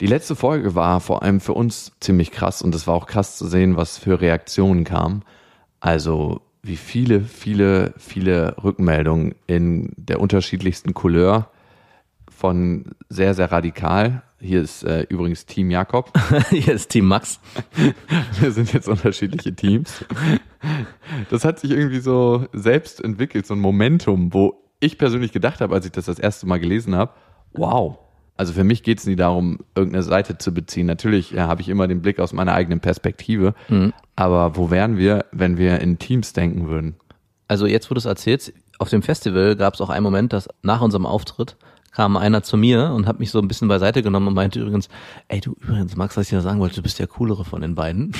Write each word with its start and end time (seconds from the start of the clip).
Die 0.00 0.06
letzte 0.06 0.36
Folge 0.36 0.74
war 0.74 1.00
vor 1.00 1.22
allem 1.22 1.40
für 1.40 1.54
uns 1.54 1.92
ziemlich 2.00 2.30
krass 2.30 2.60
und 2.60 2.74
es 2.74 2.86
war 2.86 2.94
auch 2.94 3.06
krass 3.06 3.38
zu 3.38 3.46
sehen, 3.46 3.76
was 3.76 3.96
für 3.96 4.20
Reaktionen 4.20 4.84
kamen. 4.84 5.22
Also 5.80 6.42
wie 6.62 6.76
viele, 6.76 7.20
viele, 7.20 7.94
viele 7.96 8.56
Rückmeldungen 8.62 9.34
in 9.46 9.92
der 9.96 10.20
unterschiedlichsten 10.20 10.94
Couleur 10.94 11.48
von 12.28 12.92
sehr, 13.08 13.34
sehr 13.34 13.50
radikal. 13.50 14.22
Hier 14.38 14.60
ist 14.60 14.82
äh, 14.82 15.06
übrigens 15.08 15.46
Team 15.46 15.70
Jakob. 15.70 16.12
Hier 16.50 16.74
ist 16.74 16.88
Team 16.88 17.06
Max. 17.06 17.40
Wir 18.40 18.50
sind 18.50 18.72
jetzt 18.74 18.88
unterschiedliche 18.88 19.54
Teams. 19.54 20.04
Das 21.30 21.44
hat 21.44 21.58
sich 21.60 21.70
irgendwie 21.70 22.00
so 22.00 22.46
selbst 22.52 23.02
entwickelt, 23.02 23.46
so 23.46 23.54
ein 23.54 23.60
Momentum, 23.60 24.34
wo 24.34 24.62
ich 24.80 24.98
persönlich 24.98 25.32
gedacht 25.32 25.62
habe, 25.62 25.74
als 25.74 25.86
ich 25.86 25.92
das 25.92 26.04
das 26.04 26.18
erste 26.18 26.46
Mal 26.46 26.60
gelesen 26.60 26.94
habe, 26.94 27.12
wow. 27.52 27.98
Also 28.36 28.52
für 28.52 28.64
mich 28.64 28.82
geht 28.82 28.98
es 28.98 29.06
nie 29.06 29.16
darum, 29.16 29.58
irgendeine 29.74 30.02
Seite 30.02 30.38
zu 30.38 30.52
beziehen. 30.52 30.86
Natürlich 30.86 31.30
ja, 31.30 31.46
habe 31.48 31.62
ich 31.62 31.68
immer 31.68 31.88
den 31.88 32.02
Blick 32.02 32.18
aus 32.18 32.32
meiner 32.32 32.52
eigenen 32.52 32.80
Perspektive. 32.80 33.54
Mhm. 33.68 33.92
Aber 34.14 34.56
wo 34.56 34.70
wären 34.70 34.98
wir, 34.98 35.24
wenn 35.32 35.56
wir 35.56 35.80
in 35.80 35.98
Teams 35.98 36.32
denken 36.32 36.68
würden? 36.68 36.96
Also 37.48 37.66
jetzt, 37.66 37.90
wo 37.90 37.94
du 37.94 37.98
es 37.98 38.04
erzählst, 38.04 38.52
auf 38.78 38.90
dem 38.90 39.02
Festival 39.02 39.56
gab 39.56 39.74
es 39.74 39.80
auch 39.80 39.90
einen 39.90 40.02
Moment, 40.02 40.32
dass 40.32 40.48
nach 40.62 40.80
unserem 40.80 41.06
Auftritt 41.06 41.56
kam 41.92 42.18
einer 42.18 42.42
zu 42.42 42.58
mir 42.58 42.92
und 42.92 43.06
hat 43.06 43.20
mich 43.20 43.30
so 43.30 43.38
ein 43.38 43.48
bisschen 43.48 43.68
beiseite 43.68 44.02
genommen 44.02 44.28
und 44.28 44.34
meinte 44.34 44.60
übrigens, 44.60 44.90
ey 45.28 45.40
du 45.40 45.52
übrigens, 45.62 45.96
Max, 45.96 46.14
was 46.14 46.24
ich 46.24 46.30
dir 46.30 46.42
sagen 46.42 46.60
wollte, 46.60 46.76
du 46.76 46.82
bist 46.82 46.98
der 46.98 47.06
coolere 47.06 47.46
von 47.46 47.62
den 47.62 47.74
beiden. 47.74 48.12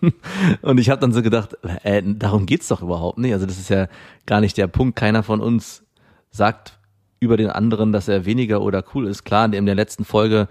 und 0.62 0.80
ich 0.80 0.88
habe 0.88 1.02
dann 1.02 1.12
so 1.12 1.20
gedacht, 1.20 1.58
äh, 1.82 2.02
darum 2.02 2.46
geht's 2.46 2.68
doch 2.68 2.80
überhaupt 2.80 3.18
nicht. 3.18 3.34
Also 3.34 3.44
das 3.44 3.58
ist 3.58 3.68
ja 3.68 3.88
gar 4.24 4.40
nicht 4.40 4.56
der 4.56 4.68
Punkt. 4.68 4.96
Keiner 4.96 5.22
von 5.22 5.40
uns 5.42 5.84
sagt 6.30 6.78
über 7.20 7.36
den 7.36 7.50
anderen, 7.50 7.92
dass 7.92 8.08
er 8.08 8.24
weniger 8.24 8.62
oder 8.62 8.82
cool 8.94 9.06
ist. 9.06 9.24
Klar, 9.24 9.52
in 9.52 9.66
der 9.66 9.74
letzten 9.74 10.04
Folge 10.04 10.48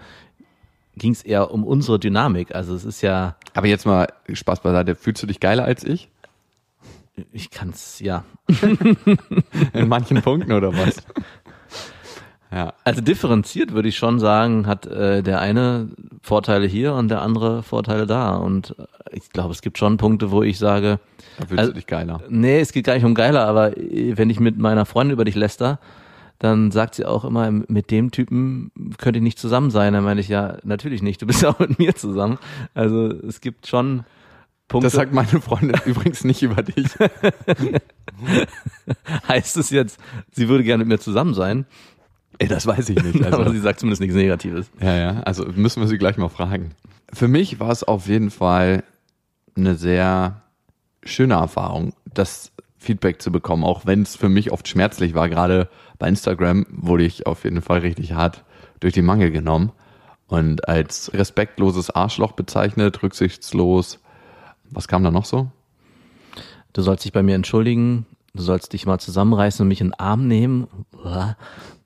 ging 0.96 1.12
es 1.12 1.22
eher 1.22 1.50
um 1.50 1.64
unsere 1.64 1.98
Dynamik. 1.98 2.54
Also 2.54 2.74
es 2.74 2.84
ist 2.84 3.02
ja. 3.02 3.36
Aber 3.54 3.66
jetzt 3.66 3.86
mal 3.86 4.06
Spaß 4.32 4.60
beiseite. 4.60 4.94
Fühlst 4.94 5.22
du 5.22 5.26
dich 5.26 5.40
geiler 5.40 5.64
als 5.64 5.84
ich? 5.84 6.08
Ich 7.32 7.50
kann's, 7.50 8.00
ja. 8.00 8.24
In 9.72 9.88
manchen 9.88 10.22
Punkten 10.22 10.52
oder 10.52 10.72
was? 10.72 11.02
Ja. 12.52 12.72
Also 12.84 13.00
differenziert 13.00 13.72
würde 13.72 13.88
ich 13.88 13.96
schon 13.96 14.18
sagen, 14.18 14.66
hat 14.66 14.86
äh, 14.86 15.22
der 15.22 15.40
eine 15.40 15.88
Vorteile 16.20 16.66
hier 16.66 16.94
und 16.94 17.08
der 17.08 17.22
andere 17.22 17.62
Vorteile 17.62 18.06
da. 18.06 18.36
Und 18.36 18.74
äh, 18.78 19.16
ich 19.16 19.30
glaube, 19.30 19.52
es 19.52 19.62
gibt 19.62 19.78
schon 19.78 19.98
Punkte, 19.98 20.30
wo 20.30 20.42
ich 20.42 20.58
sage. 20.58 20.98
Da 21.38 21.46
fühlst 21.46 21.58
also, 21.58 21.72
du 21.72 21.76
dich 21.76 21.86
geiler. 21.86 22.20
Nee, 22.28 22.60
es 22.60 22.72
geht 22.72 22.86
gar 22.86 22.94
nicht 22.94 23.04
um 23.04 23.14
geiler, 23.14 23.46
aber 23.46 23.76
äh, 23.76 24.16
wenn 24.16 24.30
ich 24.30 24.40
mit 24.40 24.58
meiner 24.58 24.84
Freundin 24.84 25.14
über 25.14 25.24
dich 25.24 25.36
läster, 25.36 25.78
dann 26.40 26.70
sagt 26.70 26.94
sie 26.94 27.04
auch 27.04 27.24
immer, 27.26 27.50
mit 27.50 27.90
dem 27.90 28.10
Typen 28.10 28.72
könnte 28.96 29.18
ich 29.18 29.22
nicht 29.22 29.38
zusammen 29.38 29.70
sein. 29.70 29.92
Dann 29.92 30.02
meine 30.04 30.22
ich, 30.22 30.28
ja, 30.28 30.56
natürlich 30.64 31.02
nicht. 31.02 31.20
Du 31.20 31.26
bist 31.26 31.42
ja 31.42 31.50
auch 31.54 31.58
mit 31.58 31.78
mir 31.78 31.94
zusammen. 31.94 32.38
Also 32.74 33.08
es 33.08 33.42
gibt 33.42 33.66
schon 33.66 34.04
Punkte. 34.66 34.86
Das 34.86 34.94
sagt 34.94 35.12
meine 35.12 35.28
Freundin 35.28 35.78
übrigens 35.84 36.24
nicht 36.24 36.42
über 36.42 36.62
dich. 36.62 36.86
heißt 39.28 39.58
es 39.58 39.68
jetzt, 39.68 40.00
sie 40.32 40.48
würde 40.48 40.64
gerne 40.64 40.82
mit 40.84 40.88
mir 40.88 40.98
zusammen 40.98 41.34
sein? 41.34 41.66
Ey, 42.38 42.48
das 42.48 42.66
weiß 42.66 42.88
ich 42.88 43.02
nicht. 43.02 43.22
Also, 43.22 43.38
Aber 43.38 43.50
sie 43.50 43.58
sagt 43.58 43.80
zumindest 43.80 44.00
nichts 44.00 44.16
Negatives. 44.16 44.70
Ja, 44.80 44.96
ja. 44.96 45.20
Also 45.20 45.44
müssen 45.44 45.82
wir 45.82 45.88
sie 45.88 45.98
gleich 45.98 46.16
mal 46.16 46.30
fragen. 46.30 46.70
Für 47.12 47.28
mich 47.28 47.60
war 47.60 47.70
es 47.70 47.84
auf 47.84 48.06
jeden 48.06 48.30
Fall 48.30 48.82
eine 49.56 49.74
sehr 49.74 50.40
schöne 51.04 51.34
Erfahrung, 51.34 51.92
das 52.14 52.52
Feedback 52.80 53.20
zu 53.20 53.30
bekommen, 53.30 53.62
auch 53.62 53.84
wenn 53.84 54.02
es 54.02 54.16
für 54.16 54.30
mich 54.30 54.52
oft 54.52 54.66
schmerzlich 54.66 55.14
war. 55.14 55.28
Gerade 55.28 55.68
bei 55.98 56.08
Instagram 56.08 56.66
wurde 56.70 57.04
ich 57.04 57.26
auf 57.26 57.44
jeden 57.44 57.60
Fall 57.60 57.80
richtig 57.80 58.12
hart 58.12 58.42
durch 58.80 58.94
die 58.94 59.02
Mangel 59.02 59.30
genommen 59.30 59.70
und 60.26 60.66
als 60.66 61.12
respektloses 61.12 61.90
Arschloch 61.90 62.32
bezeichnet, 62.32 63.02
rücksichtslos. 63.02 64.00
Was 64.70 64.88
kam 64.88 65.04
da 65.04 65.10
noch 65.10 65.26
so? 65.26 65.50
Du 66.72 66.82
sollst 66.82 67.04
dich 67.04 67.12
bei 67.12 67.22
mir 67.22 67.34
entschuldigen, 67.34 68.06
du 68.32 68.42
sollst 68.42 68.72
dich 68.72 68.86
mal 68.86 68.98
zusammenreißen 68.98 69.62
und 69.62 69.68
mich 69.68 69.80
in 69.82 69.88
den 69.88 69.94
Arm 69.94 70.26
nehmen. 70.26 70.66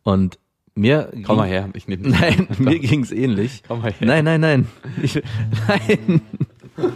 Und 0.05 0.39
mir 0.77 1.13
Komm 1.25 1.39
mal 1.39 1.49
her, 1.49 1.69
ich 1.75 1.89
nehme 1.89 2.09
Nein, 2.09 2.47
mir 2.59 2.79
ging's 2.79 3.11
ähnlich. 3.11 3.63
Komm 3.67 3.81
mal 3.81 3.93
her. 3.93 4.07
Nein, 4.07 4.25
nein, 4.25 4.41
nein. 4.41 4.69
Ich, 5.03 5.21
nein. 5.69 6.23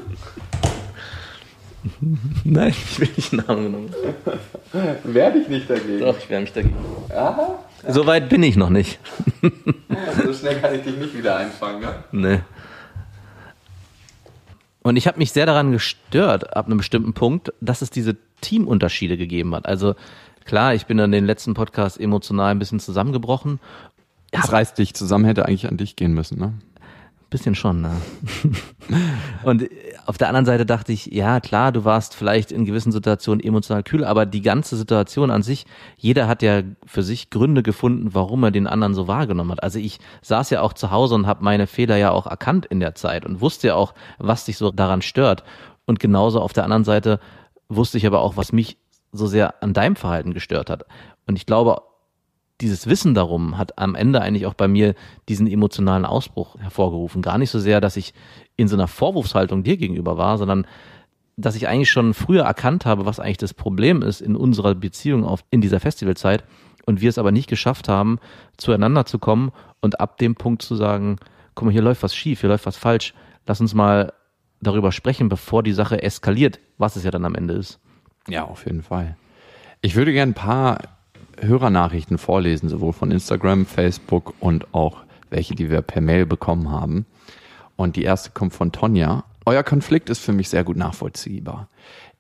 nein, 2.45 2.71
ich 2.71 3.01
will 3.01 3.09
nicht 3.17 3.33
einen 3.33 3.49
Arm 3.49 3.65
genommen. 3.65 3.91
Werde 5.05 5.39
ich 5.39 5.49
nicht 5.49 5.69
dagegen. 5.69 6.01
Doch, 6.01 6.19
ich 6.19 6.29
wehre 6.29 6.41
mich 6.41 6.53
dagegen. 6.53 6.77
Aha. 7.15 7.59
So 7.87 8.07
weit 8.07 8.29
bin 8.29 8.43
ich 8.43 8.57
noch 8.57 8.71
nicht. 8.71 8.99
so 10.25 10.33
schnell 10.33 10.61
kann 10.61 10.75
ich 10.75 10.83
dich 10.83 10.97
nicht 10.97 11.17
wieder 11.17 11.37
einfangen, 11.37 11.81
ne? 11.81 11.95
Nee. 12.13 12.41
Und 14.83 14.97
ich 14.97 15.07
habe 15.07 15.19
mich 15.19 15.33
sehr 15.33 15.47
daran 15.47 15.73
gestört, 15.73 16.57
ab 16.57 16.67
einem 16.67 16.79
bestimmten 16.79 17.13
Punkt, 17.13 17.53
dass 17.61 17.83
es 17.83 17.91
diese 17.91 18.17
Teamunterschiede 18.41 19.17
gegeben 19.17 19.55
hat. 19.55 19.67
Also 19.67 19.95
klar, 20.45 20.75
ich 20.75 20.87
bin 20.87 20.99
an 21.01 21.13
den 21.13 21.27
letzten 21.27 21.55
Podcast 21.55 22.01
emotional 22.01 22.53
ein 22.53 22.59
bisschen 22.59 22.81
zusammengebrochen. 22.81 23.61
Das 24.31 24.53
reißt 24.53 24.79
dich 24.79 24.95
zusammen, 24.95 25.25
hätte 25.25 25.47
eigentlich 25.47 25.69
an 25.69 25.77
dich 25.77 25.97
gehen 25.97 26.15
müssen, 26.15 26.39
ne? 26.39 26.55
Bisschen 27.31 27.55
schon, 27.55 27.83
ne? 27.83 27.91
Und 29.43 29.69
auf 30.09 30.17
der 30.17 30.29
anderen 30.29 30.47
Seite 30.47 30.65
dachte 30.65 30.91
ich, 30.91 31.05
ja 31.07 31.39
klar, 31.39 31.71
du 31.71 31.85
warst 31.85 32.15
vielleicht 32.15 32.51
in 32.51 32.65
gewissen 32.65 32.93
Situationen 32.93 33.45
emotional 33.45 33.83
kühl, 33.83 34.07
aber 34.07 34.25
die 34.25 34.41
ganze 34.41 34.75
Situation 34.75 35.31
an 35.31 35.43
sich, 35.43 35.67
jeder 35.99 36.27
hat 36.27 36.41
ja 36.41 36.63
für 36.87 37.03
sich 37.03 37.29
Gründe 37.29 37.63
gefunden, 37.63 38.15
warum 38.15 38.43
er 38.43 38.51
den 38.51 38.67
anderen 38.67 38.95
so 38.95 39.07
wahrgenommen 39.07 39.51
hat. 39.51 39.63
Also 39.63 39.79
ich 39.79 39.99
saß 40.23 40.49
ja 40.49 40.63
auch 40.63 40.73
zu 40.73 40.91
Hause 40.91 41.15
und 41.15 41.27
habe 41.27 41.45
meine 41.45 41.67
Fehler 41.67 41.99
ja 41.99 42.11
auch 42.11 42.27
erkannt 42.27 42.65
in 42.65 42.81
der 42.81 42.95
Zeit 42.95 43.27
und 43.27 43.43
wusste 43.43 43.67
ja 43.67 43.75
auch, 43.75 43.93
was 44.17 44.47
dich 44.47 44.57
so 44.57 44.71
daran 44.71 45.03
stört. 45.03 45.45
Und 45.85 46.01
genauso 46.01 46.41
auf 46.41 46.55
der 46.55 46.65
anderen 46.65 46.85
Seite 46.85 47.21
wusste 47.69 47.99
ich 47.99 48.07
aber 48.07 48.23
auch, 48.23 48.39
was 48.39 48.51
mich 48.51 48.79
so 49.13 49.27
sehr 49.27 49.63
an 49.63 49.75
deinem 49.75 49.95
Verhalten 49.95 50.33
gestört 50.33 50.71
hat. 50.71 50.87
Und 51.27 51.37
ich 51.37 51.45
glaube, 51.45 51.83
dieses 52.61 52.87
Wissen 52.89 53.15
darum 53.15 53.57
hat 53.57 53.79
am 53.79 53.95
Ende 53.95 54.21
eigentlich 54.21 54.47
auch 54.47 54.55
bei 54.55 54.69
mir 54.69 54.95
diesen 55.29 55.47
emotionalen 55.47 56.05
Ausbruch 56.05 56.57
hervorgerufen. 56.59 57.23
Gar 57.23 57.39
nicht 57.39 57.51
so 57.51 57.59
sehr, 57.59 57.81
dass 57.81 57.97
ich 57.97 58.15
in 58.57 58.69
so 58.69 58.77
einer 58.77 58.89
Vorwurfshaltung 58.89 59.63
dir 59.63 59.77
gegenüber 59.77 60.17
war, 60.17 60.39
sondern 60.39 60.67
dass 61.37 61.55
ich 61.55 61.69
eigentlich 61.69 61.91
schon 61.91 62.15
früher 62.15 62.43
erkannt 62.43 62.85
habe, 62.85 63.07
was 63.07 63.21
eigentlich 63.21 63.39
das 63.39 63.55
Problem 63.55 64.03
ist 64.03 64.21
in 64.21 64.35
unserer 64.35 64.75
Beziehung 64.75 65.25
auf, 65.25 65.45
in 65.51 65.61
dieser 65.61 65.79
Festivalzeit 65.79 66.45
und 66.85 67.01
wir 67.01 67.09
es 67.09 67.19
aber 67.19 67.31
nicht 67.31 67.49
geschafft 67.49 67.89
haben, 67.89 68.19
zueinander 68.57 69.07
zu 69.07 69.21
kommen 69.21 69.53
und 69.81 70.01
ab 70.01 70.19
dem 70.19 70.35
Punkt 70.35 70.63
zu 70.63 70.75
sagen, 70.75 71.19
guck 71.55 71.67
mal, 71.67 71.73
hier 71.73 71.83
läuft 71.83 72.03
was 72.03 72.15
schief, 72.15 72.41
hier 72.41 72.49
läuft 72.49 72.67
was 72.67 72.77
falsch, 72.77 73.15
lass 73.47 73.61
uns 73.61 73.73
mal 73.73 74.13
darüber 74.61 74.91
sprechen, 74.91 75.29
bevor 75.29 75.63
die 75.63 75.73
Sache 75.73 76.03
eskaliert, 76.03 76.59
was 76.77 76.97
es 76.97 77.05
ja 77.05 77.13
dann 77.13 77.25
am 77.25 77.37
Ende 77.37 77.55
ist. 77.55 77.79
Ja, 78.27 78.45
auf 78.45 78.67
jeden 78.67 78.83
Fall. 78.83 79.17
Ich 79.81 79.95
würde 79.95 80.13
gerne 80.13 80.33
ein 80.33 80.35
paar 80.35 80.98
Hörernachrichten 81.41 82.19
vorlesen, 82.19 82.69
sowohl 82.69 82.93
von 82.93 83.11
Instagram, 83.11 83.67
Facebook 83.67 84.35
und 84.41 84.73
auch 84.75 85.05
welche, 85.31 85.55
die 85.55 85.71
wir 85.71 85.83
per 85.83 86.01
Mail 86.01 86.27
bekommen 86.27 86.71
haben. 86.71 87.07
Und 87.77 87.97
die 87.97 88.03
erste 88.03 88.31
kommt 88.31 88.55
von 88.55 88.73
Tonja. 88.73 89.25
Euer 89.47 89.63
Konflikt 89.63 90.11
ist 90.11 90.21
für 90.21 90.33
mich 90.33 90.49
sehr 90.49 90.65
gut 90.65 90.77
nachvollziehbar. 90.77 91.69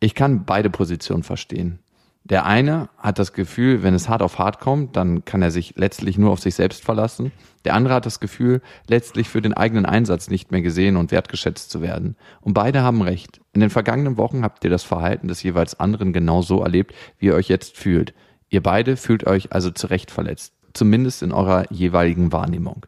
Ich 0.00 0.14
kann 0.14 0.44
beide 0.44 0.70
Positionen 0.70 1.22
verstehen. 1.22 1.80
Der 2.24 2.44
eine 2.44 2.90
hat 2.98 3.18
das 3.18 3.32
Gefühl, 3.32 3.82
wenn 3.82 3.94
es 3.94 4.08
hart 4.08 4.20
auf 4.20 4.38
hart 4.38 4.60
kommt, 4.60 4.96
dann 4.96 5.24
kann 5.24 5.40
er 5.40 5.50
sich 5.50 5.74
letztlich 5.76 6.18
nur 6.18 6.30
auf 6.30 6.40
sich 6.40 6.54
selbst 6.54 6.84
verlassen. 6.84 7.32
Der 7.64 7.74
andere 7.74 7.94
hat 7.94 8.06
das 8.06 8.20
Gefühl, 8.20 8.60
letztlich 8.86 9.30
für 9.30 9.40
den 9.40 9.54
eigenen 9.54 9.86
Einsatz 9.86 10.28
nicht 10.28 10.50
mehr 10.50 10.60
gesehen 10.60 10.96
und 10.96 11.10
wertgeschätzt 11.10 11.70
zu 11.70 11.80
werden. 11.80 12.16
Und 12.42 12.52
beide 12.52 12.82
haben 12.82 13.00
recht. 13.00 13.40
In 13.54 13.60
den 13.60 13.70
vergangenen 13.70 14.18
Wochen 14.18 14.42
habt 14.42 14.62
ihr 14.62 14.70
das 14.70 14.84
Verhalten 14.84 15.28
des 15.28 15.42
jeweils 15.42 15.80
anderen 15.80 16.12
genau 16.12 16.42
so 16.42 16.62
erlebt, 16.62 16.94
wie 17.18 17.26
ihr 17.26 17.34
euch 17.34 17.48
jetzt 17.48 17.78
fühlt. 17.78 18.12
Ihr 18.50 18.62
beide 18.62 18.96
fühlt 18.96 19.26
euch 19.26 19.52
also 19.52 19.70
zu 19.70 19.88
Recht 19.88 20.10
verletzt, 20.10 20.54
zumindest 20.72 21.22
in 21.22 21.32
eurer 21.32 21.70
jeweiligen 21.70 22.32
Wahrnehmung. 22.32 22.86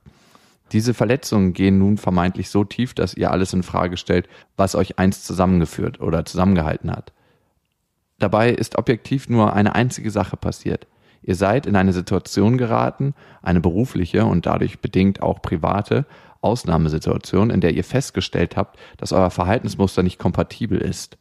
Diese 0.72 0.94
Verletzungen 0.94 1.52
gehen 1.52 1.78
nun 1.78 1.98
vermeintlich 1.98 2.48
so 2.48 2.64
tief, 2.64 2.94
dass 2.94 3.14
ihr 3.14 3.30
alles 3.30 3.52
in 3.52 3.62
Frage 3.62 3.96
stellt, 3.96 4.28
was 4.56 4.74
euch 4.74 4.98
einst 4.98 5.26
zusammengeführt 5.26 6.00
oder 6.00 6.24
zusammengehalten 6.24 6.90
hat. 6.90 7.12
Dabei 8.18 8.50
ist 8.50 8.78
objektiv 8.78 9.28
nur 9.28 9.54
eine 9.54 9.74
einzige 9.74 10.10
Sache 10.10 10.36
passiert. 10.36 10.86
Ihr 11.22 11.34
seid 11.34 11.66
in 11.66 11.76
eine 11.76 11.92
Situation 11.92 12.56
geraten, 12.56 13.14
eine 13.42 13.60
berufliche 13.60 14.24
und 14.24 14.46
dadurch 14.46 14.80
bedingt 14.80 15.22
auch 15.22 15.42
private, 15.42 16.06
Ausnahmesituation, 16.40 17.50
in 17.50 17.60
der 17.60 17.74
ihr 17.74 17.84
festgestellt 17.84 18.56
habt, 18.56 18.78
dass 18.96 19.12
euer 19.12 19.30
Verhaltensmuster 19.30 20.02
nicht 20.02 20.18
kompatibel 20.18 20.78
ist. 20.78 21.18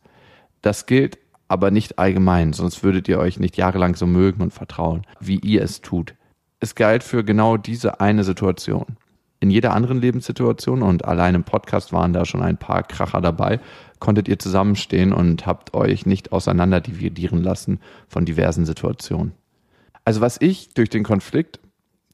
Das 0.62 0.86
gilt 0.86 1.18
aber 1.50 1.72
nicht 1.72 2.00
allgemein, 2.00 2.54
sonst 2.54 2.84
würdet 2.84 3.10
ihr 3.10 3.20
euch 3.20 3.40
nicht 3.40 3.58
jahrelang 3.58 3.96
so 3.96 4.06
mögen 4.06 4.42
und 4.42 4.54
vertrauen, 4.54 5.02
wie 5.20 5.40
ihr 5.40 5.64
es 5.64 5.82
tut. 5.82 6.14
Es 6.60 6.76
galt 6.76 7.04
für 7.04 7.24
genau 7.24 7.58
diese 7.58 8.00
eine 8.00 8.24
Situation. 8.24 8.86
In 9.42 9.50
jeder 9.50 9.74
anderen 9.74 10.00
Lebenssituation 10.00 10.84
und 10.84 11.06
allein 11.06 11.34
im 11.34 11.44
Podcast 11.44 11.92
waren 11.92 12.14
da 12.14 12.26
schon 12.26 12.42
ein 12.42 12.58
paar 12.58 12.84
Kracher 12.84 13.20
dabei, 13.20 13.60
konntet 13.98 14.28
ihr 14.28 14.38
zusammenstehen 14.38 15.12
und 15.12 15.46
habt 15.46 15.74
euch 15.74 16.06
nicht 16.06 16.32
auseinanderdividieren 16.32 17.42
lassen 17.42 17.80
von 18.08 18.26
diversen 18.26 18.66
Situationen. 18.66 19.32
Also 20.06 20.22
was 20.22 20.38
ich 20.40 20.74
durch 20.74 20.90
den 20.90 21.04
Konflikt, 21.04 21.60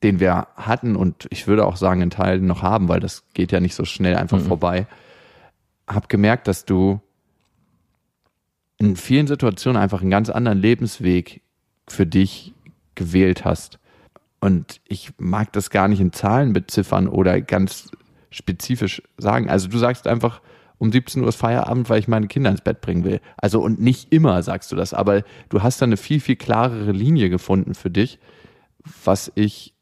den 0.02 0.20
wir 0.20 0.48
hatten 0.56 0.96
und 0.96 1.28
ich 1.30 1.48
würde 1.48 1.66
auch 1.66 1.78
sagen 1.78 2.02
in 2.02 2.10
Teilen 2.10 2.46
noch 2.46 2.62
haben, 2.62 2.88
weil 2.88 3.00
das 3.00 3.24
geht 3.34 3.52
ja 3.52 3.60
nicht 3.60 3.76
so 3.76 3.86
schnell 3.86 4.16
einfach 4.16 4.40
mhm. 4.40 4.46
vorbei, 4.46 4.88
habe 5.88 6.08
gemerkt, 6.08 6.48
dass 6.48 6.66
du 6.66 7.02
in 8.78 8.96
vielen 8.96 9.28
Situationen 9.28 9.82
einfach 9.82 10.02
einen 10.02 10.12
ganz 10.12 10.30
anderen 10.30 10.60
Lebensweg 10.60 11.42
für 11.88 12.06
dich 12.06 12.54
gewählt 12.96 13.46
hast. 13.46 13.80
Und 14.40 14.82
ich 14.88 15.12
mag 15.18 15.54
das 15.54 15.70
gar 15.70 15.88
nicht 15.88 16.02
in 16.02 16.14
Zahlen 16.14 16.54
beziffern 16.54 17.08
oder 17.08 17.42
ganz 17.42 17.92
spezifisch 18.30 19.02
sagen. 19.18 19.50
Also 19.50 19.68
du 19.68 19.78
sagst 19.78 20.08
einfach, 20.08 20.42
um 20.78 20.92
17 20.92 21.22
Uhr 21.22 21.30
ist 21.30 21.38
Feierabend, 21.38 21.90
weil 21.90 22.00
ich 22.00 22.08
meine 22.08 22.28
Kinder 22.28 22.50
ins 22.50 22.62
Bett 22.62 22.82
bringen 22.82 23.06
will. 23.06 23.22
Also 23.38 23.62
und 23.62 23.80
nicht 23.80 24.12
immer 24.12 24.44
sagst 24.44 24.72
du 24.72 24.76
das, 24.76 24.94
aber 24.94 25.24
du 25.50 25.64
hast 25.64 25.82
da 25.82 25.86
eine 25.86 25.98
viel, 25.98 26.20
viel 26.20 26.36
klarere 26.36 26.92
Linie 26.92 27.30
gefunden 27.30 27.76
für 27.76 27.90
dich, 27.90 28.20
was 29.04 29.32
ich 29.36 29.74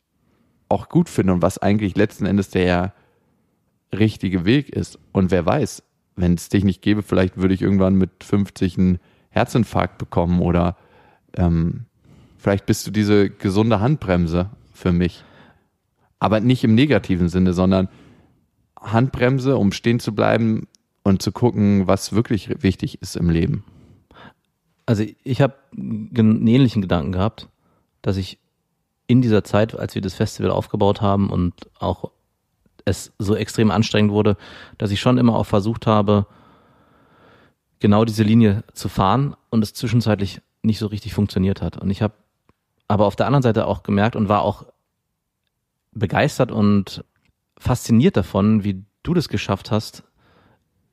auch 0.69 0.89
gut 0.89 1.09
finde 1.09 1.33
und 1.33 1.41
was 1.41 1.57
eigentlich 1.57 1.95
letzten 1.97 2.25
Endes 2.25 2.49
der 2.49 2.93
richtige 3.91 4.45
Weg 4.45 4.69
ist. 4.69 4.99
Und 5.11 5.31
wer 5.31 5.45
weiß, 5.45 5.83
wenn 6.15 6.33
es 6.33 6.49
dich 6.49 6.63
nicht 6.63 6.81
gäbe, 6.81 7.03
vielleicht 7.03 7.37
würde 7.37 7.53
ich 7.53 7.61
irgendwann 7.61 7.95
mit 7.95 8.23
50 8.23 8.77
einen 8.77 8.99
Herzinfarkt 9.29 9.97
bekommen 9.97 10.41
oder 10.41 10.77
ähm, 11.35 11.85
vielleicht 12.37 12.65
bist 12.65 12.85
du 12.85 12.91
diese 12.91 13.29
gesunde 13.29 13.79
Handbremse 13.79 14.49
für 14.73 14.91
mich. 14.91 15.23
Aber 16.19 16.39
nicht 16.39 16.63
im 16.63 16.75
negativen 16.75 17.29
Sinne, 17.29 17.53
sondern 17.53 17.89
Handbremse, 18.79 19.57
um 19.57 19.71
stehen 19.71 19.99
zu 19.99 20.13
bleiben 20.13 20.67
und 21.03 21.21
zu 21.21 21.31
gucken, 21.31 21.87
was 21.87 22.13
wirklich 22.13 22.63
wichtig 22.63 23.01
ist 23.01 23.15
im 23.15 23.29
Leben. 23.29 23.63
Also 24.85 25.03
ich 25.23 25.41
habe 25.41 25.55
einen 25.75 26.45
ähnlichen 26.45 26.81
Gedanken 26.81 27.11
gehabt, 27.13 27.49
dass 28.01 28.17
ich 28.17 28.37
in 29.07 29.21
dieser 29.21 29.43
Zeit, 29.43 29.77
als 29.77 29.95
wir 29.95 30.01
das 30.01 30.13
Festival 30.13 30.51
aufgebaut 30.51 31.01
haben 31.01 31.29
und 31.29 31.53
auch 31.79 32.11
es 32.85 33.13
so 33.17 33.35
extrem 33.35 33.71
anstrengend 33.71 34.11
wurde, 34.11 34.37
dass 34.77 34.91
ich 34.91 34.99
schon 34.99 35.17
immer 35.17 35.35
auch 35.35 35.45
versucht 35.45 35.87
habe, 35.87 36.25
genau 37.79 38.05
diese 38.05 38.23
Linie 38.23 38.63
zu 38.73 38.89
fahren 38.89 39.35
und 39.49 39.63
es 39.63 39.73
zwischenzeitlich 39.73 40.41
nicht 40.61 40.79
so 40.79 40.87
richtig 40.87 41.13
funktioniert 41.13 41.61
hat. 41.61 41.77
Und 41.77 41.89
ich 41.89 42.01
habe 42.01 42.13
aber 42.87 43.05
auf 43.05 43.15
der 43.15 43.27
anderen 43.27 43.43
Seite 43.43 43.67
auch 43.67 43.83
gemerkt 43.83 44.15
und 44.15 44.29
war 44.29 44.41
auch 44.41 44.65
begeistert 45.91 46.51
und 46.51 47.03
fasziniert 47.57 48.17
davon, 48.17 48.63
wie 48.63 48.83
du 49.03 49.13
das 49.13 49.29
geschafft 49.29 49.71
hast, 49.71 50.03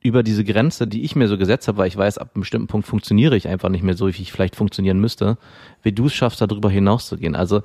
über 0.02 0.22
diese 0.22 0.44
Grenze, 0.44 0.86
die 0.86 1.02
ich 1.02 1.14
mir 1.14 1.28
so 1.28 1.36
gesetzt 1.36 1.68
habe, 1.68 1.78
weil 1.78 1.88
ich 1.88 1.96
weiß, 1.96 2.18
ab 2.18 2.30
einem 2.34 2.40
bestimmten 2.40 2.68
Punkt 2.68 2.86
funktioniere 2.86 3.36
ich 3.36 3.48
einfach 3.48 3.68
nicht 3.68 3.84
mehr 3.84 3.96
so, 3.96 4.08
wie 4.08 4.22
ich 4.22 4.32
vielleicht 4.32 4.56
funktionieren 4.56 4.98
müsste, 4.98 5.36
wie 5.82 5.92
du 5.92 6.06
es 6.06 6.14
schaffst, 6.14 6.40
darüber 6.40 6.70
hinauszugehen. 6.70 7.36
Also 7.36 7.62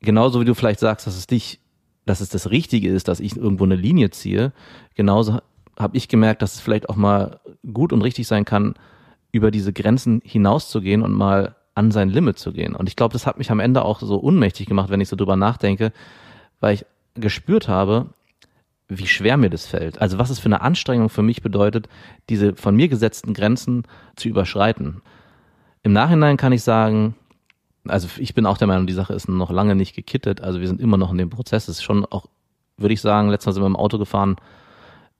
genauso 0.00 0.40
wie 0.40 0.44
du 0.44 0.54
vielleicht 0.54 0.80
sagst, 0.80 1.06
dass 1.06 1.16
es 1.16 1.28
dich 1.28 1.60
dass 2.06 2.20
es 2.20 2.28
das 2.28 2.50
Richtige 2.50 2.88
ist, 2.88 3.08
dass 3.08 3.20
ich 3.20 3.36
irgendwo 3.36 3.64
eine 3.64 3.76
Linie 3.76 4.10
ziehe. 4.10 4.52
Genauso 4.94 5.38
habe 5.78 5.96
ich 5.96 6.08
gemerkt, 6.08 6.42
dass 6.42 6.54
es 6.54 6.60
vielleicht 6.60 6.88
auch 6.88 6.96
mal 6.96 7.40
gut 7.72 7.92
und 7.92 8.02
richtig 8.02 8.26
sein 8.26 8.44
kann, 8.44 8.74
über 9.32 9.50
diese 9.50 9.72
Grenzen 9.72 10.20
hinauszugehen 10.24 11.02
und 11.02 11.12
mal 11.12 11.56
an 11.74 11.90
sein 11.90 12.10
Limit 12.10 12.38
zu 12.38 12.52
gehen. 12.52 12.74
Und 12.74 12.88
ich 12.88 12.96
glaube, 12.96 13.12
das 13.12 13.26
hat 13.26 13.38
mich 13.38 13.50
am 13.50 13.60
Ende 13.60 13.84
auch 13.84 14.00
so 14.00 14.16
unmächtig 14.16 14.66
gemacht, 14.66 14.90
wenn 14.90 15.00
ich 15.00 15.08
so 15.08 15.16
drüber 15.16 15.36
nachdenke, 15.36 15.92
weil 16.58 16.74
ich 16.74 16.84
gespürt 17.14 17.68
habe, 17.68 18.10
wie 18.88 19.06
schwer 19.06 19.36
mir 19.36 19.50
das 19.50 19.66
fällt. 19.66 20.00
Also 20.00 20.18
was 20.18 20.30
es 20.30 20.40
für 20.40 20.46
eine 20.46 20.62
Anstrengung 20.62 21.08
für 21.08 21.22
mich 21.22 21.42
bedeutet, 21.42 21.88
diese 22.28 22.56
von 22.56 22.74
mir 22.74 22.88
gesetzten 22.88 23.34
Grenzen 23.34 23.84
zu 24.16 24.28
überschreiten. 24.28 25.00
Im 25.82 25.92
Nachhinein 25.92 26.36
kann 26.36 26.52
ich 26.52 26.62
sagen, 26.62 27.14
also 27.86 28.08
ich 28.18 28.34
bin 28.34 28.46
auch 28.46 28.58
der 28.58 28.66
Meinung, 28.66 28.86
die 28.86 28.92
Sache 28.92 29.14
ist 29.14 29.28
noch 29.28 29.50
lange 29.50 29.74
nicht 29.74 29.94
gekittet. 29.94 30.40
Also 30.40 30.60
wir 30.60 30.68
sind 30.68 30.80
immer 30.80 30.96
noch 30.96 31.12
in 31.12 31.18
dem 31.18 31.30
Prozess. 31.30 31.68
Es 31.68 31.78
ist 31.78 31.82
schon 31.82 32.04
auch, 32.04 32.26
würde 32.76 32.94
ich 32.94 33.00
sagen, 33.00 33.30
letztes 33.30 33.46
Mal 33.46 33.52
sind 33.54 33.62
wir 33.62 33.68
im 33.68 33.76
Auto 33.76 33.98
gefahren. 33.98 34.36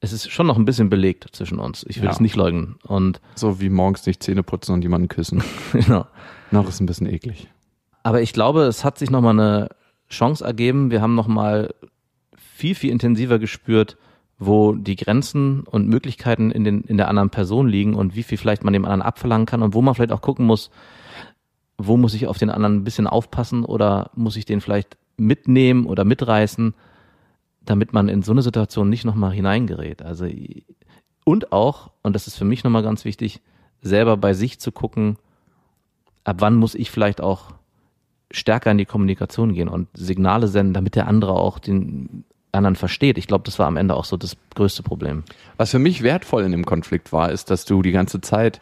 Es 0.00 0.12
ist 0.12 0.30
schon 0.30 0.46
noch 0.46 0.56
ein 0.56 0.64
bisschen 0.64 0.88
belegt 0.88 1.26
zwischen 1.32 1.58
uns. 1.58 1.84
Ich 1.88 1.98
will 1.98 2.06
ja. 2.06 2.10
es 2.10 2.20
nicht 2.20 2.36
leugnen. 2.36 2.76
Und 2.86 3.20
so 3.34 3.60
wie 3.60 3.68
morgens 3.68 4.06
nicht 4.06 4.22
Zähne 4.22 4.42
putzen 4.42 4.72
und 4.72 4.82
jemanden 4.82 5.08
küssen. 5.08 5.42
genau. 5.72 6.06
Noch 6.50 6.68
ist 6.68 6.80
ein 6.80 6.86
bisschen 6.86 7.06
eklig. 7.06 7.48
Aber 8.02 8.22
ich 8.22 8.32
glaube, 8.32 8.62
es 8.62 8.84
hat 8.84 8.98
sich 8.98 9.10
nochmal 9.10 9.38
eine 9.38 9.68
Chance 10.08 10.44
ergeben. 10.44 10.90
Wir 10.90 11.02
haben 11.02 11.14
nochmal 11.14 11.74
viel, 12.34 12.74
viel 12.74 12.90
intensiver 12.90 13.38
gespürt, 13.38 13.96
wo 14.38 14.72
die 14.72 14.96
Grenzen 14.96 15.62
und 15.62 15.88
Möglichkeiten 15.88 16.50
in, 16.50 16.64
den, 16.64 16.82
in 16.82 16.96
der 16.96 17.08
anderen 17.08 17.30
Person 17.30 17.68
liegen 17.68 17.94
und 17.94 18.16
wie 18.16 18.22
viel 18.22 18.38
vielleicht 18.38 18.64
man 18.64 18.72
dem 18.72 18.84
anderen 18.84 19.02
abverlangen 19.02 19.46
kann 19.46 19.62
und 19.62 19.74
wo 19.74 19.82
man 19.82 19.94
vielleicht 19.94 20.12
auch 20.12 20.22
gucken 20.22 20.46
muss, 20.46 20.70
wo 21.86 21.96
muss 21.96 22.14
ich 22.14 22.26
auf 22.26 22.38
den 22.38 22.50
anderen 22.50 22.76
ein 22.76 22.84
bisschen 22.84 23.06
aufpassen 23.06 23.64
oder 23.64 24.10
muss 24.14 24.36
ich 24.36 24.44
den 24.44 24.60
vielleicht 24.60 24.96
mitnehmen 25.16 25.86
oder 25.86 26.04
mitreißen, 26.04 26.74
damit 27.62 27.92
man 27.92 28.08
in 28.08 28.22
so 28.22 28.32
eine 28.32 28.42
Situation 28.42 28.88
nicht 28.88 29.04
nochmal 29.04 29.32
hineingerät. 29.32 30.02
Also 30.02 30.26
und 31.24 31.52
auch, 31.52 31.90
und 32.02 32.14
das 32.14 32.26
ist 32.26 32.36
für 32.36 32.44
mich 32.44 32.64
nochmal 32.64 32.82
ganz 32.82 33.04
wichtig, 33.04 33.40
selber 33.82 34.16
bei 34.16 34.34
sich 34.34 34.58
zu 34.60 34.72
gucken, 34.72 35.16
ab 36.24 36.36
wann 36.40 36.56
muss 36.56 36.74
ich 36.74 36.90
vielleicht 36.90 37.20
auch 37.20 37.52
stärker 38.30 38.70
in 38.70 38.78
die 38.78 38.86
Kommunikation 38.86 39.54
gehen 39.54 39.68
und 39.68 39.88
Signale 39.94 40.48
senden, 40.48 40.74
damit 40.74 40.94
der 40.94 41.08
andere 41.08 41.34
auch 41.34 41.58
den 41.58 42.24
anderen 42.52 42.76
versteht. 42.76 43.18
Ich 43.18 43.26
glaube, 43.26 43.44
das 43.44 43.58
war 43.58 43.66
am 43.66 43.76
Ende 43.76 43.94
auch 43.94 44.04
so 44.04 44.16
das 44.16 44.36
größte 44.54 44.82
Problem. 44.82 45.24
Was 45.56 45.70
für 45.70 45.78
mich 45.78 46.02
wertvoll 46.02 46.44
in 46.44 46.52
dem 46.52 46.64
Konflikt 46.64 47.12
war, 47.12 47.30
ist, 47.30 47.50
dass 47.50 47.64
du 47.64 47.82
die 47.82 47.92
ganze 47.92 48.20
Zeit 48.20 48.60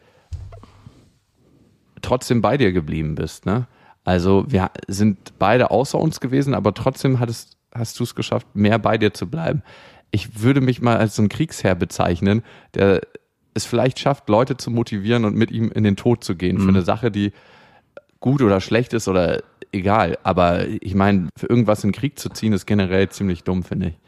trotzdem 2.02 2.40
bei 2.40 2.56
dir 2.56 2.72
geblieben 2.72 3.14
bist. 3.14 3.46
Ne? 3.46 3.66
Also 4.04 4.44
wir 4.48 4.70
sind 4.86 5.38
beide 5.38 5.70
außer 5.70 5.98
uns 5.98 6.20
gewesen, 6.20 6.54
aber 6.54 6.74
trotzdem 6.74 7.20
hattest, 7.20 7.56
hast 7.74 7.98
du 8.00 8.04
es 8.04 8.14
geschafft, 8.14 8.46
mehr 8.54 8.78
bei 8.78 8.98
dir 8.98 9.12
zu 9.12 9.28
bleiben. 9.28 9.62
Ich 10.10 10.40
würde 10.42 10.60
mich 10.60 10.80
mal 10.80 10.96
als 10.96 11.16
so 11.16 11.22
ein 11.22 11.28
Kriegsherr 11.28 11.74
bezeichnen, 11.74 12.42
der 12.74 13.02
es 13.54 13.66
vielleicht 13.66 13.99
schafft, 13.99 14.28
Leute 14.28 14.56
zu 14.56 14.70
motivieren 14.70 15.25
und 15.25 15.37
mit 15.37 15.50
ihm 15.50 15.70
in 15.70 15.84
den 15.84 15.96
Tod 15.96 16.25
zu 16.25 16.37
gehen 16.37 16.56
mhm. 16.56 16.62
für 16.62 16.68
eine 16.68 16.82
Sache, 16.82 17.11
die 17.11 17.32
gut 18.20 18.40
oder 18.42 18.61
schlecht 18.61 18.92
ist 18.94 19.08
oder 19.08 19.42
egal. 19.73 20.18
Aber 20.23 20.66
ich 20.66 20.94
meine, 20.94 21.28
für 21.37 21.46
irgendwas 21.46 21.84
in 21.84 21.90
den 21.90 21.99
Krieg 21.99 22.18
zu 22.18 22.30
ziehen, 22.30 22.52
ist 22.52 22.66
generell 22.66 23.08
ziemlich 23.11 23.44
dumm, 23.44 23.62
finde 23.62 23.88
ich. 23.88 23.99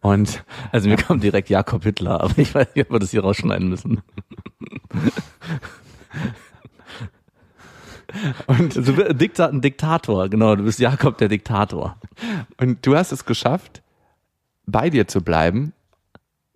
Und 0.00 0.44
also 0.72 0.88
mir 0.88 0.96
kommt 0.96 1.22
direkt 1.22 1.48
Jakob 1.48 1.82
Hitler, 1.82 2.20
aber 2.20 2.36
ich 2.36 2.54
weiß 2.54 2.68
nicht, 2.74 2.86
ob 2.86 2.92
wir 2.92 2.98
das 2.98 3.10
hier 3.10 3.22
rausschneiden 3.22 3.68
müssen. 3.68 4.02
Und 8.46 8.76
also, 8.76 8.92
Diktat, 8.92 9.52
ein 9.52 9.60
Diktator, 9.60 10.28
genau, 10.28 10.56
du 10.56 10.64
bist 10.64 10.78
Jakob 10.78 11.18
der 11.18 11.28
Diktator. 11.28 11.98
Und 12.58 12.84
du 12.86 12.96
hast 12.96 13.12
es 13.12 13.24
geschafft, 13.24 13.82
bei 14.66 14.90
dir 14.90 15.06
zu 15.06 15.22
bleiben. 15.22 15.72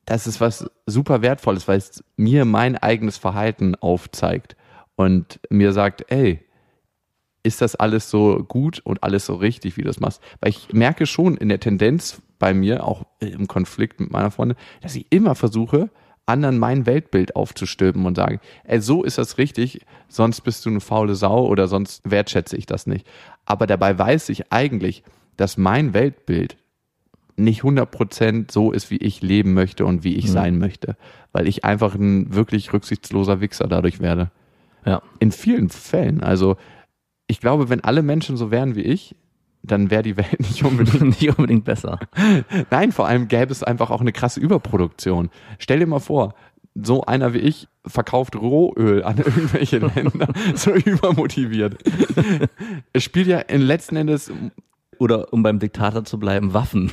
Das 0.05 0.27
ist 0.27 0.41
was 0.41 0.69
super 0.87 1.23
wertvolles, 1.23 1.69
weil 1.69 1.79
es 1.79 2.03
mir 2.17 2.45
mein 2.45 2.77
eigenes 2.77 3.17
Verhalten 3.17 3.77
aufzeigt 3.77 4.57
und 4.97 5.41
mir 5.51 5.73
sagt, 5.73 6.05
ey, 6.09 6.41
ist 7.43 7.61
das 7.63 7.77
alles 7.77 8.11
so 8.11 8.45
gut 8.47 8.81
und 8.85 9.03
alles 9.03 9.27
so 9.27 9.35
richtig, 9.35 9.77
wie 9.77 9.83
du 9.83 9.87
das 9.87 10.01
machst? 10.01 10.21
Weil 10.41 10.51
ich 10.51 10.73
merke 10.73 11.07
schon 11.07 11.37
in 11.37 11.49
der 11.49 11.61
Tendenz 11.61 12.21
bei 12.39 12.53
mir, 12.53 12.87
auch 12.87 13.07
im 13.21 13.47
Konflikt 13.47 14.01
mit 14.01 14.11
meiner 14.11 14.31
Freundin, 14.31 14.59
dass 14.83 14.97
ich 14.97 15.07
immer 15.11 15.35
versuche, 15.35 15.91
anderen 16.31 16.59
mein 16.59 16.87
Weltbild 16.87 17.37
aufzustülpen 17.37 18.07
und 18.07 18.17
sagen, 18.17 18.41
ey, 18.65 18.81
so 18.81 19.03
ist 19.03 19.19
das 19.19 19.39
richtig, 19.39 19.81
sonst 20.09 20.41
bist 20.41 20.65
du 20.65 20.71
eine 20.71 20.81
faule 20.81 21.15
Sau 21.15 21.47
oder 21.47 21.69
sonst 21.69 22.09
wertschätze 22.11 22.57
ich 22.57 22.67
das 22.67 22.87
nicht. 22.87 23.07
Aber 23.45 23.67
dabei 23.67 23.99
weiß 23.99 24.29
ich 24.31 24.53
eigentlich, 24.53 25.03
dass 25.37 25.57
mein 25.57 25.93
Weltbild 25.93 26.57
nicht 27.37 27.63
100% 27.63 28.53
so 28.53 28.73
ist, 28.73 28.91
wie 28.91 28.99
ich 28.99 29.23
leben 29.23 29.55
möchte 29.55 29.87
und 29.87 30.05
wie 30.05 30.17
ich 30.17 30.27
mhm. 30.27 30.33
sein 30.33 30.59
möchte, 30.59 30.97
weil 31.33 31.47
ich 31.47 31.65
einfach 31.65 31.95
ein 31.95 32.35
wirklich 32.35 32.73
rücksichtsloser 32.73 33.41
Wichser 33.41 33.67
dadurch 33.67 34.01
werde. 34.01 34.31
Ja. 34.85 35.03
In 35.19 35.33
vielen 35.33 35.69
Fällen. 35.69 36.23
Also 36.23 36.57
ich 37.27 37.41
glaube, 37.41 37.69
wenn 37.69 37.83
alle 37.83 38.03
Menschen 38.03 38.37
so 38.37 38.51
wären 38.51 38.75
wie 38.75 38.83
ich, 38.83 39.15
dann 39.63 39.91
wäre 39.91 40.03
die 40.03 40.17
Welt 40.17 40.39
nicht 40.41 40.65
unbedingt, 40.65 41.03
nicht 41.03 41.29
unbedingt 41.29 41.65
besser. 41.65 41.99
Nein, 42.71 42.93
vor 42.93 43.07
allem 43.07 43.29
gäbe 43.29 43.53
es 43.53 43.63
einfach 43.63 43.91
auch 43.91 44.01
eine 44.01 44.13
krasse 44.13 44.41
Überproduktion. 44.41 45.31
Stell 45.59 45.79
dir 45.81 45.87
mal 45.87 46.01
vor, 46.01 46.35
so 46.75 47.03
einer 47.03 47.35
wie 47.35 47.39
ich 47.39 47.69
verkauft 47.87 48.37
Rohöl 48.37 49.03
an 49.03 49.19
irgendwelche 49.19 49.79
Länder, 49.79 50.29
so 50.55 50.73
übermotiviert. 50.73 51.83
es 52.93 53.03
spielt 53.03 53.27
ja 53.27 53.41
in 53.41 53.61
letzten 53.61 53.97
Endes 53.97 54.33
oder 54.99 55.33
um 55.33 55.43
beim 55.43 55.59
Diktator 55.59 56.05
zu 56.05 56.19
bleiben, 56.19 56.53
Waffen. 56.53 56.93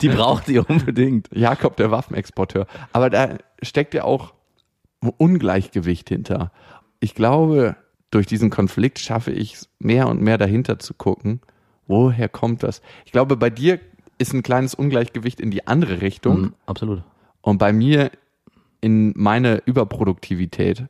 die 0.00 0.08
braucht 0.08 0.48
ihr 0.48 0.68
unbedingt. 0.70 1.28
Jakob, 1.32 1.76
der 1.76 1.90
Waffenexporteur. 1.90 2.66
Aber 2.92 3.10
da 3.10 3.36
steckt 3.62 3.94
ja 3.94 4.04
auch 4.04 4.32
Ungleichgewicht 5.18 6.08
hinter. 6.08 6.52
Ich 7.00 7.16
glaube, 7.16 7.74
durch 8.12 8.26
diesen 8.26 8.50
Konflikt 8.50 9.00
schaffe 9.00 9.32
ich 9.32 9.54
es 9.54 9.68
mehr 9.80 10.06
und 10.06 10.20
mehr 10.22 10.38
dahinter 10.38 10.78
zu 10.78 10.94
gucken, 10.94 11.40
woher 11.88 12.28
kommt 12.28 12.62
das? 12.62 12.80
Ich 13.04 13.10
glaube, 13.12 13.36
bei 13.36 13.50
dir 13.50 13.80
ist 14.18 14.32
ein 14.32 14.44
kleines 14.44 14.74
Ungleichgewicht 14.74 15.40
in 15.40 15.50
die 15.50 15.66
andere 15.66 16.00
Richtung 16.00 16.40
Mhm, 16.40 16.54
absolut. 16.66 17.02
und 17.40 17.58
bei 17.58 17.72
mir 17.72 18.12
in 18.80 19.12
meine 19.16 19.62
Überproduktivität 19.66 20.84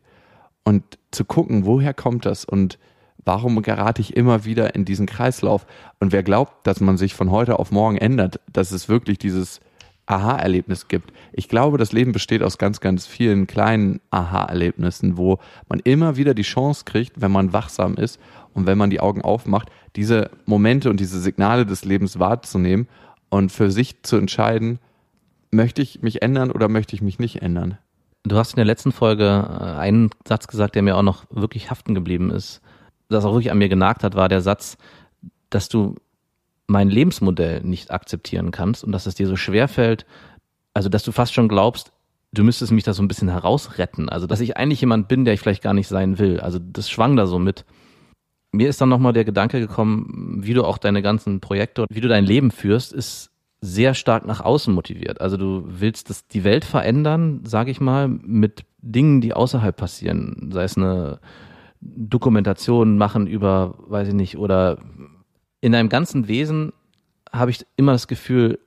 und 0.64 0.82
zu 1.10 1.24
gucken, 1.24 1.64
woher 1.64 1.94
kommt 1.94 2.26
das 2.26 2.44
und 2.44 2.78
warum 3.24 3.62
gerate 3.62 4.00
ich 4.02 4.16
immer 4.16 4.44
wieder 4.44 4.74
in 4.74 4.84
diesen 4.84 5.06
Kreislauf 5.06 5.66
und 6.00 6.12
wer 6.12 6.22
glaubt, 6.22 6.66
dass 6.66 6.80
man 6.80 6.96
sich 6.98 7.14
von 7.14 7.30
heute 7.30 7.58
auf 7.58 7.70
morgen 7.70 7.96
ändert, 7.96 8.40
dass 8.52 8.72
es 8.72 8.88
wirklich 8.88 9.18
dieses 9.18 9.60
Aha-Erlebnis 10.06 10.88
gibt. 10.88 11.12
Ich 11.32 11.48
glaube, 11.48 11.78
das 11.78 11.92
Leben 11.92 12.12
besteht 12.12 12.42
aus 12.42 12.58
ganz, 12.58 12.80
ganz 12.80 13.06
vielen 13.06 13.46
kleinen 13.46 14.00
Aha-Erlebnissen, 14.10 15.16
wo 15.16 15.38
man 15.68 15.80
immer 15.80 16.16
wieder 16.16 16.34
die 16.34 16.42
Chance 16.42 16.84
kriegt, 16.84 17.20
wenn 17.20 17.30
man 17.30 17.52
wachsam 17.52 17.94
ist 17.94 18.18
und 18.52 18.66
wenn 18.66 18.78
man 18.78 18.90
die 18.90 19.00
Augen 19.00 19.22
aufmacht, 19.22 19.70
diese 19.96 20.30
Momente 20.44 20.90
und 20.90 20.98
diese 20.98 21.20
Signale 21.20 21.66
des 21.66 21.84
Lebens 21.84 22.18
wahrzunehmen 22.18 22.88
und 23.30 23.52
für 23.52 23.70
sich 23.70 24.02
zu 24.02 24.16
entscheiden, 24.16 24.78
möchte 25.50 25.82
ich 25.82 26.02
mich 26.02 26.22
ändern 26.22 26.50
oder 26.50 26.68
möchte 26.68 26.96
ich 26.96 27.02
mich 27.02 27.18
nicht 27.18 27.42
ändern? 27.42 27.78
Du 28.24 28.36
hast 28.36 28.52
in 28.52 28.56
der 28.56 28.64
letzten 28.64 28.92
Folge 28.92 29.24
äh, 29.24 29.78
einen 29.78 30.10
Satz 30.26 30.46
gesagt, 30.46 30.74
der 30.74 30.82
mir 30.82 30.96
auch 30.96 31.02
noch 31.02 31.24
wirklich 31.30 31.70
haften 31.70 31.94
geblieben 31.94 32.30
ist. 32.30 32.60
Das 33.08 33.24
auch 33.24 33.32
wirklich 33.32 33.50
an 33.50 33.58
mir 33.58 33.68
genagt 33.68 34.04
hat, 34.04 34.14
war 34.14 34.28
der 34.28 34.40
Satz, 34.40 34.76
dass 35.50 35.68
du 35.68 35.96
mein 36.72 36.88
Lebensmodell 36.88 37.60
nicht 37.60 37.92
akzeptieren 37.92 38.50
kannst 38.50 38.82
und 38.82 38.90
dass 38.90 39.06
es 39.06 39.14
dir 39.14 39.28
so 39.28 39.36
schwer 39.36 39.68
fällt, 39.68 40.06
also 40.74 40.88
dass 40.88 41.04
du 41.04 41.12
fast 41.12 41.34
schon 41.34 41.48
glaubst, 41.48 41.92
du 42.32 42.42
müsstest 42.42 42.72
mich 42.72 42.82
da 42.82 42.94
so 42.94 43.02
ein 43.02 43.08
bisschen 43.08 43.28
herausretten. 43.28 44.08
Also 44.08 44.26
dass 44.26 44.40
ich 44.40 44.56
eigentlich 44.56 44.80
jemand 44.80 45.06
bin, 45.06 45.24
der 45.24 45.34
ich 45.34 45.40
vielleicht 45.40 45.62
gar 45.62 45.74
nicht 45.74 45.86
sein 45.86 46.18
will. 46.18 46.40
Also 46.40 46.58
das 46.58 46.90
schwang 46.90 47.14
da 47.14 47.26
so 47.26 47.38
mit. 47.38 47.64
Mir 48.52 48.68
ist 48.68 48.80
dann 48.80 48.88
nochmal 48.88 49.12
der 49.12 49.24
Gedanke 49.24 49.60
gekommen, 49.60 50.40
wie 50.42 50.54
du 50.54 50.64
auch 50.64 50.78
deine 50.78 51.02
ganzen 51.02 51.40
Projekte, 51.40 51.86
wie 51.90 52.00
du 52.00 52.08
dein 52.08 52.24
Leben 52.24 52.50
führst, 52.50 52.92
ist 52.92 53.30
sehr 53.60 53.94
stark 53.94 54.26
nach 54.26 54.40
außen 54.40 54.74
motiviert. 54.74 55.20
Also 55.20 55.36
du 55.36 55.64
willst 55.66 56.10
das, 56.10 56.26
die 56.26 56.42
Welt 56.42 56.64
verändern, 56.64 57.42
sage 57.44 57.70
ich 57.70 57.80
mal, 57.80 58.08
mit 58.08 58.64
Dingen, 58.80 59.20
die 59.20 59.34
außerhalb 59.34 59.76
passieren. 59.76 60.50
Sei 60.52 60.64
es 60.64 60.76
eine 60.76 61.20
Dokumentation 61.80 62.98
machen 62.98 63.26
über, 63.26 63.74
weiß 63.88 64.08
ich 64.08 64.14
nicht, 64.14 64.36
oder 64.36 64.78
in 65.62 65.72
deinem 65.72 65.88
ganzen 65.88 66.28
Wesen 66.28 66.74
habe 67.32 67.50
ich 67.50 67.64
immer 67.76 67.92
das 67.92 68.08
Gefühl, 68.08 68.58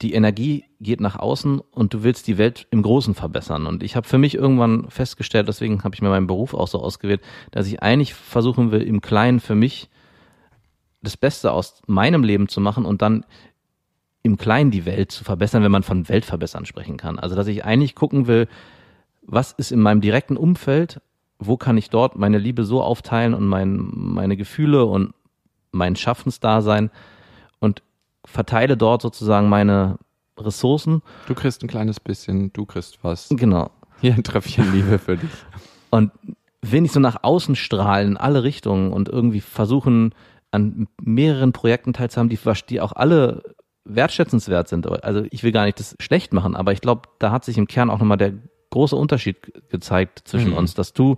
die 0.00 0.14
Energie 0.14 0.64
geht 0.80 1.00
nach 1.00 1.16
außen 1.16 1.60
und 1.60 1.92
du 1.92 2.02
willst 2.02 2.26
die 2.26 2.38
Welt 2.38 2.66
im 2.70 2.82
Großen 2.82 3.14
verbessern. 3.14 3.66
Und 3.66 3.82
ich 3.82 3.96
habe 3.96 4.08
für 4.08 4.18
mich 4.18 4.34
irgendwann 4.34 4.88
festgestellt, 4.88 5.48
deswegen 5.48 5.84
habe 5.84 5.94
ich 5.94 6.02
mir 6.02 6.08
meinen 6.08 6.26
Beruf 6.26 6.54
auch 6.54 6.68
so 6.68 6.80
ausgewählt, 6.80 7.20
dass 7.50 7.66
ich 7.66 7.82
eigentlich 7.82 8.14
versuchen 8.14 8.70
will, 8.70 8.82
im 8.82 9.00
Kleinen 9.00 9.40
für 9.40 9.54
mich 9.54 9.90
das 11.02 11.16
Beste 11.16 11.52
aus 11.52 11.82
meinem 11.86 12.22
Leben 12.22 12.48
zu 12.48 12.60
machen 12.60 12.84
und 12.84 13.02
dann 13.02 13.26
im 14.22 14.38
Kleinen 14.38 14.70
die 14.70 14.86
Welt 14.86 15.10
zu 15.12 15.24
verbessern, 15.24 15.62
wenn 15.62 15.72
man 15.72 15.82
von 15.82 16.08
Weltverbessern 16.08 16.66
sprechen 16.66 16.96
kann. 16.96 17.18
Also 17.18 17.34
dass 17.34 17.46
ich 17.46 17.64
eigentlich 17.64 17.94
gucken 17.94 18.26
will, 18.26 18.48
was 19.22 19.52
ist 19.52 19.72
in 19.72 19.80
meinem 19.80 20.00
direkten 20.00 20.36
Umfeld, 20.36 21.00
wo 21.38 21.56
kann 21.56 21.76
ich 21.76 21.90
dort 21.90 22.16
meine 22.16 22.38
Liebe 22.38 22.64
so 22.64 22.82
aufteilen 22.82 23.34
und 23.34 23.46
mein, 23.46 23.90
meine 23.92 24.36
Gefühle 24.36 24.84
und 24.84 25.14
mein 25.74 25.96
Schaffensdasein 25.96 26.90
und 27.60 27.82
verteile 28.24 28.76
dort 28.76 29.02
sozusagen 29.02 29.48
meine 29.48 29.98
Ressourcen. 30.38 31.02
Du 31.26 31.34
kriegst 31.34 31.62
ein 31.62 31.68
kleines 31.68 32.00
bisschen, 32.00 32.52
du 32.52 32.64
kriegst 32.66 32.98
was. 33.02 33.28
Genau. 33.30 33.70
Hier 34.00 34.14
ein 34.14 34.24
Tröpfchen 34.24 34.72
Liebe 34.72 34.98
für 34.98 35.16
dich. 35.16 35.30
Und 35.90 36.10
will 36.62 36.80
nicht 36.80 36.92
so 36.92 37.00
nach 37.00 37.18
außen 37.22 37.56
strahlen 37.56 38.12
in 38.12 38.16
alle 38.16 38.42
Richtungen 38.42 38.92
und 38.92 39.08
irgendwie 39.08 39.40
versuchen, 39.40 40.14
an 40.50 40.88
mehreren 41.02 41.52
Projekten 41.52 41.92
teilzuhaben, 41.92 42.30
die, 42.30 42.38
die 42.68 42.80
auch 42.80 42.92
alle 42.92 43.42
wertschätzenswert 43.84 44.68
sind. 44.68 44.86
Also 45.04 45.24
ich 45.30 45.42
will 45.42 45.52
gar 45.52 45.66
nicht 45.66 45.78
das 45.78 45.94
schlecht 46.00 46.32
machen, 46.32 46.56
aber 46.56 46.72
ich 46.72 46.80
glaube, 46.80 47.02
da 47.18 47.30
hat 47.30 47.44
sich 47.44 47.58
im 47.58 47.66
Kern 47.68 47.90
auch 47.90 47.98
nochmal 47.98 48.16
der 48.16 48.32
große 48.70 48.96
Unterschied 48.96 49.52
gezeigt 49.68 50.22
zwischen 50.24 50.50
Mhm. 50.52 50.56
uns, 50.56 50.74
dass 50.74 50.92
du 50.94 51.16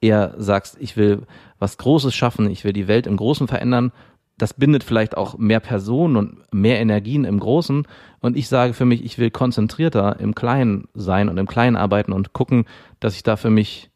eher 0.00 0.34
sagst, 0.38 0.76
ich 0.80 0.96
will 0.96 1.22
was 1.58 1.78
Großes 1.78 2.14
schaffen, 2.14 2.50
ich 2.50 2.64
will 2.64 2.72
die 2.72 2.88
Welt 2.88 3.06
im 3.06 3.16
Großen 3.16 3.48
verändern. 3.48 3.92
Das 4.36 4.54
bindet 4.54 4.84
vielleicht 4.84 5.16
auch 5.16 5.36
mehr 5.36 5.58
Personen 5.58 6.16
und 6.16 6.54
mehr 6.54 6.78
Energien 6.78 7.24
im 7.24 7.40
Großen. 7.40 7.86
Und 8.20 8.36
ich 8.36 8.48
sage 8.48 8.72
für 8.72 8.84
mich, 8.84 9.04
ich 9.04 9.18
will 9.18 9.30
konzentrierter 9.30 10.20
im 10.20 10.34
Kleinen 10.34 10.86
sein 10.94 11.28
und 11.28 11.38
im 11.38 11.48
Kleinen 11.48 11.76
arbeiten 11.76 12.12
und 12.12 12.32
gucken, 12.32 12.64
dass 13.00 13.16
ich 13.16 13.24
da 13.24 13.36
für 13.36 13.50
mich 13.50 13.90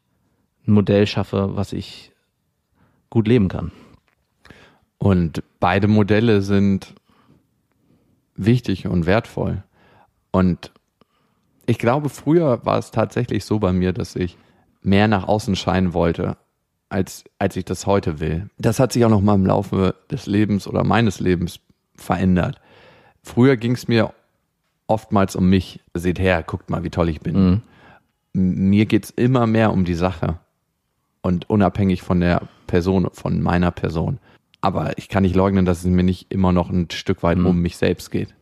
ein 0.67 0.73
Modell 0.73 1.07
schaffe, 1.07 1.51
was 1.55 1.71
ich 1.71 2.11
gut 3.09 3.27
leben 3.27 3.47
kann. 3.47 3.71
Und 4.97 5.43
beide 5.59 5.87
Modelle 5.87 6.41
sind 6.41 6.93
wichtig 8.35 8.87
und 8.87 9.05
wertvoll. 9.05 9.63
Und 10.31 10.71
ich 11.65 11.77
glaube, 11.77 12.09
früher 12.09 12.65
war 12.65 12.77
es 12.77 12.91
tatsächlich 12.91 13.45
so 13.45 13.59
bei 13.59 13.71
mir, 13.71 13.93
dass 13.93 14.15
ich 14.15 14.37
mehr 14.83 15.07
nach 15.07 15.27
außen 15.27 15.55
scheinen 15.55 15.93
wollte, 15.93 16.37
als, 16.89 17.23
als 17.39 17.55
ich 17.55 17.65
das 17.65 17.87
heute 17.87 18.19
will. 18.19 18.49
Das 18.57 18.79
hat 18.79 18.93
sich 18.93 19.03
auch 19.05 19.09
noch 19.09 19.21
mal 19.21 19.35
im 19.35 19.45
Laufe 19.45 19.95
des 20.11 20.25
Lebens 20.27 20.67
oder 20.67 20.83
meines 20.83 21.19
Lebens 21.19 21.59
verändert. 21.95 22.59
Früher 23.23 23.57
ging 23.57 23.73
es 23.73 23.87
mir 23.87 24.13
oftmals 24.87 25.35
um 25.35 25.49
mich. 25.49 25.79
Seht 25.93 26.19
her, 26.19 26.43
guckt 26.43 26.69
mal, 26.69 26.83
wie 26.83 26.89
toll 26.89 27.09
ich 27.09 27.21
bin. 27.21 27.49
Mhm. 27.49 27.61
Mir 28.33 28.85
geht's 28.85 29.09
immer 29.11 29.47
mehr 29.47 29.71
um 29.71 29.85
die 29.85 29.93
Sache. 29.95 30.39
Und 31.21 31.49
unabhängig 31.49 32.01
von 32.01 32.19
der 32.19 32.41
Person, 32.67 33.07
von 33.13 33.41
meiner 33.41 33.71
Person. 33.71 34.19
Aber 34.59 34.97
ich 34.97 35.07
kann 35.07 35.23
nicht 35.23 35.35
leugnen, 35.35 35.65
dass 35.65 35.79
es 35.79 35.85
mir 35.85 36.03
nicht 36.03 36.31
immer 36.31 36.51
noch 36.51 36.69
ein 36.69 36.89
Stück 36.91 37.23
weit 37.23 37.37
Mhm. 37.37 37.45
um 37.45 37.59
mich 37.61 37.77
selbst 37.77 38.11
geht. 38.11 38.33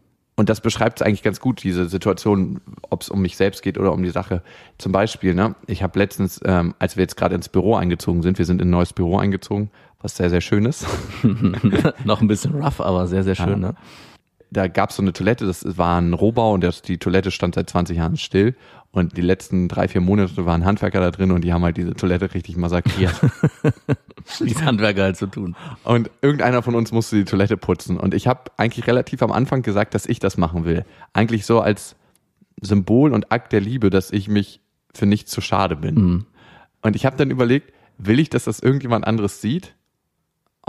Und 0.42 0.50
das 0.50 0.60
beschreibt 0.60 1.00
es 1.00 1.06
eigentlich 1.06 1.22
ganz 1.22 1.40
gut, 1.40 1.62
diese 1.62 1.88
Situation, 1.88 2.62
ob 2.90 3.04
es 3.04 3.10
um 3.10 3.22
mich 3.22 3.38
selbst 3.38 3.62
geht 3.62 3.78
oder 3.78 3.94
um 3.94 4.02
die 4.02 4.10
Sache. 4.10 4.42
Zum 4.80 4.92
Beispiel, 4.92 5.36
ne, 5.36 5.54
ich 5.68 5.84
habe 5.84 6.00
letztens, 6.00 6.42
ähm, 6.44 6.74
als 6.80 6.98
wir 6.98 7.04
jetzt 7.04 7.16
gerade 7.16 7.36
ins 7.36 7.48
Büro 7.48 7.76
eingezogen 7.76 8.24
sind, 8.24 8.40
wir 8.40 8.46
sind 8.46 8.60
in 8.60 8.70
ein 8.70 8.72
neues 8.72 8.92
Büro 8.92 9.20
eingezogen, 9.20 9.70
was 10.02 10.18
sehr, 10.18 10.32
sehr 10.32 10.42
schön 10.42 10.66
ist. 10.66 10.88
Noch 12.06 12.22
ein 12.22 12.28
bisschen 12.28 12.56
rough, 12.56 12.82
aber 12.82 13.06
sehr, 13.06 13.24
sehr 13.24 13.36
schön. 13.36 13.60
Ne? 13.60 13.76
Da 14.52 14.68
gab 14.68 14.90
es 14.90 14.98
so 14.98 15.02
eine 15.02 15.14
Toilette, 15.14 15.46
das 15.46 15.78
war 15.78 16.00
ein 16.00 16.14
Rohbau 16.14 16.54
und 16.54 16.62
das, 16.64 16.82
die 16.82 16.98
Toilette 16.98 17.32
stand 17.32 17.56
seit 17.56 17.70
20 17.70 17.98
Jahren 17.98 18.18
still. 18.18 18.56
Und 18.94 19.16
die 19.16 19.22
letzten 19.22 19.70
drei, 19.70 19.88
vier 19.88 20.02
Monate 20.02 20.46
waren 20.46 20.66
Handwerker 20.66 21.00
da 21.00 21.12
drin 21.12 21.32
und 21.32 21.46
die 21.46 21.54
haben 21.54 21.64
halt 21.64 21.78
diese 21.78 21.94
Toilette 21.94 22.34
richtig 22.34 22.58
massakriert. 22.58 23.16
Wie 24.40 24.52
es 24.52 24.62
Handwerker 24.62 25.04
halt 25.04 25.16
so 25.16 25.28
tun. 25.28 25.56
und 25.86 26.12
irgendeiner 26.22 26.62
von 26.62 26.76
uns 26.76 26.92
musste 26.92 27.16
die 27.16 27.24
Toilette 27.24 27.56
putzen. 27.56 27.98
Und 27.98 28.14
ich 28.14 28.28
habe 28.28 28.52
eigentlich 28.58 28.88
relativ 28.88 29.24
am 29.24 29.32
Anfang 29.32 29.62
gesagt, 29.62 29.94
dass 29.94 30.06
ich 30.06 30.20
das 30.20 30.36
machen 30.36 30.66
will. 30.66 30.84
Eigentlich 31.14 31.46
so 31.46 31.62
als 31.62 31.96
Symbol 32.60 33.14
und 33.14 33.32
Akt 33.32 33.54
der 33.54 33.62
Liebe, 33.62 33.90
dass 33.90 34.12
ich 34.12 34.28
mich 34.28 34.60
für 34.94 35.06
nichts 35.06 35.32
zu 35.32 35.40
schade 35.40 35.78
bin. 35.78 35.96
Mhm. 35.96 36.26
Und 36.82 36.98
ich 36.98 37.06
habe 37.06 37.16
dann 37.16 37.32
überlegt, 37.32 37.72
will 37.98 38.20
ich, 38.20 38.30
dass 38.30 38.44
das 38.44 38.60
irgendjemand 38.60 39.08
anderes 39.08 39.40
sieht? 39.40 39.74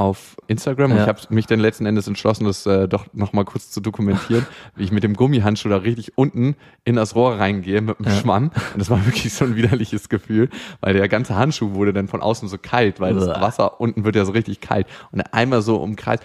Auf 0.03 0.37
Instagram. 0.49 0.91
Und 0.91 0.97
Ja. 0.97 1.03
ich 1.05 1.09
habe 1.09 1.21
mich 1.31 1.47
dann 1.47 1.61
letzten 1.61 1.87
Endes 1.87 2.09
entschlossen, 2.09 2.45
das 2.45 2.67
äh, 2.67 2.89
doch 2.89 3.07
noch 3.13 3.33
mal 3.33 3.45
kurz 3.45 3.71
zu 3.71 3.81
dokumentieren, 3.81 4.45
wie 4.77 4.83
ich 4.83 4.91
mit 4.91 5.05
dem 5.05 5.15
Gummihandschuh 5.15 5.69
da 5.69 5.77
richtig 5.77 6.19
unten 6.19 6.57
in 6.85 6.97
das 6.97 7.15
Rohr 7.15 7.39
reingehe 7.39 7.81
mit 7.81 7.99
dem 8.01 8.11
Schwamm. 8.11 8.51
Und 8.73 8.79
das 8.79 8.91
war 8.91 9.07
wirklich 9.07 9.33
so 9.33 9.45
ein 9.45 9.55
widerliches 9.55 10.09
Gefühl, 10.09 10.49
weil 10.81 10.95
der 10.95 11.09
ganze 11.09 11.37
Handschuh 11.37 11.75
wurde 11.75 11.93
dann 11.93 12.09
von 12.09 12.21
außen 12.21 12.49
so 12.49 12.59
kalt, 12.61 12.99
weil 12.99 13.15
das. 13.15 13.29
Wasser 13.41 13.81
unten 13.81 14.05
wird 14.05 14.17
ja 14.17 14.25
so 14.25 14.33
richtig 14.33 14.61
kalt. 14.61 14.89
Und 15.13 15.21
einmal 15.33 15.63
so 15.63 15.77
umkreis. 15.77 16.19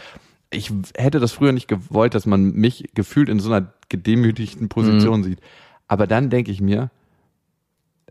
Ich 0.50 0.72
hätte 0.96 1.20
das 1.20 1.32
früher 1.34 1.52
nicht 1.52 1.68
gewollt, 1.68 2.16
dass 2.16 2.26
man 2.26 2.54
mich 2.54 2.90
gefühlt 2.96 3.30
in 3.30 3.40
so 3.40 3.52
einer 3.54 3.68
gedemütigten 3.90 4.70
Position 4.70 5.24
sieht. 5.24 5.40
Aber 5.88 6.08
dann 6.08 6.30
denke 6.32 6.52
ich 6.52 6.62
mir, 6.62 6.90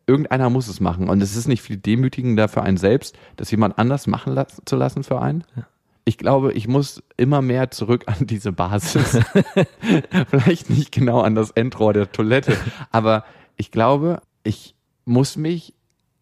irgendeiner 0.06 0.50
muss 0.50 0.68
es 0.68 0.80
machen. 0.80 1.08
Und 1.08 1.22
es 1.22 1.36
ist 1.36 1.48
nicht 1.48 1.62
viel 1.62 1.76
demütigender 1.76 2.48
für 2.48 2.62
einen 2.62 2.76
selbst, 2.76 3.16
das 3.36 3.50
jemand 3.50 3.78
anders 3.78 4.06
machen 4.06 4.34
la 4.34 4.46
zu 4.46 4.76
lassen 4.76 5.02
für 5.02 5.20
einen. 5.20 5.44
Ich 6.04 6.18
glaube, 6.18 6.52
ich 6.52 6.68
muss 6.68 7.02
immer 7.16 7.42
mehr 7.42 7.70
zurück 7.72 8.04
an 8.06 8.26
diese 8.26 8.52
Basis. 8.52 9.18
Vielleicht 10.30 10.70
nicht 10.70 10.92
genau 10.92 11.20
an 11.20 11.34
das 11.34 11.50
Endrohr 11.50 11.92
der 11.92 12.12
Toilette, 12.12 12.56
aber 12.92 13.25
ich 13.56 13.72
glaube, 13.72 14.20
ich 14.44 14.76
muss 15.04 15.36
mich 15.36 15.75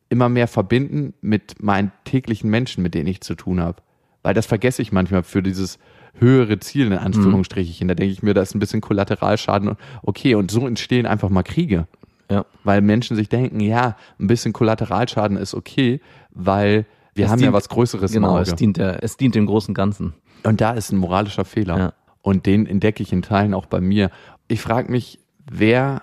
immer 0.08 0.28
mehr 0.28 0.48
verbinden 0.48 1.12
mit 1.20 1.62
meinen 1.62 1.92
täglichen 2.04 2.48
Menschen, 2.48 2.82
mit 2.82 2.94
denen 2.94 3.08
ich 3.08 3.20
zu 3.20 3.34
tun 3.34 3.60
habe. 3.60 3.82
Weil 4.22 4.32
das 4.32 4.46
vergesse 4.46 4.80
ich 4.80 4.92
manchmal 4.92 5.22
für 5.22 5.42
dieses 5.42 5.78
höhere 6.14 6.58
Ziel, 6.60 6.86
in 6.86 6.92
Anführungsstrichen. 6.94 7.88
Da 7.88 7.94
denke 7.94 8.12
ich 8.12 8.22
mir, 8.22 8.32
da 8.32 8.40
ist 8.40 8.54
ein 8.54 8.60
bisschen 8.60 8.80
Kollateralschaden. 8.80 9.76
Okay, 10.02 10.34
und 10.34 10.50
so 10.50 10.66
entstehen 10.66 11.04
einfach 11.04 11.28
mal 11.28 11.42
Kriege 11.42 11.86
Ja. 12.30 12.44
weil 12.64 12.80
Menschen 12.80 13.16
sich 13.16 13.28
denken, 13.28 13.60
ja, 13.60 13.96
ein 14.18 14.26
bisschen 14.26 14.52
Kollateralschaden 14.52 15.36
ist 15.36 15.54
okay, 15.54 16.00
weil 16.30 16.86
wir 17.14 17.26
Es 17.26 17.30
haben 17.30 17.38
ja 17.40 17.46
dient- 17.48 17.52
was 17.54 17.68
Größeres 17.68 18.12
Genau, 18.12 18.36
im 18.36 18.42
es 18.42 18.48
Auge. 18.50 18.56
dient, 18.56 18.76
der, 18.78 19.02
es 19.04 19.16
dient 19.16 19.34
dem 19.34 19.46
großen 19.46 19.74
Ganzen. 19.74 20.14
Und 20.42 20.60
da 20.60 20.72
ist 20.72 20.90
ein 20.92 20.96
moralischer 20.98 21.44
Fehler. 21.44 21.78
Ja. 21.78 21.92
Und 22.22 22.46
den 22.46 22.66
entdecke 22.66 23.02
ich 23.02 23.12
in 23.12 23.22
Teilen 23.22 23.54
auch 23.54 23.66
bei 23.66 23.80
mir. 23.80 24.10
Ich 24.48 24.60
frage 24.60 24.90
mich, 24.90 25.18
wer 25.50 26.02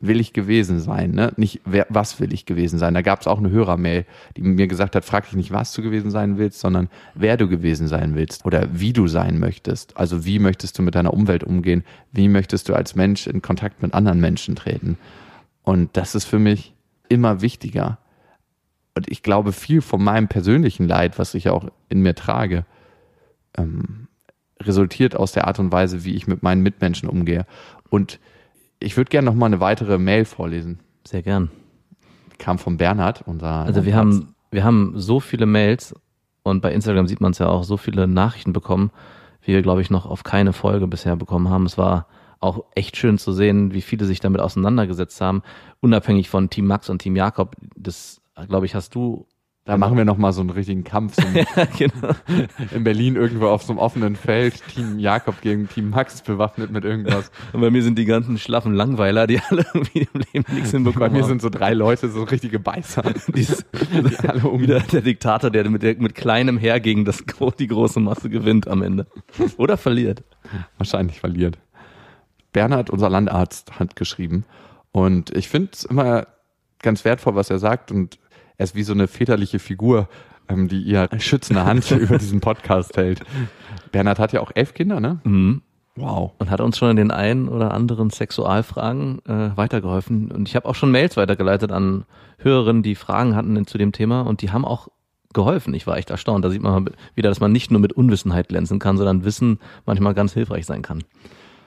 will 0.00 0.20
ich 0.20 0.34
gewesen 0.34 0.80
sein? 0.80 1.12
Ne? 1.12 1.32
Nicht, 1.36 1.62
wer, 1.64 1.86
was 1.88 2.20
will 2.20 2.34
ich 2.34 2.44
gewesen 2.44 2.78
sein? 2.78 2.92
Da 2.92 3.00
gab 3.00 3.22
es 3.22 3.26
auch 3.26 3.38
eine 3.38 3.48
Hörermail, 3.50 4.04
die 4.36 4.42
mir 4.42 4.66
gesagt 4.66 4.94
hat, 4.96 5.04
frag 5.06 5.24
dich 5.24 5.34
nicht, 5.34 5.50
was 5.50 5.72
du 5.72 5.80
gewesen 5.80 6.10
sein 6.10 6.36
willst, 6.36 6.60
sondern 6.60 6.90
wer 7.14 7.38
du 7.38 7.48
gewesen 7.48 7.86
sein 7.88 8.14
willst 8.14 8.44
oder 8.44 8.68
wie 8.72 8.92
du 8.92 9.06
sein 9.06 9.38
möchtest. 9.38 9.96
Also 9.96 10.26
wie 10.26 10.38
möchtest 10.40 10.78
du 10.78 10.82
mit 10.82 10.94
deiner 10.94 11.14
Umwelt 11.14 11.42
umgehen? 11.42 11.84
Wie 12.12 12.28
möchtest 12.28 12.68
du 12.68 12.74
als 12.74 12.94
Mensch 12.96 13.26
in 13.26 13.40
Kontakt 13.40 13.80
mit 13.80 13.94
anderen 13.94 14.20
Menschen 14.20 14.56
treten? 14.56 14.98
Und 15.64 15.96
das 15.96 16.14
ist 16.14 16.26
für 16.26 16.38
mich 16.38 16.74
immer 17.08 17.40
wichtiger. 17.40 17.98
Und 18.94 19.10
ich 19.10 19.22
glaube, 19.22 19.52
viel 19.52 19.80
von 19.80 20.02
meinem 20.02 20.28
persönlichen 20.28 20.86
Leid, 20.86 21.18
was 21.18 21.34
ich 21.34 21.48
auch 21.48 21.68
in 21.88 22.02
mir 22.02 22.14
trage, 22.14 22.64
ähm, 23.56 24.06
resultiert 24.60 25.16
aus 25.16 25.32
der 25.32 25.48
Art 25.48 25.58
und 25.58 25.72
Weise, 25.72 26.04
wie 26.04 26.14
ich 26.14 26.26
mit 26.26 26.42
meinen 26.42 26.62
Mitmenschen 26.62 27.08
umgehe. 27.08 27.46
Und 27.90 28.20
ich 28.78 28.96
würde 28.96 29.08
gerne 29.08 29.26
noch 29.26 29.34
mal 29.34 29.46
eine 29.46 29.60
weitere 29.60 29.98
Mail 29.98 30.24
vorlesen. 30.24 30.78
Sehr 31.06 31.22
gern. 31.22 31.50
Kam 32.38 32.58
von 32.58 32.76
Bernhard, 32.76 33.22
unser. 33.26 33.64
Also 33.64 33.84
wir 33.84 33.96
haben, 33.96 34.34
wir 34.50 34.64
haben 34.64 34.92
so 34.96 35.18
viele 35.20 35.46
Mails 35.46 35.94
und 36.42 36.60
bei 36.60 36.72
Instagram 36.72 37.06
sieht 37.06 37.20
man 37.20 37.32
es 37.32 37.38
ja 37.38 37.48
auch, 37.48 37.64
so 37.64 37.76
viele 37.76 38.06
Nachrichten 38.06 38.52
bekommen, 38.52 38.90
wie 39.42 39.52
wir, 39.52 39.62
glaube 39.62 39.80
ich, 39.80 39.90
noch 39.90 40.06
auf 40.06 40.24
keine 40.24 40.52
Folge 40.52 40.86
bisher 40.86 41.16
bekommen 41.16 41.48
haben. 41.48 41.66
Es 41.66 41.78
war 41.78 42.06
auch 42.40 42.64
echt 42.74 42.96
schön 42.96 43.18
zu 43.18 43.32
sehen, 43.32 43.72
wie 43.72 43.82
viele 43.82 44.04
sich 44.04 44.20
damit 44.20 44.40
auseinandergesetzt 44.40 45.20
haben, 45.20 45.42
unabhängig 45.80 46.28
von 46.28 46.50
Team 46.50 46.66
Max 46.66 46.88
und 46.88 47.00
Team 47.00 47.16
Jakob. 47.16 47.56
Das, 47.76 48.20
glaube 48.48 48.66
ich, 48.66 48.74
hast 48.74 48.94
du 48.94 49.26
Da 49.66 49.78
machen 49.78 49.96
wir 49.96 50.04
noch 50.04 50.18
mal 50.18 50.32
so 50.32 50.42
einen 50.42 50.50
richtigen 50.50 50.84
Kampf 50.84 51.14
so 51.14 51.22
genau. 51.78 52.14
in 52.70 52.84
Berlin 52.84 53.16
irgendwo 53.16 53.46
auf 53.46 53.62
so 53.62 53.72
einem 53.72 53.78
offenen 53.78 54.14
Feld. 54.14 54.62
Team 54.68 54.98
Jakob 54.98 55.40
gegen 55.40 55.70
Team 55.70 55.88
Max 55.88 56.20
bewaffnet 56.20 56.70
mit 56.70 56.84
irgendwas. 56.84 57.30
Und 57.54 57.62
bei 57.62 57.70
mir 57.70 57.82
sind 57.82 57.96
die 57.98 58.04
ganzen 58.04 58.36
schlaffen 58.36 58.74
Langweiler, 58.74 59.26
die 59.26 59.40
alle 59.48 59.64
irgendwie 59.72 60.06
im 60.12 60.20
Leben 60.20 60.54
nichts 60.54 60.72
Bei 60.72 60.76
hinbekommen 60.76 61.12
mir 61.12 61.22
haben. 61.22 61.28
sind 61.28 61.40
so 61.40 61.48
drei 61.48 61.72
Leute, 61.72 62.10
so 62.10 62.24
richtige 62.24 62.58
Beißer. 62.58 63.02
Dieses, 63.34 63.64
die 63.90 64.28
alle 64.28 64.42
um 64.46 64.60
wieder 64.60 64.80
der 64.80 65.00
Diktator, 65.00 65.48
der 65.48 65.70
mit, 65.70 65.82
der 65.82 65.96
mit 65.96 66.14
kleinem 66.14 66.58
Heer 66.58 66.78
gegen 66.78 67.06
das, 67.06 67.24
die 67.58 67.66
große 67.66 68.00
Masse 68.00 68.28
gewinnt 68.28 68.68
am 68.68 68.82
Ende. 68.82 69.06
Oder 69.56 69.78
verliert. 69.78 70.24
wahrscheinlich 70.76 71.20
verliert. 71.20 71.56
Bernhard, 72.54 72.88
unser 72.88 73.10
Landarzt, 73.10 73.78
hat 73.78 73.96
geschrieben. 73.96 74.46
Und 74.92 75.36
ich 75.36 75.50
finde 75.50 75.70
es 75.74 75.84
immer 75.84 76.28
ganz 76.80 77.04
wertvoll, 77.04 77.34
was 77.34 77.50
er 77.50 77.58
sagt. 77.58 77.92
Und 77.92 78.18
er 78.56 78.64
ist 78.64 78.74
wie 78.74 78.84
so 78.84 78.94
eine 78.94 79.08
väterliche 79.08 79.58
Figur, 79.58 80.08
ähm, 80.48 80.68
die 80.68 80.80
ihr 80.80 81.10
schützende 81.18 81.66
Hand 81.66 81.90
über 81.90 82.16
diesen 82.16 82.40
Podcast 82.40 82.96
hält. 82.96 83.20
Bernhard 83.92 84.18
hat 84.18 84.32
ja 84.32 84.40
auch 84.40 84.52
elf 84.54 84.72
Kinder, 84.72 85.00
ne? 85.00 85.18
Mhm. 85.24 85.60
Wow. 85.96 86.32
Und 86.38 86.50
hat 86.50 86.60
uns 86.60 86.78
schon 86.78 86.90
in 86.90 86.96
den 86.96 87.10
einen 87.10 87.48
oder 87.48 87.72
anderen 87.72 88.10
Sexualfragen 88.10 89.20
äh, 89.26 89.56
weitergeholfen. 89.56 90.30
Und 90.32 90.48
ich 90.48 90.56
habe 90.56 90.68
auch 90.68 90.74
schon 90.74 90.90
Mails 90.90 91.16
weitergeleitet 91.16 91.70
an 91.70 92.04
Hörerinnen, 92.38 92.82
die 92.82 92.94
Fragen 92.94 93.36
hatten 93.36 93.66
zu 93.66 93.78
dem 93.78 93.92
Thema 93.92 94.22
und 94.22 94.42
die 94.42 94.50
haben 94.50 94.64
auch 94.64 94.88
geholfen. 95.32 95.74
Ich 95.74 95.86
war 95.86 95.96
echt 95.96 96.10
erstaunt. 96.10 96.44
Da 96.44 96.50
sieht 96.50 96.62
man 96.62 96.90
wieder, 97.14 97.28
dass 97.28 97.40
man 97.40 97.52
nicht 97.52 97.70
nur 97.70 97.80
mit 97.80 97.92
Unwissenheit 97.92 98.48
glänzen 98.48 98.78
kann, 98.78 98.96
sondern 98.96 99.24
Wissen 99.24 99.58
manchmal 99.86 100.14
ganz 100.14 100.32
hilfreich 100.32 100.66
sein 100.66 100.82
kann. 100.82 101.02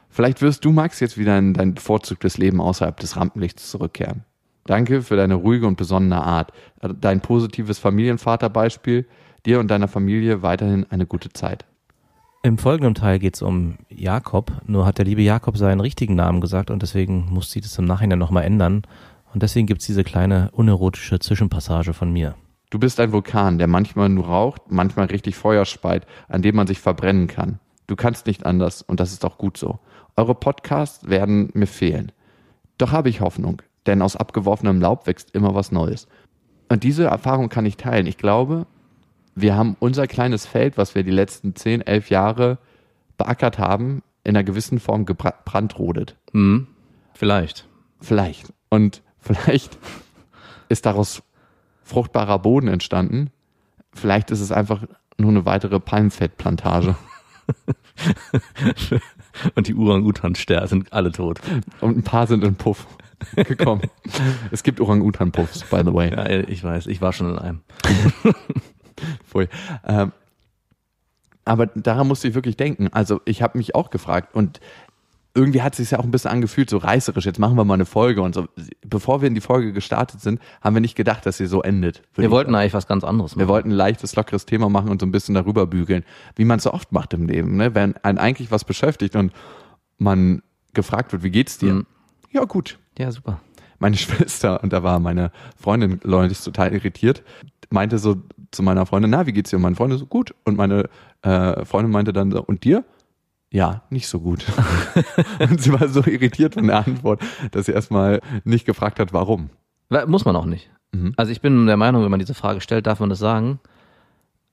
Vielleicht 0.10 0.42
wirst 0.42 0.66
du, 0.66 0.72
Max, 0.72 1.00
jetzt 1.00 1.18
wieder 1.18 1.38
in 1.38 1.54
dein 1.54 1.74
bevorzugtes 1.74 2.38
Leben 2.38 2.62
außerhalb 2.62 3.00
des 3.00 3.18
Rampenlichts 3.18 3.70
zurückkehren. 3.70 4.24
Danke 4.66 5.02
für 5.02 5.16
deine 5.16 5.36
ruhige 5.36 5.68
und 5.68 5.78
besonnene 5.78 6.22
Art, 6.22 6.52
dein 6.82 7.22
positives 7.22 7.80
Familienvaterbeispiel, 7.80 9.06
dir 9.46 9.60
und 9.60 9.70
deiner 9.70 9.88
Familie 9.88 10.42
weiterhin 10.42 10.86
eine 10.90 11.06
gute 11.06 11.30
Zeit. 11.30 11.66
Im 12.44 12.58
folgenden 12.58 12.96
Teil 12.96 13.20
geht 13.20 13.36
es 13.36 13.42
um 13.42 13.78
Jakob, 13.90 14.52
nur 14.66 14.86
hat 14.86 15.00
der 15.00 15.06
liebe 15.06 15.22
Jakob 15.22 15.58
seinen 15.58 15.80
richtigen 15.80 16.16
Namen 16.16 16.42
gesagt 16.42 16.70
und 16.70 16.82
deswegen 16.82 17.28
muss 17.30 17.52
sie 17.52 17.62
das 17.62 17.78
im 17.78 17.86
Nachhinein 17.86 18.20
nochmal 18.20 18.44
ändern. 18.44 18.84
Und 19.34 19.44
deswegen 19.44 19.68
gibt 19.68 19.82
es 19.82 19.88
diese 19.88 20.04
kleine 20.04 20.50
unerotische 20.52 21.20
Zwischenpassage 21.20 21.94
von 21.94 22.12
mir. 22.12 22.36
Du 22.70 22.80
bist 22.80 23.00
ein 23.00 23.12
Vulkan, 23.12 23.58
der 23.58 23.68
manchmal 23.68 24.10
nur 24.10 24.26
raucht, 24.26 24.64
manchmal 24.70 25.08
richtig 25.08 25.36
Feuer 25.36 25.66
speit, 25.66 26.06
an 26.28 26.42
dem 26.42 26.56
man 26.56 26.68
sich 26.68 26.80
verbrennen 26.80 27.28
kann. 27.28 27.60
Du 27.88 27.96
kannst 27.96 28.28
nicht 28.28 28.46
anders 28.46 28.82
und 28.82 29.00
das 29.00 29.14
ist 29.14 29.24
auch 29.26 29.38
gut 29.38 29.58
so. 29.58 29.80
Eure 30.18 30.34
Podcasts 30.34 31.08
werden 31.08 31.52
mir 31.54 31.68
fehlen. 31.68 32.12
Doch 32.80 32.92
habe 32.92 33.10
ich 33.10 33.22
Hoffnung, 33.22 33.62
denn 33.86 34.02
aus 34.02 34.16
abgeworfenem 34.16 34.82
Laub 34.82 35.06
wächst 35.06 35.32
immer 35.36 35.54
was 35.54 35.72
Neues. 35.72 36.08
Und 36.70 36.84
diese 36.84 37.06
Erfahrung 37.06 37.50
kann 37.50 37.68
ich 37.68 37.78
teilen. 37.78 38.08
Ich 38.08 38.18
glaube, 38.18 38.66
wir 39.36 39.56
haben 39.56 39.76
unser 39.80 40.08
kleines 40.08 40.48
Feld, 40.48 40.76
was 40.76 40.96
wir 40.96 41.04
die 41.04 41.12
letzten 41.12 41.56
10, 41.56 41.82
11 41.82 42.10
Jahre 42.10 42.58
beackert 43.18 43.60
haben, 43.60 44.02
in 44.24 44.36
einer 44.36 44.44
gewissen 44.44 44.80
Form 44.80 45.06
gebrandrodet. 45.06 46.16
Hm, 46.32 46.68
vielleicht. 47.14 47.68
Vielleicht. 48.02 48.52
Und 48.70 49.04
vielleicht 49.20 49.78
ist 50.68 50.88
daraus 50.88 51.22
fruchtbarer 51.84 52.40
Boden 52.40 52.68
entstanden. 52.68 53.30
Vielleicht 53.94 54.32
ist 54.32 54.42
es 54.42 54.52
einfach 54.52 54.84
nur 55.18 55.30
eine 55.30 55.46
weitere 55.46 55.80
Palmfettplantage. 55.80 56.96
Und 59.56 59.68
die 59.68 59.76
Orang-Utan-Sterne 59.76 60.68
sind 60.68 60.94
alle 60.94 61.12
tot. 61.12 61.40
Und 61.82 61.98
ein 61.98 62.04
paar 62.04 62.28
sind 62.28 62.44
in 62.44 62.56
Puff 62.56 62.88
gekommen. 63.36 63.82
es 64.52 64.64
gibt 64.64 64.80
Orang-Utan-Puffs, 64.80 65.64
by 65.70 65.82
the 65.86 65.94
way. 65.94 66.12
Ja, 66.12 66.28
ich 66.48 66.64
weiß, 66.64 66.88
ich 66.88 67.02
war 67.02 67.14
schon 67.14 67.32
in 67.32 67.40
einem. 67.40 67.62
Pfui. 69.30 69.48
Ähm, 69.86 70.12
aber 71.46 71.68
daran 71.68 72.08
musste 72.08 72.28
ich 72.28 72.36
wirklich 72.36 72.58
denken. 72.58 72.90
Also 72.92 73.22
ich 73.26 73.42
habe 73.42 73.58
mich 73.58 73.74
auch 73.74 73.90
gefragt 73.90 74.36
und 74.36 74.60
irgendwie 75.38 75.62
hat 75.62 75.74
es 75.74 75.78
sich 75.78 75.92
ja 75.92 76.00
auch 76.00 76.04
ein 76.04 76.12
bisschen 76.12 76.32
angefühlt, 76.32 76.70
so 76.70 76.78
reißerisch, 76.78 77.26
jetzt 77.26 77.38
machen 77.38 77.56
wir 77.56 77.64
mal 77.64 77.76
eine 77.76 77.86
Folge 77.86 78.22
und 78.24 78.34
so. 78.34 78.48
Bevor 78.86 79.22
wir 79.22 79.28
in 79.28 79.36
die 79.36 79.42
Folge 79.42 79.72
gestartet 79.72 80.20
sind, 80.20 80.42
haben 80.62 80.76
wir 80.76 80.82
nicht 80.82 80.96
gedacht, 80.96 81.26
dass 81.26 81.38
sie 81.38 81.46
so 81.46 81.62
endet. 81.62 82.02
Wir 82.16 82.32
wollten 82.32 82.56
eigentlich 82.56 82.74
was 82.74 82.88
ganz 82.88 83.04
anderes 83.04 83.36
machen. 83.36 83.40
Wir 83.40 83.48
wollten 83.48 83.70
ein 83.70 83.76
leichtes, 83.76 84.16
lockeres 84.16 84.48
Thema 84.48 84.68
machen 84.70 84.90
und 84.90 85.00
so 85.00 85.06
ein 85.06 85.12
bisschen 85.12 85.36
darüber 85.36 85.68
bügeln, 85.68 86.04
wie 86.36 86.44
man 86.44 86.58
es 86.58 86.64
so 86.64 86.74
oft 86.74 86.92
macht 86.92 87.14
im 87.14 87.28
Leben. 87.28 87.56
Ne? 87.56 87.76
Wenn 87.76 87.96
einen 87.98 88.18
eigentlich 88.18 88.50
was 88.50 88.66
beschäftigt 88.66 89.16
und 89.16 89.32
man 90.00 90.42
gefragt 90.74 91.12
wird, 91.12 91.24
wie 91.24 91.32
geht's 91.32 91.60
dir? 91.60 91.76
Mhm. 91.76 91.86
Ja, 92.32 92.46
gut. 92.46 92.80
Ja, 92.98 93.12
super. 93.12 93.40
Meine 93.78 93.98
Schwester, 93.98 94.64
und 94.64 94.74
da 94.74 94.82
war 94.82 95.00
meine 95.00 95.32
Freundin 95.56 96.00
neulich 96.04 96.42
total 96.42 96.74
irritiert, 96.74 97.24
meinte 97.70 98.00
so 98.00 98.16
zu 98.52 98.64
meiner 98.64 98.86
Freundin, 98.86 99.12
na, 99.12 99.28
wie 99.28 99.34
geht's 99.34 99.52
dir? 99.52 99.58
Und 99.58 99.64
meine 99.64 99.76
Freundin 99.76 100.00
so, 100.00 100.08
gut. 100.08 100.34
Und 100.46 100.58
meine 100.58 100.90
äh, 101.22 101.64
Freundin 101.64 101.92
meinte 101.92 102.12
dann 102.12 102.32
so, 102.32 102.44
und 102.44 102.64
dir? 102.64 102.84
Ja, 103.52 103.84
nicht 103.90 104.08
so 104.08 104.20
gut. 104.20 104.46
und 105.40 105.62
sie 105.62 105.72
war 105.72 105.88
so 105.88 106.04
irritiert 106.04 106.56
von 106.56 106.68
der 106.68 106.86
Antwort, 106.86 107.22
dass 107.52 107.66
sie 107.68 107.72
erstmal 107.72 108.22
nicht 108.44 108.66
gefragt 108.66 109.00
hat, 109.00 109.14
warum. 109.14 109.50
Wa- 109.90 110.06
Muss 110.06 110.26
man 110.26 110.36
auch 110.36 110.46
nicht. 110.46 110.70
Mhm. 110.92 111.14
Also 111.18 111.32
ich 111.32 111.42
bin 111.42 111.66
der 111.66 111.78
Meinung, 111.78 112.04
wenn 112.04 112.12
man 112.12 112.20
diese 112.20 112.34
Frage 112.34 112.60
stellt, 112.62 112.88
darf 112.88 113.00
man 113.00 113.10
das 113.10 113.20
sagen. 113.20 113.60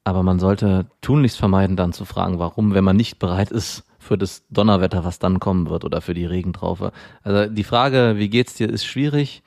Aber 0.04 0.22
man 0.22 0.38
sollte 0.38 0.86
tunlichst 1.00 1.38
vermeiden, 1.38 1.76
dann 1.76 1.92
zu 1.92 2.04
fragen, 2.04 2.38
warum, 2.38 2.74
wenn 2.74 2.84
man 2.84 2.96
nicht 2.96 3.18
bereit 3.18 3.50
ist 3.50 3.84
für 3.98 4.18
das 4.18 4.44
Donnerwetter, 4.50 5.02
was 5.04 5.18
dann 5.18 5.40
kommen 5.40 5.70
wird 5.70 5.84
oder 5.84 6.00
für 6.02 6.12
die 6.14 6.26
Regentraufe. 6.26 6.92
Also 7.22 7.50
die 7.52 7.64
Frage, 7.64 8.14
wie 8.18 8.28
geht's 8.28 8.54
dir, 8.54 8.68
ist 8.68 8.84
schwierig 8.84 9.42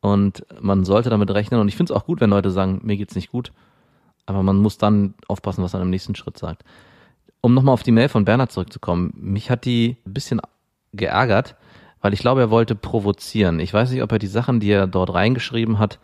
und 0.00 0.44
man 0.60 0.84
sollte 0.84 1.10
damit 1.10 1.30
rechnen. 1.30 1.60
Und 1.60 1.68
ich 1.68 1.76
finde 1.76 1.92
es 1.92 1.96
auch 2.00 2.06
gut, 2.06 2.20
wenn 2.22 2.30
Leute 2.30 2.50
sagen, 2.50 2.80
mir 2.82 2.96
geht's 2.96 3.14
nicht 3.14 3.30
gut. 3.30 3.52
Aber 4.24 4.42
man 4.42 4.56
muss 4.56 4.78
dann 4.78 5.14
aufpassen, 5.28 5.62
was 5.62 5.74
man 5.74 5.82
im 5.82 5.90
nächsten 5.90 6.14
Schritt 6.14 6.38
sagt. 6.38 6.64
Um 7.40 7.54
nochmal 7.54 7.72
auf 7.72 7.82
die 7.82 7.92
Mail 7.92 8.08
von 8.08 8.24
Bernhard 8.24 8.52
zurückzukommen, 8.52 9.12
mich 9.16 9.50
hat 9.50 9.64
die 9.64 9.96
ein 10.06 10.12
bisschen 10.12 10.40
geärgert, 10.92 11.56
weil 12.00 12.12
ich 12.12 12.20
glaube, 12.20 12.40
er 12.40 12.50
wollte 12.50 12.74
provozieren. 12.74 13.60
Ich 13.60 13.72
weiß 13.72 13.90
nicht, 13.90 14.02
ob 14.02 14.12
er 14.12 14.18
die 14.18 14.26
Sachen, 14.26 14.60
die 14.60 14.70
er 14.70 14.86
dort 14.86 15.14
reingeschrieben 15.14 15.78
hat, 15.78 15.98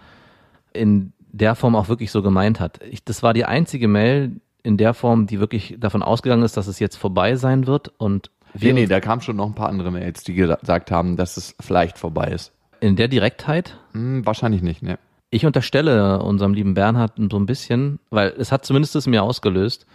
in 0.73 1.13
der 1.33 1.55
Form 1.55 1.77
auch 1.77 1.89
wirklich 1.89 2.11
so 2.11 2.23
gemeint 2.23 2.61
hat. 2.61 2.81
Ich, 2.91 3.05
das 3.05 3.23
war 3.23 3.35
die 3.35 3.45
einzige 3.45 3.89
Mail 3.89 4.41
in 4.63 4.77
der 4.77 4.95
Form, 4.95 5.27
die 5.27 5.39
wirklich 5.41 5.77
davon 5.79 6.03
ausgegangen 6.03 6.43
ist, 6.43 6.57
dass 6.57 6.67
es 6.67 6.79
jetzt 6.79 6.97
vorbei 6.97 7.37
sein 7.37 7.67
wird 7.67 7.93
und 7.99 8.31
wir 8.55 8.73
Nee, 8.73 8.83
nee, 8.83 8.87
da 8.87 9.01
kamen 9.01 9.21
schon 9.21 9.37
noch 9.37 9.47
ein 9.47 9.55
paar 9.55 9.69
andere 9.69 9.91
Mails, 9.91 10.25
die 10.25 10.33
gesagt 10.35 10.91
haben, 10.91 11.17
dass 11.17 11.37
es 11.37 11.55
vielleicht 11.61 11.99
vorbei 11.99 12.29
ist. 12.29 12.53
in 12.81 12.97
der 12.97 13.09
Direktheit. 13.09 13.77
Hm, 13.93 14.25
wahrscheinlich 14.25 14.63
nicht, 14.63 14.83
ne? 14.83 14.99
Ich 15.31 15.45
unterstelle 15.45 16.21
unserem 16.23 16.55
lieben 16.55 16.75
Bernhard 16.75 17.13
so 17.31 17.37
ein 17.39 17.47
bisschen, 17.47 17.99
weil 18.11 18.33
es 18.39 18.53
hat 18.53 18.65
zumindest 18.65 18.97
es 18.97 19.07
mir 19.07 19.23
ausgelöst, 19.23 19.87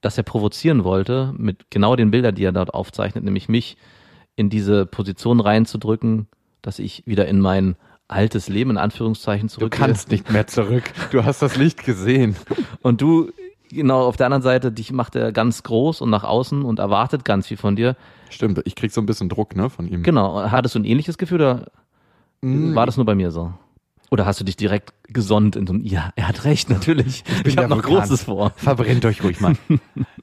dass 0.00 0.16
er 0.16 0.22
provozieren 0.24 0.84
wollte 0.84 1.34
mit 1.36 1.70
genau 1.70 1.96
den 1.96 2.10
Bildern, 2.10 2.34
die 2.34 2.44
er 2.44 2.52
dort 2.52 2.72
aufzeichnet, 2.74 3.24
nämlich 3.24 3.48
mich 3.48 3.76
in 4.36 4.50
diese 4.50 4.86
Position 4.86 5.40
reinzudrücken, 5.40 6.28
dass 6.62 6.78
ich 6.78 7.02
wieder 7.06 7.26
in 7.26 7.40
mein 7.40 7.76
altes 8.06 8.48
Leben 8.48 8.70
in 8.70 8.78
Anführungszeichen 8.78 9.48
Du 9.48 9.54
zurückgehe. 9.54 9.80
kannst 9.86 10.10
nicht 10.10 10.30
mehr 10.30 10.46
zurück. 10.46 10.84
Du 11.10 11.24
hast 11.24 11.42
das 11.42 11.56
Licht 11.56 11.84
gesehen. 11.84 12.36
Und 12.82 13.00
du, 13.00 13.30
genau, 13.70 14.06
auf 14.06 14.16
der 14.16 14.26
anderen 14.26 14.42
Seite, 14.42 14.72
dich 14.72 14.92
macht 14.92 15.14
er 15.16 15.32
ganz 15.32 15.62
groß 15.62 16.00
und 16.00 16.08
nach 16.10 16.24
außen 16.24 16.62
und 16.64 16.78
erwartet 16.78 17.24
ganz 17.24 17.46
viel 17.48 17.56
von 17.58 17.76
dir. 17.76 17.96
Stimmt, 18.30 18.60
ich 18.64 18.76
krieg 18.76 18.92
so 18.92 19.00
ein 19.02 19.06
bisschen 19.06 19.28
Druck, 19.28 19.56
ne, 19.56 19.68
von 19.68 19.86
ihm. 19.88 20.02
Genau. 20.04 20.40
Hattest 20.50 20.74
du 20.74 20.78
ein 20.78 20.84
ähnliches 20.84 21.18
Gefühl 21.18 21.36
oder 21.40 21.66
Hm, 22.42 22.74
war 22.74 22.86
das 22.86 22.96
nur 22.96 23.04
bei 23.04 23.14
mir 23.16 23.30
so? 23.32 23.52
Oder 24.10 24.24
hast 24.26 24.40
du 24.40 24.44
dich 24.44 24.56
direkt 24.56 24.92
gesonnt 25.04 25.54
in 25.56 25.66
so 25.66 25.74
ein, 25.74 25.84
ja, 25.84 26.12
er 26.16 26.28
hat 26.28 26.44
recht, 26.44 26.70
natürlich. 26.70 27.24
Ich, 27.44 27.54
bin 27.54 27.56
habe 27.58 27.68
noch 27.68 27.76
Vulkan. 27.84 28.00
Großes 28.00 28.24
vor. 28.24 28.52
Verbrennt 28.56 29.04
euch 29.04 29.22
ruhig 29.22 29.40
mal. 29.40 29.54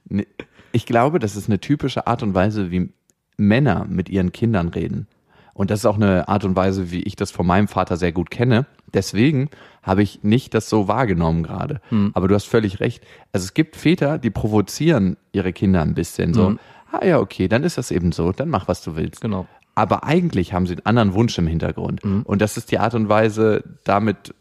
Ne, 0.08 0.26
Ich 0.72 0.86
glaube, 0.86 1.18
das 1.18 1.34
ist 1.36 1.48
eine 1.48 1.58
typische 1.60 2.06
Art 2.06 2.22
und 2.22 2.34
Weise, 2.34 2.70
wie 2.70 2.90
Männer 3.36 3.86
mit 3.88 4.08
ihren 4.08 4.30
Kindern 4.32 4.68
reden. 4.68 5.08
Und 5.52 5.70
das 5.70 5.80
ist 5.80 5.86
auch 5.86 5.96
eine 5.96 6.28
Art 6.28 6.44
und 6.44 6.54
Weise, 6.54 6.90
wie 6.90 7.02
ich 7.02 7.16
das 7.16 7.30
von 7.30 7.46
meinem 7.46 7.66
Vater 7.66 7.96
sehr 7.96 8.12
gut 8.12 8.30
kenne. 8.30 8.66
Deswegen 8.92 9.48
habe 9.82 10.02
ich 10.02 10.22
nicht 10.22 10.52
das 10.54 10.68
so 10.68 10.86
wahrgenommen 10.86 11.42
gerade. 11.42 11.80
Aber 12.12 12.28
du 12.28 12.34
hast 12.34 12.44
völlig 12.44 12.78
recht. 12.80 13.02
Also 13.32 13.44
es 13.44 13.54
gibt 13.54 13.74
Väter, 13.76 14.18
die 14.18 14.30
provozieren 14.30 15.16
ihre 15.32 15.52
Kinder 15.52 15.80
ein 15.82 15.94
bisschen 15.94 16.34
so. 16.34 16.56
Ah 16.92 17.04
ja, 17.04 17.18
okay, 17.18 17.48
dann 17.48 17.64
ist 17.64 17.78
das 17.78 17.90
eben 17.90 18.12
so. 18.12 18.32
Dann 18.32 18.48
mach, 18.50 18.68
was 18.68 18.82
du 18.82 18.96
willst. 18.96 19.22
Genau. 19.22 19.46
Aber 19.76 20.02
eigentlich 20.04 20.52
haben 20.52 20.66
sie 20.66 20.72
einen 20.72 20.86
anderen 20.86 21.14
Wunsch 21.14 21.38
im 21.38 21.46
Hintergrund. 21.46 22.02
Und 22.24 22.40
das 22.40 22.56
ist 22.56 22.72
die 22.72 22.78
Art 22.78 22.94
und 22.94 23.08
Weise, 23.08 23.62
damit, 23.84 24.34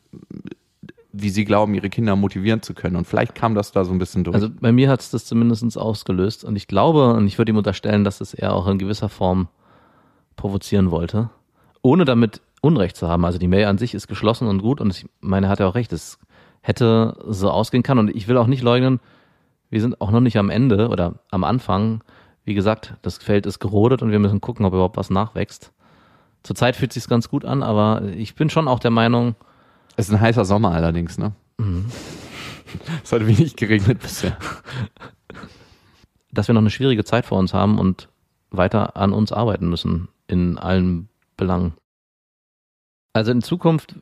wie 1.12 1.30
sie 1.30 1.44
glauben, 1.46 1.76
ihre 1.76 1.90
Kinder 1.90 2.16
motivieren 2.16 2.62
zu 2.62 2.74
können. 2.74 2.96
Und 2.96 3.06
vielleicht 3.06 3.36
kam 3.36 3.54
das 3.54 3.72
da 3.74 3.84
so 3.84 3.92
ein 3.92 4.00
bisschen 4.00 4.24
durch. 4.24 4.34
Also 4.34 4.50
bei 4.50 4.72
mir 4.72 4.90
hat 4.90 5.02
es 5.02 5.12
das 5.12 5.26
zumindest 5.26 5.78
ausgelöst 5.78 6.46
und 6.46 6.56
ich 6.56 6.68
glaube 6.68 7.14
und 7.14 7.28
ich 7.28 7.38
würde 7.38 7.52
ihm 7.52 7.58
unterstellen, 7.58 8.04
dass 8.06 8.22
es 8.22 8.34
er 8.34 8.54
auch 8.54 8.68
in 8.68 8.80
gewisser 8.80 9.10
Form 9.10 9.50
provozieren 10.38 10.90
wollte, 10.90 11.30
ohne 11.82 12.06
damit 12.06 12.42
Unrecht 12.62 12.96
zu 12.96 13.08
haben. 13.08 13.26
Also 13.26 13.38
die 13.38 13.48
Mail 13.48 13.66
an 13.66 13.78
sich 13.78 13.94
ist 13.94 14.08
geschlossen 14.08 14.48
und 14.48 14.62
gut 14.62 14.80
und 14.82 14.96
ich 14.96 15.06
meine, 15.20 15.48
er 15.48 15.50
hat 15.50 15.60
ja 15.60 15.68
auch 15.68 15.76
recht, 15.76 15.92
es 15.94 16.18
hätte 16.62 17.18
so 17.28 17.52
ausgehen 17.52 17.84
können 17.84 18.00
und 18.00 18.16
ich 18.16 18.28
will 18.28 18.38
auch 18.38 18.48
nicht 18.48 18.64
leugnen, 18.64 19.02
wir 19.70 19.82
sind 19.82 20.00
auch 20.00 20.12
noch 20.12 20.22
nicht 20.22 20.38
am 20.38 20.50
Ende 20.50 20.88
oder 20.88 21.16
am 21.30 21.44
Anfang. 21.44 22.02
Wie 22.46 22.54
gesagt, 22.54 22.96
das 23.02 23.18
Feld 23.18 23.46
ist 23.46 23.60
gerodet 23.60 24.02
und 24.02 24.12
wir 24.12 24.20
müssen 24.20 24.40
gucken, 24.40 24.66
ob 24.66 24.74
überhaupt 24.74 24.98
was 24.98 25.10
nachwächst. 25.10 25.72
Zurzeit 26.44 26.76
fühlt 26.76 26.94
sich's 26.94 27.10
ganz 27.10 27.28
gut 27.28 27.44
an, 27.44 27.64
aber 27.64 28.04
ich 28.16 28.36
bin 28.36 28.52
schon 28.52 28.68
auch 28.68 28.80
der 28.80 28.92
Meinung, 28.92 29.36
es 29.96 30.08
ist 30.08 30.14
ein 30.14 30.22
heißer 30.22 30.46
Sommer 30.46 30.72
allerdings, 30.72 31.18
ne? 31.18 31.34
Es 33.04 33.12
hat 33.14 33.26
wenig 33.26 33.56
geregnet 33.56 34.02
bisher. 34.02 34.38
dass 36.32 36.48
wir 36.48 36.54
noch 36.54 36.62
eine 36.62 36.70
schwierige 36.70 37.06
Zeit 37.06 37.26
vor 37.26 37.40
uns 37.40 37.54
haben 37.54 37.80
und 37.80 38.10
weiter 38.52 38.98
an 38.98 39.14
uns 39.14 39.32
arbeiten 39.32 39.70
müssen 39.70 40.10
in 40.28 40.58
allen 40.58 41.08
Belangen. 41.38 41.74
Also 43.14 43.32
in 43.32 43.42
Zukunft 43.42 43.96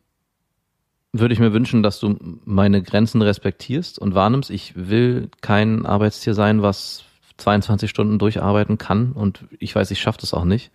würde 1.11 1.33
ich 1.33 1.39
mir 1.39 1.53
wünschen, 1.53 1.83
dass 1.83 1.99
du 1.99 2.17
meine 2.45 2.81
Grenzen 2.81 3.21
respektierst 3.21 3.99
und 3.99 4.15
wahrnimmst. 4.15 4.49
Ich 4.49 4.73
will 4.75 5.29
kein 5.41 5.85
Arbeitstier 5.85 6.33
sein, 6.33 6.63
was 6.63 7.03
22 7.37 7.89
Stunden 7.89 8.19
durcharbeiten 8.19 8.77
kann 8.77 9.11
und 9.13 9.45
ich 9.59 9.75
weiß, 9.75 9.91
ich 9.91 10.01
schaffe 10.01 10.19
das 10.21 10.33
auch 10.33 10.45
nicht. 10.45 10.71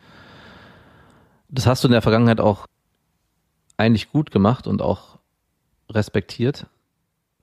Das 1.49 1.66
hast 1.66 1.85
du 1.85 1.88
in 1.88 1.92
der 1.92 2.03
Vergangenheit 2.03 2.40
auch 2.40 2.66
eigentlich 3.77 4.11
gut 4.11 4.31
gemacht 4.31 4.66
und 4.66 4.83
auch 4.83 5.18
respektiert 5.90 6.66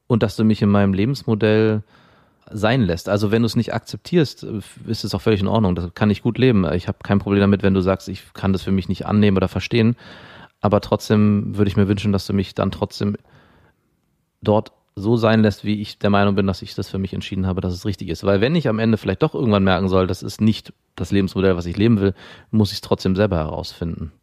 und 0.08 0.22
dass 0.22 0.36
du 0.36 0.44
mich 0.44 0.62
in 0.62 0.70
meinem 0.70 0.94
Lebensmodell 0.94 1.84
sein 2.52 2.82
lässt. 2.84 3.10
Also 3.10 3.32
wenn 3.32 3.42
du 3.42 3.48
es 3.48 3.56
nicht 3.56 3.74
akzeptierst, 3.74 4.44
ist 4.86 5.04
es 5.04 5.16
auch 5.16 5.22
völlig 5.22 5.42
in 5.42 5.48
Ordnung. 5.48 5.74
Das 5.74 5.94
kann 5.96 6.12
ich 6.12 6.22
gut 6.22 6.38
leben. 6.38 6.72
Ich 6.74 6.88
habe 6.88 7.00
kein 7.04 7.20
Problem 7.20 7.42
damit, 7.42 7.64
wenn 7.64 7.74
du 7.74 7.82
sagst, 7.82 8.08
ich 8.08 8.34
kann 8.34 8.54
das 8.54 8.62
für 8.62 8.72
mich 8.72 8.88
nicht 8.88 9.06
annehmen 9.06 9.38
oder 9.38 9.48
verstehen. 9.48 9.96
Aber 10.62 10.82
trotzdem 10.82 11.58
würde 11.58 11.70
ich 11.70 11.78
mir 11.78 11.88
wünschen, 11.88 12.12
dass 12.12 12.28
du 12.28 12.34
mich 12.34 12.54
dann 12.54 12.72
trotzdem 12.72 13.18
dort 14.42 14.72
so 14.96 15.18
sein 15.18 15.42
lässt, 15.42 15.66
wie 15.66 15.82
ich 15.82 16.00
der 16.00 16.10
Meinung 16.10 16.36
bin, 16.36 16.48
dass 16.48 16.62
ich 16.62 16.74
das 16.74 16.90
für 16.90 16.98
mich 16.98 17.14
entschieden 17.14 17.48
habe, 17.48 17.62
dass 17.62 17.74
es 17.74 17.86
richtig 17.86 18.10
ist. 18.10 18.24
Weil 18.24 18.40
wenn 18.40 18.56
ich 18.56 18.70
am 18.70 18.80
Ende 18.80 18.98
vielleicht 18.98 19.24
doch 19.24 19.36
irgendwann 19.36 19.64
merken 19.64 19.90
soll, 19.90 20.08
das 20.08 20.24
ist 20.24 20.40
nicht 20.40 20.74
das 20.96 21.12
Lebensmodell, 21.12 21.58
was 21.58 21.66
ich 21.66 21.76
leben 21.76 22.00
will, 22.00 22.14
muss 22.52 22.72
ich 22.72 22.78
es 22.78 22.82
trotzdem 22.82 23.16
selber 23.16 23.36
herausfinden. 23.38 24.14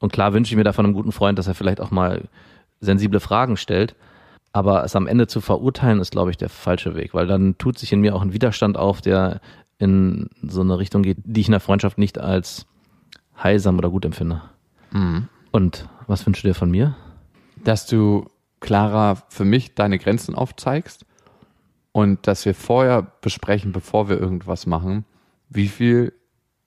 Und 0.00 0.12
klar 0.12 0.32
wünsche 0.32 0.52
ich 0.52 0.56
mir 0.56 0.64
davon 0.64 0.84
einem 0.84 0.94
guten 0.94 1.12
Freund, 1.12 1.38
dass 1.38 1.46
er 1.46 1.54
vielleicht 1.54 1.80
auch 1.80 1.92
mal 1.92 2.28
sensible 2.80 3.20
Fragen 3.20 3.56
stellt. 3.56 3.94
Aber 4.52 4.82
es 4.82 4.96
am 4.96 5.06
Ende 5.06 5.28
zu 5.28 5.40
verurteilen, 5.40 6.00
ist, 6.00 6.10
glaube 6.10 6.32
ich, 6.32 6.36
der 6.36 6.48
falsche 6.48 6.96
Weg, 6.96 7.14
weil 7.14 7.28
dann 7.28 7.56
tut 7.58 7.78
sich 7.78 7.92
in 7.92 8.00
mir 8.00 8.16
auch 8.16 8.22
ein 8.22 8.32
Widerstand 8.32 8.76
auf, 8.76 9.00
der 9.00 9.40
in 9.78 10.28
so 10.42 10.60
eine 10.60 10.78
Richtung 10.78 11.02
geht, 11.02 11.18
die 11.24 11.40
ich 11.42 11.46
in 11.46 11.52
der 11.52 11.60
Freundschaft 11.60 11.98
nicht 11.98 12.18
als 12.18 12.66
heilsam 13.40 13.78
oder 13.78 13.90
gut 13.90 14.04
empfinde. 14.04 14.42
Und 15.52 15.88
was 16.08 16.26
wünschst 16.26 16.42
du 16.42 16.48
dir 16.48 16.54
von 16.54 16.70
mir? 16.70 16.96
Dass 17.62 17.86
du 17.86 18.28
klarer 18.60 19.16
für 19.28 19.44
mich 19.44 19.74
deine 19.74 19.98
Grenzen 19.98 20.34
aufzeigst 20.34 21.06
und 21.92 22.26
dass 22.26 22.44
wir 22.44 22.54
vorher 22.54 23.02
besprechen, 23.20 23.72
bevor 23.72 24.08
wir 24.08 24.18
irgendwas 24.18 24.66
machen, 24.66 25.04
wie 25.48 25.68
viel 25.68 26.12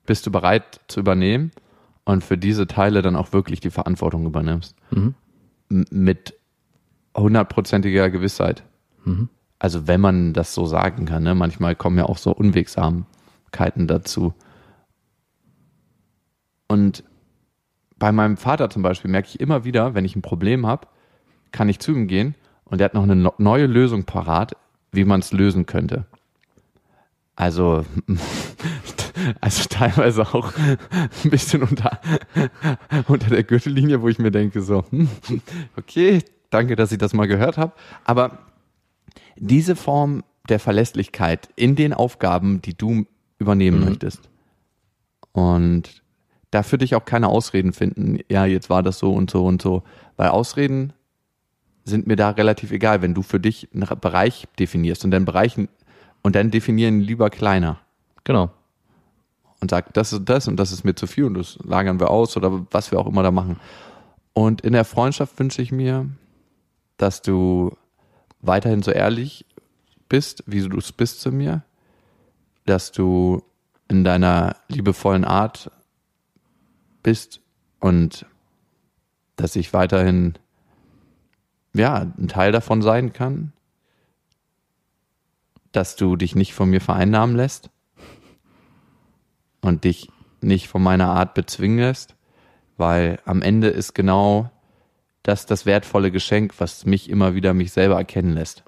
bist 0.06 0.26
du 0.26 0.32
bereit 0.32 0.82
zu 0.88 1.00
übernehmen 1.00 1.52
und 2.04 2.24
für 2.24 2.38
diese 2.38 2.68
Teile 2.68 3.02
dann 3.02 3.16
auch 3.16 3.32
wirklich 3.32 3.60
die 3.60 3.70
Verantwortung 3.70 4.26
übernimmst. 4.26 4.76
Mhm. 4.92 5.16
Mit 5.70 6.34
hundertprozentiger 7.16 8.10
Gewissheit. 8.10 8.64
Also 9.60 9.88
wenn 9.88 10.02
man 10.02 10.34
das 10.34 10.54
so 10.54 10.66
sagen 10.66 11.06
kann, 11.06 11.24
ne? 11.24 11.36
manchmal 11.36 11.76
kommen 11.76 11.98
ja 11.98 12.06
auch 12.06 12.18
so 12.18 12.34
Unwegsamkeiten 12.34 13.88
dazu. 13.88 14.34
Und 16.68 17.04
bei 17.98 18.12
meinem 18.12 18.36
Vater 18.36 18.70
zum 18.70 18.82
Beispiel 18.82 19.10
merke 19.10 19.30
ich 19.30 19.40
immer 19.40 19.64
wieder, 19.64 19.94
wenn 19.94 20.04
ich 20.04 20.16
ein 20.16 20.22
Problem 20.22 20.68
habe, 20.68 20.88
kann 21.54 21.70
ich 21.70 21.80
zu 21.80 21.94
ihm 21.94 22.08
gehen 22.08 22.36
und 22.66 22.82
er 22.82 22.86
hat 22.86 22.94
noch 22.94 23.04
eine 23.04 23.32
neue 23.38 23.68
Lösung 23.68 24.04
parat, 24.04 24.58
wie 24.92 25.06
man 25.06 25.22
es 25.22 25.32
lösen 25.32 25.66
könnte. 25.66 26.06
Also, 27.36 27.86
also 29.42 29.64
teilweise 29.70 30.22
auch 30.34 30.52
ein 31.24 31.30
bisschen 31.30 31.64
unter, 31.64 32.00
unter 33.08 33.30
der 33.30 33.44
Gürtellinie, 33.44 34.02
wo 34.02 34.10
ich 34.10 34.20
mir 34.20 34.32
denke, 34.32 34.62
so, 34.62 34.84
hm, 34.90 35.08
okay, 35.78 36.22
danke, 36.50 36.76
dass 36.76 36.92
ich 36.92 36.98
das 36.98 37.14
mal 37.14 37.28
gehört 37.28 37.58
habe. 37.58 37.72
Aber 38.04 38.40
diese 39.38 39.76
Form 39.76 40.24
der 40.50 40.60
Verlässlichkeit 40.60 41.50
in 41.56 41.76
den 41.76 41.94
Aufgaben, 41.94 42.62
die 42.62 42.76
du 42.76 43.06
übernehmen 43.40 43.80
Mhm. 43.80 43.86
möchtest. 43.86 44.30
Und 45.32 46.04
da 46.52 46.62
für 46.62 46.78
dich 46.78 46.94
auch 46.96 47.06
keine 47.06 47.30
Ausreden 47.30 47.74
finden, 47.74 48.20
ja, 48.30 48.46
jetzt 48.46 48.70
war 48.70 48.84
das 48.84 49.00
so 49.00 49.14
und 49.14 49.32
so 49.32 49.46
und 49.46 49.62
so. 49.62 49.84
Weil 50.18 50.30
Ausreden 50.30 50.94
sind 51.86 52.08
mir 52.08 52.16
da 52.16 52.30
relativ 52.30 52.72
egal, 52.72 53.02
wenn 53.02 53.14
du 53.14 53.22
für 53.22 53.40
dich 53.40 53.70
einen 53.74 53.88
Bereich 54.00 54.48
definierst 54.60 55.04
und 55.04 55.12
dann 55.12 55.26
Bereichen 55.26 55.70
und 56.22 56.36
dann 56.36 56.52
definieren 56.52 57.02
lieber 57.02 57.30
kleiner 57.30 57.80
Genau. 58.24 58.52
und 59.60 59.70
sag, 59.70 59.94
das 59.94 60.14
ist 60.14 60.24
das 60.26 60.48
und 60.48 60.58
das 60.58 60.72
ist 60.72 60.86
mir 60.86 60.96
zu 60.96 61.08
viel 61.08 61.26
und 61.26 61.34
das 61.34 61.58
lagern 61.64 62.00
wir 62.00 62.10
aus 62.10 62.38
oder 62.38 62.66
was 62.72 62.92
wir 62.92 63.00
auch 63.00 63.08
immer 63.08 63.24
da 63.24 63.32
machen. 63.32 63.60
Und 64.34 64.62
in 64.62 64.74
der 64.74 64.86
Freundschaft 64.86 65.38
wünsche 65.40 65.62
ich 65.62 65.72
mir, 65.72 66.10
dass 66.98 67.22
du 67.22 67.76
weiterhin 68.42 68.82
so 68.82 68.92
ehrlich 68.92 69.46
bist, 70.10 70.44
wie 70.46 70.62
du 70.62 70.78
es 70.78 70.92
bist 70.92 71.22
zu 71.22 71.32
mir, 71.32 71.64
dass 72.66 72.92
du 72.92 73.44
in 73.90 74.04
deiner 74.04 74.56
liebevollen 74.70 75.26
Art 75.26 75.70
bist 77.04 77.42
und 77.80 78.26
dass 79.36 79.56
ich 79.56 79.74
weiterhin 79.74 80.36
ja, 81.74 82.12
ein 82.18 82.28
Teil 82.28 82.52
davon 82.52 82.82
sein 82.82 83.14
kann, 83.14 83.52
dass 85.72 85.96
du 85.96 86.16
dich 86.16 86.36
nicht 86.36 86.54
von 86.54 86.70
mir 86.70 86.82
vereinnahmen 86.82 87.36
lässt 87.36 87.70
und 89.62 89.84
dich 89.84 90.10
nicht 90.42 90.68
von 90.68 90.84
meiner 90.84 91.10
Art 91.10 91.34
bezwingen 91.34 91.80
lässt, 91.80 92.16
weil 92.78 93.20
am 93.26 93.42
Ende 93.42 93.70
ist 93.70 93.94
genau 93.94 94.52
das 95.24 95.46
das 95.46 95.66
wertvolle 95.66 96.12
Geschenk, 96.12 96.54
was 96.60 96.86
mich 96.86 97.10
immer 97.10 97.34
wieder 97.34 97.54
mich 97.54 97.72
selber 97.72 97.96
erkennen 97.96 98.34
lässt. 98.34 98.64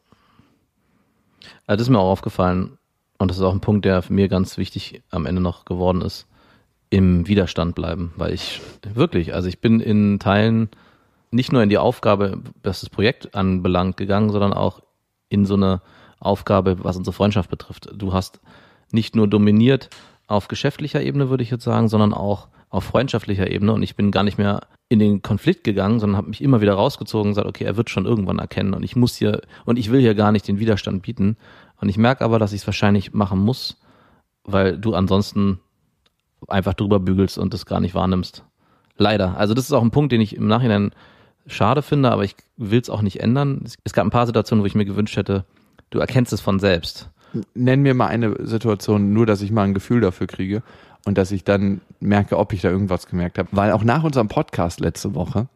Also 1.67 1.77
das 1.77 1.81
ist 1.81 1.89
mir 1.89 1.99
auch 1.99 2.11
aufgefallen 2.11 2.77
und 3.17 3.29
das 3.29 3.37
ist 3.37 3.43
auch 3.43 3.53
ein 3.53 3.61
Punkt, 3.61 3.85
der 3.85 4.03
mir 4.09 4.29
ganz 4.29 4.57
wichtig 4.57 5.03
am 5.11 5.25
Ende 5.25 5.41
noch 5.41 5.65
geworden 5.65 6.01
ist, 6.01 6.27
im 6.89 7.27
Widerstand 7.27 7.75
bleiben, 7.75 8.13
weil 8.15 8.33
ich 8.33 8.61
wirklich, 8.93 9.33
also 9.33 9.47
ich 9.49 9.59
bin 9.59 9.79
in 9.79 10.17
Teilen 10.19 10.69
nicht 11.35 11.51
nur 11.51 11.61
in 11.61 11.69
die 11.69 11.77
Aufgabe, 11.77 12.41
was 12.63 12.79
das 12.81 12.89
Projekt 12.89 13.35
anbelangt, 13.35 13.97
gegangen, 13.97 14.31
sondern 14.31 14.53
auch 14.53 14.81
in 15.29 15.45
so 15.45 15.55
eine 15.55 15.81
Aufgabe, 16.19 16.83
was 16.83 16.97
unsere 16.97 17.13
Freundschaft 17.13 17.49
betrifft. 17.49 17.89
Du 17.93 18.13
hast 18.13 18.39
nicht 18.91 19.15
nur 19.15 19.27
dominiert 19.27 19.89
auf 20.27 20.47
geschäftlicher 20.47 21.03
Ebene, 21.03 21.29
würde 21.29 21.43
ich 21.43 21.51
jetzt 21.51 21.63
sagen, 21.63 21.89
sondern 21.89 22.13
auch 22.13 22.47
auf 22.69 22.85
freundschaftlicher 22.85 23.51
Ebene 23.51 23.73
und 23.73 23.83
ich 23.83 23.95
bin 23.95 24.11
gar 24.11 24.23
nicht 24.23 24.37
mehr 24.37 24.61
in 24.89 24.99
den 24.99 25.21
Konflikt 25.21 25.63
gegangen, 25.63 25.99
sondern 25.99 26.17
habe 26.17 26.29
mich 26.29 26.41
immer 26.41 26.61
wieder 26.61 26.73
rausgezogen 26.73 27.27
und 27.27 27.31
gesagt, 27.31 27.47
okay, 27.47 27.63
er 27.63 27.77
wird 27.77 27.89
schon 27.89 28.05
irgendwann 28.05 28.39
erkennen 28.39 28.73
und 28.73 28.83
ich 28.83 28.95
muss 28.95 29.15
hier 29.15 29.41
und 29.65 29.77
ich 29.77 29.91
will 29.91 29.99
hier 29.99 30.15
gar 30.15 30.31
nicht 30.31 30.47
den 30.47 30.59
Widerstand 30.59 31.03
bieten 31.03 31.37
und 31.81 31.89
ich 31.89 31.97
merke 31.97 32.23
aber, 32.23 32.39
dass 32.39 32.53
ich 32.53 32.61
es 32.61 32.67
wahrscheinlich 32.67 33.13
machen 33.13 33.39
muss, 33.39 33.77
weil 34.43 34.77
du 34.77 34.93
ansonsten 34.93 35.59
einfach 36.47 36.73
drüber 36.73 36.99
bügelst 36.99 37.37
und 37.37 37.53
das 37.53 37.65
gar 37.65 37.79
nicht 37.79 37.95
wahrnimmst. 37.95 38.43
Leider. 38.97 39.37
Also 39.37 39.53
das 39.53 39.65
ist 39.65 39.73
auch 39.73 39.81
ein 39.81 39.91
Punkt, 39.91 40.11
den 40.11 40.21
ich 40.21 40.35
im 40.35 40.47
Nachhinein 40.47 40.91
schade 41.47 41.81
finde, 41.81 42.11
aber 42.11 42.23
ich 42.23 42.35
will 42.57 42.79
es 42.81 42.89
auch 42.89 43.01
nicht 43.01 43.19
ändern. 43.21 43.61
Es- 43.83 43.93
gab 43.93 44.05
ein 44.05 44.11
paar 44.11 44.25
Situationen, 44.25 44.63
wo 44.63 44.67
ich 44.67 44.75
mir 44.75 44.85
gewünscht 44.85 45.17
hätte, 45.17 45.45
du 45.89 45.99
erkennst 45.99 46.33
es 46.33 46.41
von 46.41 46.59
selbst. 46.59 47.09
Nenn 47.53 47.81
mir 47.81 47.93
mal 47.93 48.07
eine 48.07 48.45
Situation, 48.47 49.13
nur 49.13 49.25
dass 49.25 49.41
ich 49.41 49.51
mal 49.51 49.63
ein 49.63 49.73
Gefühl 49.73 50.01
dafür 50.01 50.27
kriege 50.27 50.63
und 51.05 51.17
dass 51.17 51.31
ich 51.31 51.43
dann 51.43 51.81
merke, 51.99 52.37
ob 52.37 52.53
ich 52.53 52.61
da 52.61 52.69
irgendwas 52.69 53.07
gemerkt 53.07 53.37
habe. 53.37 53.49
Weil 53.51 53.71
auch 53.71 53.83
nach 53.83 54.03
unserem 54.03 54.27
Podcast 54.27 54.79
letzte 54.79 55.13
Woche 55.15 55.47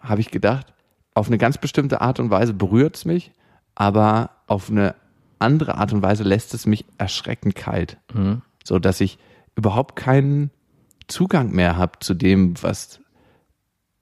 habe 0.00 0.20
ich 0.20 0.30
gedacht, 0.30 0.72
auf 1.14 1.26
eine 1.26 1.38
ganz 1.38 1.58
bestimmte 1.58 2.00
Art 2.00 2.20
und 2.20 2.30
Weise 2.30 2.54
berührt 2.54 2.96
es 2.96 3.04
mich, 3.04 3.32
aber 3.74 4.30
auf 4.46 4.70
eine 4.70 4.94
andere 5.38 5.76
Art 5.76 5.92
und 5.92 6.02
Weise 6.02 6.22
lässt 6.22 6.54
es 6.54 6.66
mich 6.66 6.84
erschreckend 6.98 7.54
kalt. 7.56 7.96
Mhm. 8.14 8.42
So 8.64 8.78
dass 8.78 9.00
ich 9.00 9.18
überhaupt 9.56 9.96
keinen 9.96 10.50
Zugang 11.08 11.50
mehr 11.50 11.76
habe 11.76 11.98
zu 12.00 12.14
dem, 12.14 12.54
was 12.62 13.00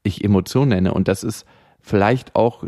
ich 0.09 0.25
Emotion 0.25 0.68
nenne. 0.68 0.92
Und 0.92 1.09
das 1.09 1.23
ist 1.23 1.47
vielleicht 1.81 2.35
auch 2.35 2.64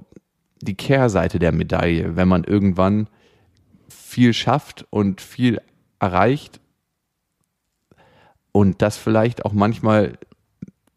die 0.61 0.74
Kehrseite 0.74 1.38
der 1.38 1.53
Medaille, 1.53 2.16
wenn 2.16 2.29
man 2.29 2.44
irgendwann 2.44 3.09
viel 3.88 4.33
schafft 4.33 4.87
und 4.90 5.20
viel 5.20 5.61
erreicht 5.98 6.61
und 8.53 8.83
das 8.83 8.96
vielleicht 8.96 9.44
auch 9.44 9.53
manchmal, 9.53 10.18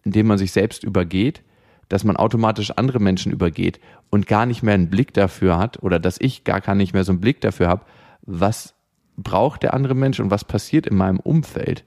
indem 0.03 0.27
man 0.27 0.38
sich 0.38 0.51
selbst 0.51 0.84
übergeht, 0.84 1.43
dass 1.89 2.03
man 2.03 2.17
automatisch 2.17 2.71
andere 2.71 2.99
Menschen 2.99 3.32
übergeht 3.32 3.79
und 4.10 4.27
gar 4.27 4.45
nicht 4.45 4.63
mehr 4.63 4.73
einen 4.73 4.89
Blick 4.89 5.13
dafür 5.13 5.58
hat 5.58 5.84
oder 5.84 5.99
dass 5.99 6.19
ich 6.19 6.43
gar, 6.43 6.62
gar 6.62 6.75
nicht 6.75 6.93
mehr 6.93 7.03
so 7.03 7.12
einen 7.12 7.21
Blick 7.21 7.41
dafür 7.41 7.67
habe, 7.67 7.86
was 8.23 8.73
braucht 9.15 9.63
der 9.63 9.73
andere 9.73 9.93
Mensch 9.93 10.19
und 10.19 10.32
was 10.32 10.43
passiert 10.43 10.88
in 10.88 10.95
meinem 10.95 11.19
Umfeld. 11.19 11.84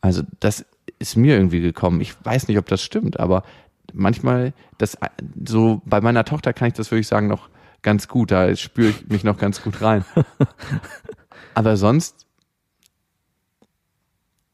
Also 0.00 0.22
das 0.40 0.66
ist 0.98 1.16
mir 1.16 1.36
irgendwie 1.36 1.60
gekommen. 1.60 2.00
Ich 2.00 2.14
weiß 2.24 2.48
nicht, 2.48 2.58
ob 2.58 2.66
das 2.66 2.82
stimmt, 2.82 3.20
aber 3.20 3.42
manchmal, 3.92 4.52
das 4.78 4.96
so 5.46 5.80
bei 5.84 6.00
meiner 6.00 6.24
Tochter 6.24 6.52
kann 6.52 6.68
ich 6.68 6.74
das 6.74 6.90
würde 6.90 7.00
ich 7.00 7.08
sagen 7.08 7.28
noch 7.28 7.48
ganz 7.82 8.08
gut. 8.08 8.30
Da 8.30 8.54
spüre 8.56 8.90
ich 8.90 9.08
mich 9.08 9.24
noch 9.24 9.38
ganz 9.38 9.62
gut 9.62 9.80
rein. 9.82 10.04
aber 11.54 11.76
sonst, 11.76 12.26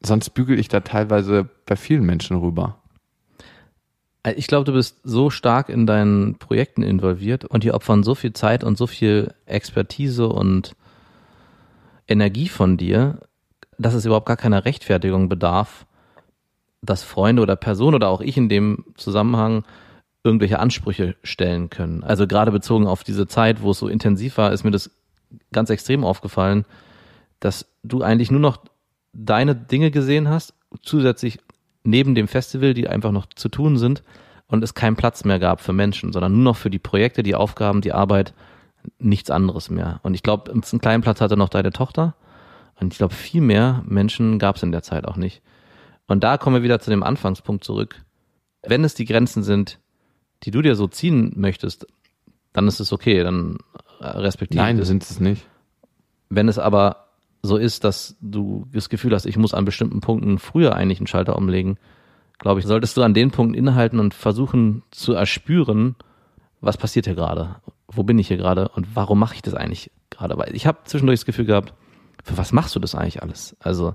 sonst 0.03 0.31
bügel 0.31 0.59
ich 0.59 0.69
da 0.69 0.81
teilweise 0.81 1.49
bei 1.67 1.77
vielen 1.77 2.05
Menschen 2.05 2.37
rüber. 2.37 2.79
Ich 4.37 4.47
glaube, 4.47 4.65
du 4.65 4.73
bist 4.73 5.01
so 5.03 5.29
stark 5.29 5.69
in 5.69 5.87
deinen 5.87 6.39
Projekten 6.39 6.83
involviert 6.83 7.45
und 7.45 7.63
die 7.63 7.73
opfern 7.73 8.03
so 8.03 8.15
viel 8.15 8.33
Zeit 8.33 8.65
und 8.65 8.79
so 8.79 8.87
viel 8.87 9.35
Expertise 9.45 10.29
und 10.29 10.75
Energie 12.09 12.49
von 12.49 12.79
dir, 12.79 13.21
dass 13.77 13.93
es 13.93 14.07
überhaupt 14.07 14.27
gar 14.27 14.39
keiner 14.39 14.65
Rechtfertigung 14.65 15.29
bedarf, 15.29 15.87
dass 16.85 17.03
Freunde 17.03 17.43
oder 17.43 17.57
Personen 17.57 17.95
oder 17.95 18.09
auch 18.09 18.21
ich 18.21 18.37
in 18.37 18.49
dem 18.49 18.85
Zusammenhang 18.97 19.65
irgendwelche 20.23 20.59
Ansprüche 20.59 21.17
stellen 21.23 21.71
können. 21.71 22.03
Also 22.03 22.27
gerade 22.27 22.51
bezogen 22.51 22.87
auf 22.87 23.05
diese 23.05 23.27
Zeit, 23.27 23.63
wo 23.63 23.73
es 23.73 23.79
so 23.79 23.89
intensiv 23.89 24.39
war, 24.39 24.53
ist 24.53 24.65
mir 24.65 24.71
das 24.71 24.91
ganz 25.53 25.71
extrem 25.71 26.05
aufgefallen, 26.05 26.65
dass 27.41 27.67
du 27.83 28.03
eigentlich 28.03 28.31
nur 28.31 28.41
noch 28.41 28.59
deine 29.13 29.55
Dinge 29.55 29.91
gesehen 29.91 30.29
hast, 30.29 30.55
zusätzlich 30.83 31.39
neben 31.85 32.15
dem 32.15 32.27
Festival, 32.29 32.75
die 32.75 32.89
einfach 32.89 33.13
noch 33.13 33.27
zu 33.27 33.49
tun 33.49 33.77
sind 33.77 34.03
und 34.47 34.65
es 34.65 34.75
keinen 34.75 34.97
Platz 34.97 35.25
mehr 35.25 35.39
gab 35.39 35.61
für 35.61 35.73
Menschen, 35.73 36.13
sondern 36.13 36.33
nur 36.33 36.43
noch 36.43 36.57
für 36.57 36.71
die 36.71 36.79
Projekte, 36.79 37.23
die 37.23 37.35
Aufgaben, 37.35 37.83
die 37.83 37.93
Arbeit, 37.93 38.33
nichts 38.99 39.31
anderes 39.31 39.71
mehr. 39.71 40.01
Und 40.03 40.15
ich 40.15 40.23
glaube, 40.23 40.51
einen 40.51 40.63
kleinen 40.63 41.03
Platz 41.03 41.21
hatte 41.21 41.37
noch 41.37 41.49
deine 41.49 41.71
Tochter 41.71 42.15
und 42.81 42.93
ich 42.93 42.99
glaube, 42.99 43.15
viel 43.15 43.41
mehr 43.41 43.83
Menschen 43.87 44.39
gab 44.39 44.57
es 44.57 44.63
in 44.63 44.73
der 44.73 44.83
Zeit 44.83 45.07
auch 45.07 45.17
nicht. 45.17 45.43
Und 46.07 46.25
da 46.25 46.39
kommen 46.39 46.57
wir 46.57 46.63
wieder 46.63 46.81
zu 46.81 46.91
dem 46.91 47.03
Anfangspunkt 47.03 47.65
zurück. 47.65 48.05
Wenn 48.63 48.85
es 48.85 48.95
die 48.95 49.05
Grenzen 49.05 49.43
sind, 49.43 49.79
die 50.43 50.51
du 50.51 50.63
dir 50.63 50.75
so 50.75 50.87
ziehen 50.87 51.33
möchtest, 51.37 51.87
dann 52.53 52.69
ist 52.69 52.81
es 52.81 52.93
okay, 52.93 53.23
dann 53.23 53.59
respektiere 54.01 54.65
Nein, 54.65 54.79
das. 54.79 54.89
sind 54.89 55.03
es 55.03 55.21
nicht. 55.21 55.47
Wenn 56.29 56.49
es 56.49 56.59
aber 56.59 57.09
so 57.43 57.57
ist, 57.57 57.85
dass 57.85 58.17
du 58.21 58.67
das 58.73 58.89
Gefühl 58.89 59.15
hast, 59.15 59.27
ich 59.27 59.37
muss 59.37 59.55
an 59.55 59.65
bestimmten 59.65 60.01
Punkten 60.01 60.39
früher 60.39 60.75
eigentlich 60.75 60.99
einen 60.99 61.07
Schalter 61.07 61.37
umlegen, 61.37 61.79
glaube 62.39 62.61
ich, 62.61 62.67
solltest 62.67 62.97
du 62.97 63.03
an 63.03 63.15
den 63.15 63.31
Punkten 63.31 63.55
innehalten 63.55 64.01
und 64.01 64.15
versuchen 64.15 64.83
zu 64.91 65.13
erspüren, 65.13 65.97
was 66.61 66.77
passiert 66.77 67.07
hier 67.07 67.15
gerade, 67.15 67.57
wo 67.89 68.03
bin 68.03 68.19
ich 68.19 68.29
hier 68.29 68.37
gerade 68.37 68.69
und 68.69 68.97
warum 68.97 69.19
mache 69.19 69.35
ich 69.35 69.43
das 69.43 69.55
eigentlich 69.55 69.91
gerade? 70.11 70.37
Weil 70.39 70.55
ich 70.55 70.67
habe 70.67 70.79
zwischendurch 70.85 71.21
das 71.21 71.27
Gefühl 71.27 71.45
gehabt, 71.45 71.75
für 72.23 72.39
was 72.39 72.53
machst 72.53 72.75
du 72.75 72.81
das 72.81 72.95
eigentlich 72.95 73.23
alles? 73.23 73.57
Also, 73.61 73.95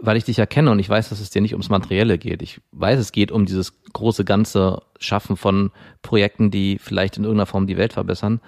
weil 0.00 0.16
ich 0.16 0.24
dich 0.24 0.38
erkenne 0.38 0.70
und 0.70 0.78
ich 0.78 0.88
weiß, 0.88 1.08
dass 1.08 1.20
es 1.20 1.30
dir 1.30 1.42
nicht 1.42 1.54
ums 1.54 1.68
Materielle 1.68 2.18
geht. 2.18 2.42
Ich 2.42 2.60
weiß, 2.72 2.98
es 2.98 3.12
geht 3.12 3.30
um 3.30 3.46
dieses 3.46 3.82
große 3.92 4.24
ganze 4.24 4.82
Schaffen 4.98 5.36
von 5.36 5.70
Projekten, 6.02 6.50
die 6.50 6.78
vielleicht 6.78 7.16
in 7.16 7.24
irgendeiner 7.24 7.46
Form 7.46 7.66
die 7.66 7.76
Welt 7.76 7.92
verbessern. 7.92 8.40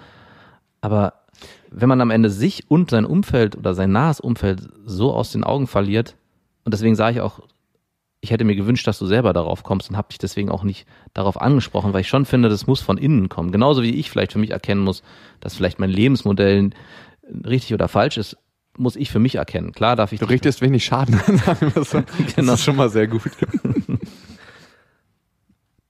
Aber 0.81 1.13
wenn 1.71 1.89
man 1.89 2.01
am 2.01 2.11
Ende 2.11 2.29
sich 2.29 2.69
und 2.69 2.89
sein 2.89 3.05
Umfeld 3.05 3.55
oder 3.55 3.73
sein 3.73 3.91
nahes 3.91 4.19
Umfeld 4.19 4.69
so 4.85 5.13
aus 5.13 5.31
den 5.31 5.43
Augen 5.43 5.67
verliert, 5.67 6.15
und 6.65 6.73
deswegen 6.73 6.95
sage 6.95 7.17
ich 7.17 7.21
auch, 7.21 7.41
ich 8.21 8.31
hätte 8.31 8.43
mir 8.43 8.55
gewünscht, 8.55 8.85
dass 8.85 8.99
du 8.99 9.05
selber 9.05 9.31
darauf 9.31 9.63
kommst 9.63 9.89
und 9.89 9.97
habe 9.97 10.09
dich 10.09 10.17
deswegen 10.17 10.49
auch 10.49 10.63
nicht 10.63 10.85
darauf 11.13 11.41
angesprochen, 11.41 11.93
weil 11.93 12.01
ich 12.01 12.09
schon 12.09 12.25
finde, 12.25 12.49
das 12.49 12.67
muss 12.67 12.81
von 12.81 12.97
innen 12.97 13.29
kommen. 13.29 13.51
Genauso 13.51 13.81
wie 13.81 13.95
ich 13.95 14.09
vielleicht 14.09 14.33
für 14.33 14.39
mich 14.39 14.51
erkennen 14.51 14.81
muss, 14.81 15.03
dass 15.39 15.55
vielleicht 15.55 15.79
mein 15.79 15.89
Lebensmodell 15.89 16.71
richtig 17.45 17.73
oder 17.73 17.87
falsch 17.87 18.17
ist, 18.17 18.37
muss 18.79 18.95
ich 18.95 19.11
für 19.11 19.19
mich 19.19 19.35
erkennen. 19.35 19.71
Klar 19.71 19.95
darf 19.95 20.11
ich 20.11 20.19
Du 20.19 20.25
richtest 20.25 20.61
wenig 20.61 20.85
Schaden 20.85 21.15
an. 21.15 21.41
Genau. 21.59 22.03
Das 22.35 22.59
ist 22.59 22.63
schon 22.63 22.75
mal 22.75 22.89
sehr 22.89 23.07
gut. 23.07 23.31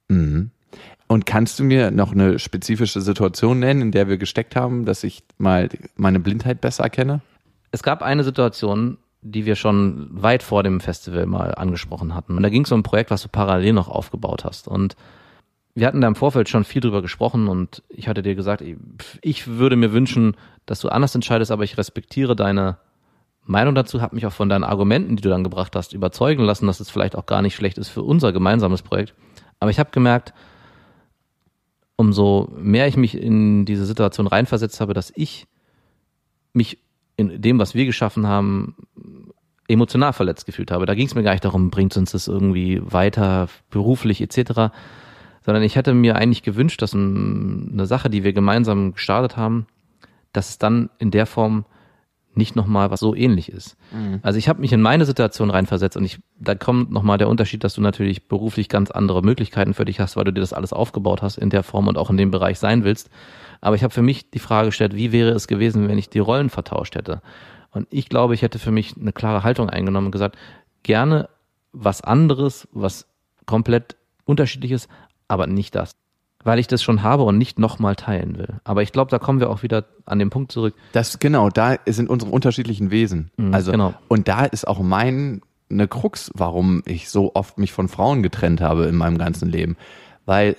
mhm. 0.09 0.51
Und 1.07 1.25
kannst 1.25 1.59
du 1.59 1.63
mir 1.63 1.91
noch 1.91 2.11
eine 2.11 2.37
spezifische 2.37 3.01
Situation 3.01 3.59
nennen, 3.59 3.81
in 3.81 3.91
der 3.91 4.07
wir 4.07 4.17
gesteckt 4.17 4.55
haben, 4.55 4.85
dass 4.85 5.03
ich 5.03 5.23
mal 5.37 5.69
meine 5.95 6.19
Blindheit 6.19 6.61
besser 6.61 6.83
erkenne? 6.83 7.21
Es 7.71 7.81
gab 7.81 8.03
eine 8.03 8.23
Situation, 8.23 8.97
die 9.21 9.45
wir 9.45 9.55
schon 9.55 10.07
weit 10.11 10.43
vor 10.43 10.63
dem 10.63 10.79
Festival 10.79 11.25
mal 11.25 11.55
angesprochen 11.55 12.15
hatten. 12.15 12.37
Und 12.37 12.43
da 12.43 12.49
ging 12.49 12.63
es 12.63 12.71
um 12.71 12.79
ein 12.79 12.83
Projekt, 12.83 13.11
was 13.11 13.23
du 13.23 13.29
parallel 13.29 13.73
noch 13.73 13.89
aufgebaut 13.89 14.45
hast. 14.45 14.67
Und 14.67 14.95
wir 15.75 15.87
hatten 15.87 16.01
da 16.01 16.07
im 16.07 16.15
Vorfeld 16.15 16.49
schon 16.49 16.63
viel 16.63 16.81
drüber 16.81 17.01
gesprochen 17.01 17.47
und 17.47 17.83
ich 17.89 18.07
hatte 18.07 18.21
dir 18.21 18.35
gesagt, 18.35 18.63
ich 19.21 19.47
würde 19.47 19.75
mir 19.75 19.93
wünschen, 19.93 20.35
dass 20.69 20.79
du 20.81 20.89
anders 20.89 21.15
entscheidest, 21.15 21.51
aber 21.51 21.63
ich 21.63 21.77
respektiere 21.77 22.35
deine 22.35 22.77
Meinung 23.45 23.73
dazu, 23.73 24.01
habe 24.01 24.15
mich 24.15 24.25
auch 24.27 24.31
von 24.31 24.49
deinen 24.49 24.63
Argumenten, 24.63 25.15
die 25.15 25.23
du 25.23 25.29
dann 25.29 25.43
gebracht 25.43 25.75
hast, 25.75 25.93
überzeugen 25.93 26.43
lassen, 26.43 26.67
dass 26.67 26.79
es 26.79 26.89
vielleicht 26.91 27.15
auch 27.15 27.25
gar 27.25 27.41
nicht 27.41 27.55
schlecht 27.55 27.79
ist 27.79 27.89
für 27.89 28.03
unser 28.03 28.31
gemeinsames 28.31 28.83
Projekt. 28.83 29.15
Aber 29.59 29.71
ich 29.71 29.79
habe 29.79 29.89
gemerkt, 29.91 30.33
umso 31.95 32.49
mehr 32.55 32.87
ich 32.87 32.97
mich 32.97 33.17
in 33.19 33.65
diese 33.65 33.85
Situation 33.85 34.27
reinversetzt 34.27 34.79
habe, 34.79 34.93
dass 34.93 35.11
ich 35.15 35.47
mich 36.53 36.77
in 37.17 37.41
dem, 37.41 37.59
was 37.59 37.73
wir 37.73 37.85
geschaffen 37.85 38.27
haben, 38.27 38.75
emotional 39.67 40.13
verletzt 40.13 40.45
gefühlt 40.45 40.71
habe. 40.71 40.85
Da 40.85 40.95
ging 40.95 41.07
es 41.07 41.15
mir 41.15 41.23
gar 41.23 41.31
nicht 41.31 41.45
darum, 41.45 41.69
bringt 41.69 41.97
uns 41.97 42.11
das 42.11 42.27
irgendwie 42.27 42.81
weiter 42.83 43.49
beruflich 43.69 44.21
etc., 44.21 44.71
sondern 45.43 45.63
ich 45.63 45.75
hätte 45.75 45.93
mir 45.93 46.15
eigentlich 46.15 46.43
gewünscht, 46.43 46.81
dass 46.81 46.93
ein- 46.93 47.71
eine 47.73 47.85
Sache, 47.87 48.09
die 48.09 48.23
wir 48.23 48.33
gemeinsam 48.33 48.93
gestartet 48.93 49.35
haben, 49.35 49.65
dass 50.33 50.49
es 50.49 50.57
dann 50.57 50.89
in 50.99 51.11
der 51.11 51.25
Form 51.25 51.65
nicht 52.35 52.55
nochmal 52.55 52.91
was 52.91 52.99
so 52.99 53.15
ähnlich 53.15 53.51
ist. 53.51 53.75
Also 54.21 54.37
ich 54.37 54.47
habe 54.47 54.61
mich 54.61 54.71
in 54.71 54.81
meine 54.81 55.05
Situation 55.05 55.49
reinversetzt 55.49 55.97
und 55.97 56.05
ich, 56.05 56.19
da 56.39 56.55
kommt 56.55 56.91
nochmal 56.91 57.17
der 57.17 57.27
Unterschied, 57.27 57.63
dass 57.63 57.73
du 57.73 57.81
natürlich 57.81 58.27
beruflich 58.27 58.69
ganz 58.69 58.91
andere 58.91 59.21
Möglichkeiten 59.21 59.73
für 59.73 59.85
dich 59.85 59.99
hast, 59.99 60.15
weil 60.15 60.25
du 60.25 60.33
dir 60.33 60.41
das 60.41 60.53
alles 60.53 60.71
aufgebaut 60.71 61.21
hast 61.21 61.37
in 61.37 61.49
der 61.49 61.63
Form 61.63 61.87
und 61.87 61.97
auch 61.97 62.09
in 62.09 62.17
dem 62.17 62.31
Bereich 62.31 62.59
sein 62.59 62.83
willst. 62.83 63.09
Aber 63.61 63.75
ich 63.75 63.83
habe 63.83 63.93
für 63.93 64.03
mich 64.03 64.29
die 64.29 64.39
Frage 64.39 64.67
gestellt, 64.67 64.95
wie 64.95 65.11
wäre 65.11 65.31
es 65.31 65.47
gewesen, 65.47 65.87
wenn 65.89 65.97
ich 65.97 66.09
die 66.09 66.19
Rollen 66.19 66.49
vertauscht 66.49 66.95
hätte? 66.95 67.21
Und 67.71 67.87
ich 67.89 68.09
glaube, 68.09 68.33
ich 68.35 68.41
hätte 68.41 68.59
für 68.59 68.71
mich 68.71 68.95
eine 68.95 69.11
klare 69.11 69.43
Haltung 69.43 69.69
eingenommen 69.69 70.07
und 70.07 70.11
gesagt, 70.11 70.37
gerne 70.83 71.29
was 71.71 72.01
anderes, 72.01 72.67
was 72.71 73.07
komplett 73.45 73.95
unterschiedliches, 74.25 74.87
aber 75.27 75.47
nicht 75.47 75.75
das. 75.75 75.95
Weil 76.43 76.59
ich 76.59 76.67
das 76.67 76.81
schon 76.81 77.03
habe 77.03 77.23
und 77.23 77.37
nicht 77.37 77.59
nochmal 77.59 77.95
teilen 77.95 78.37
will. 78.37 78.59
Aber 78.63 78.81
ich 78.81 78.93
glaube, 78.93 79.11
da 79.11 79.19
kommen 79.19 79.41
wir 79.41 79.49
auch 79.49 79.61
wieder 79.61 79.85
an 80.05 80.19
den 80.19 80.29
Punkt 80.29 80.53
zurück. 80.53 80.73
Das 80.93 81.19
genau, 81.19 81.49
da 81.49 81.75
sind 81.85 82.09
unsere 82.09 82.31
unterschiedlichen 82.31 82.91
Wesen. 82.91 83.31
Mhm, 83.35 83.53
also 83.53 83.71
genau. 83.71 83.93
und 84.07 84.27
da 84.27 84.45
ist 84.45 84.67
auch 84.67 84.79
mein 84.79 85.41
eine 85.69 85.87
Krux, 85.87 86.31
warum 86.33 86.81
ich 86.85 87.09
so 87.09 87.35
oft 87.35 87.57
mich 87.57 87.71
von 87.71 87.89
Frauen 87.89 88.23
getrennt 88.23 88.61
habe 88.61 88.85
in 88.85 88.95
meinem 88.95 89.17
ganzen 89.17 89.49
Leben, 89.49 89.77
weil 90.25 90.55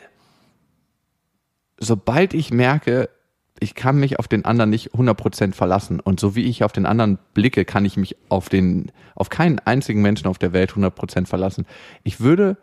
sobald 1.78 2.34
ich 2.34 2.52
merke, 2.52 3.08
ich 3.58 3.74
kann 3.74 3.98
mich 3.98 4.18
auf 4.18 4.28
den 4.28 4.44
anderen 4.44 4.70
nicht 4.70 4.92
100% 4.92 5.52
verlassen 5.52 6.00
und 6.00 6.20
so 6.20 6.34
wie 6.34 6.44
ich 6.44 6.64
auf 6.64 6.72
den 6.72 6.86
anderen 6.86 7.18
blicke, 7.34 7.64
kann 7.64 7.84
ich 7.84 7.96
mich 7.96 8.16
auf 8.28 8.48
den 8.48 8.92
auf 9.14 9.28
keinen 9.28 9.58
einzigen 9.58 10.00
Menschen 10.00 10.28
auf 10.28 10.38
der 10.38 10.52
Welt 10.52 10.72
100% 10.72 11.26
verlassen. 11.26 11.66
Ich 12.02 12.20
würde 12.20 12.56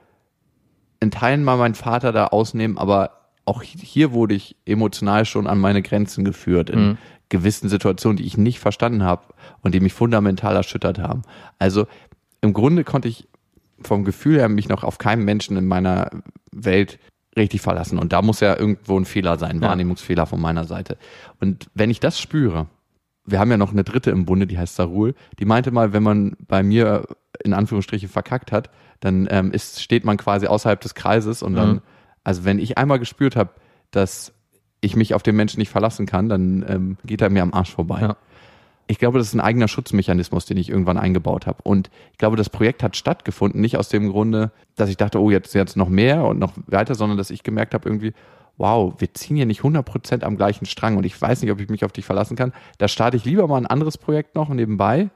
in 0.99 1.11
Teilen 1.11 1.43
mal 1.43 1.57
meinen 1.57 1.75
Vater 1.75 2.11
da 2.11 2.27
ausnehmen, 2.27 2.77
aber 2.77 3.11
auch 3.45 3.61
hier 3.63 4.11
wurde 4.11 4.35
ich 4.35 4.55
emotional 4.65 5.25
schon 5.25 5.47
an 5.47 5.59
meine 5.59 5.81
Grenzen 5.81 6.25
geführt 6.25 6.69
in 6.69 6.97
gewissen 7.29 7.69
Situationen, 7.69 8.17
die 8.17 8.25
ich 8.25 8.37
nicht 8.37 8.59
verstanden 8.59 9.03
habe 9.03 9.23
und 9.61 9.73
die 9.73 9.79
mich 9.79 9.93
fundamental 9.93 10.55
erschüttert 10.55 10.99
haben. 10.99 11.23
Also 11.59 11.87
im 12.41 12.53
Grunde 12.53 12.83
konnte 12.83 13.07
ich 13.07 13.27
vom 13.81 14.03
Gefühl 14.03 14.39
her 14.39 14.49
mich 14.49 14.69
noch 14.69 14.83
auf 14.83 14.97
keinen 14.97 15.23
Menschen 15.23 15.55
in 15.57 15.65
meiner 15.67 16.09
Welt 16.51 16.99
richtig 17.37 17.61
verlassen. 17.61 17.99
Und 17.99 18.13
da 18.13 18.21
muss 18.21 18.39
ja 18.39 18.57
irgendwo 18.57 18.99
ein 18.99 19.05
Fehler 19.05 19.37
sein, 19.37 19.61
Ja. 19.61 19.69
Wahrnehmungsfehler 19.69 20.25
von 20.25 20.41
meiner 20.41 20.65
Seite. 20.65 20.97
Und 21.39 21.69
wenn 21.73 21.89
ich 21.89 21.99
das 21.99 22.19
spüre, 22.19 22.67
wir 23.25 23.39
haben 23.39 23.51
ja 23.51 23.57
noch 23.57 23.71
eine 23.71 23.83
dritte 23.83 24.09
im 24.09 24.25
Bunde, 24.25 24.47
die 24.47 24.57
heißt 24.57 24.75
Sarul, 24.75 25.13
die 25.39 25.45
meinte 25.45 25.71
mal, 25.71 25.93
wenn 25.93 26.03
man 26.03 26.35
bei 26.47 26.63
mir 26.63 27.03
in 27.43 27.53
Anführungsstrichen 27.53 28.09
verkackt 28.09 28.51
hat, 28.51 28.69
dann 28.99 29.27
ähm, 29.29 29.51
ist, 29.51 29.81
steht 29.81 30.05
man 30.05 30.17
quasi 30.17 30.47
außerhalb 30.47 30.79
des 30.81 30.95
Kreises 30.95 31.43
und 31.43 31.55
dann, 31.55 31.69
Mhm. 31.75 31.81
also 32.23 32.45
wenn 32.45 32.59
ich 32.59 32.77
einmal 32.77 32.99
gespürt 32.99 33.35
habe, 33.35 33.51
dass 33.91 34.33
ich 34.81 34.95
mich 34.95 35.13
auf 35.13 35.23
den 35.23 35.35
Menschen 35.35 35.59
nicht 35.59 35.69
verlassen 35.69 36.05
kann, 36.05 36.29
dann 36.29 36.65
ähm, 36.67 36.97
geht 37.05 37.21
er 37.21 37.29
mir 37.29 37.41
am 37.41 37.53
Arsch 37.53 37.73
vorbei. 37.73 38.01
Ja. 38.01 38.17
Ich 38.89 38.99
glaube, 38.99 39.17
das 39.17 39.27
ist 39.27 39.33
ein 39.33 39.41
eigener 39.41 39.67
Schutzmechanismus, 39.67 40.45
den 40.45 40.55
ich 40.57 40.69
irgendwann 40.69 40.97
eingebaut 40.97 41.45
habe. 41.45 41.57
Und 41.63 41.89
ich 42.13 42.17
glaube, 42.17 42.37
das 42.37 42.49
Projekt 42.49 42.83
hat 42.83 42.95
stattgefunden, 42.95 43.59
nicht 43.59 43.75
aus 43.75 43.89
dem 43.89 44.09
Grunde, 44.09 44.51
dass 44.75 44.89
ich 44.89 44.95
dachte, 44.95 45.19
oh, 45.21 45.29
jetzt, 45.29 45.53
jetzt 45.55 45.75
noch 45.75 45.89
mehr 45.89 46.23
und 46.23 46.39
noch 46.39 46.53
weiter, 46.67 46.95
sondern 46.95 47.17
dass 47.17 47.29
ich 47.29 47.43
gemerkt 47.43 47.73
habe, 47.73 47.89
irgendwie, 47.89 48.13
wow, 48.57 48.93
wir 48.97 49.13
ziehen 49.13 49.35
hier 49.35 49.45
nicht 49.45 49.61
100% 49.61 50.23
am 50.23 50.37
gleichen 50.37 50.65
Strang 50.65 50.95
und 50.95 51.05
ich 51.05 51.21
weiß 51.21 51.41
nicht, 51.41 51.51
ob 51.51 51.59
ich 51.59 51.69
mich 51.69 51.83
auf 51.83 51.91
dich 51.91 52.05
verlassen 52.05 52.37
kann. 52.37 52.53
Da 52.77 52.87
starte 52.87 53.17
ich 53.17 53.25
lieber 53.25 53.45
mal 53.47 53.57
ein 53.57 53.67
anderes 53.67 53.97
Projekt 53.97 54.35
noch 54.35 54.47
nebenbei. 54.49 55.09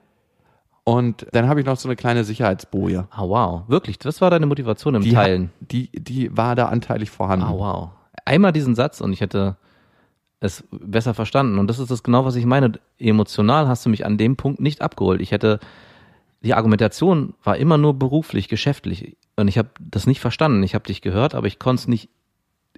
Und 0.84 1.28
dann 1.32 1.48
habe 1.48 1.60
ich 1.60 1.66
noch 1.66 1.78
so 1.78 1.88
eine 1.88 1.96
kleine 1.96 2.24
Sicherheitsboje. 2.24 3.08
Ah, 3.12 3.24
wow. 3.28 3.64
Wirklich, 3.68 4.00
das 4.00 4.20
war 4.20 4.30
deine 4.32 4.48
Motivation 4.48 4.96
im 4.96 5.04
Die, 5.04 5.14
Teilen. 5.14 5.52
die, 5.60 5.90
die 5.92 6.36
war 6.36 6.56
da 6.56 6.68
anteilig 6.70 7.12
vorhanden. 7.12 7.46
Ah, 7.46 7.54
wow. 7.54 7.90
Einmal 8.26 8.52
diesen 8.52 8.76
Satz 8.76 9.00
und 9.00 9.14
ich 9.14 9.22
hätte 9.22 9.58
es 10.40 10.64
besser 10.72 11.14
verstanden. 11.14 11.60
Und 11.60 11.68
das 11.68 11.78
ist 11.78 11.92
das 11.92 12.02
genau, 12.02 12.26
was 12.26 12.36
ich 12.36 12.46
meine. 12.46 12.74
Emotional 12.98 13.68
hast 13.68 13.86
du 13.86 13.90
mich 13.90 14.06
an 14.06 14.18
dem 14.18 14.36
Punkt 14.38 14.60
nicht 14.60 14.82
abgeholt. 14.82 15.22
Ich 15.22 15.32
hätte, 15.32 15.60
die 16.42 16.56
Argumentation 16.56 17.36
war 17.44 17.58
immer 17.58 17.78
nur 17.78 17.94
beruflich, 17.94 18.48
geschäftlich. 18.48 19.18
Und 19.36 19.48
ich 19.48 19.60
habe 19.60 19.70
das 19.80 20.08
nicht 20.08 20.20
verstanden. 20.20 20.64
Ich 20.64 20.74
habe 20.74 20.86
dich 20.86 21.02
gehört, 21.02 21.36
aber 21.36 21.46
ich 21.46 21.60
konnte 21.60 21.82
es 21.82 21.88
nicht 21.88 22.10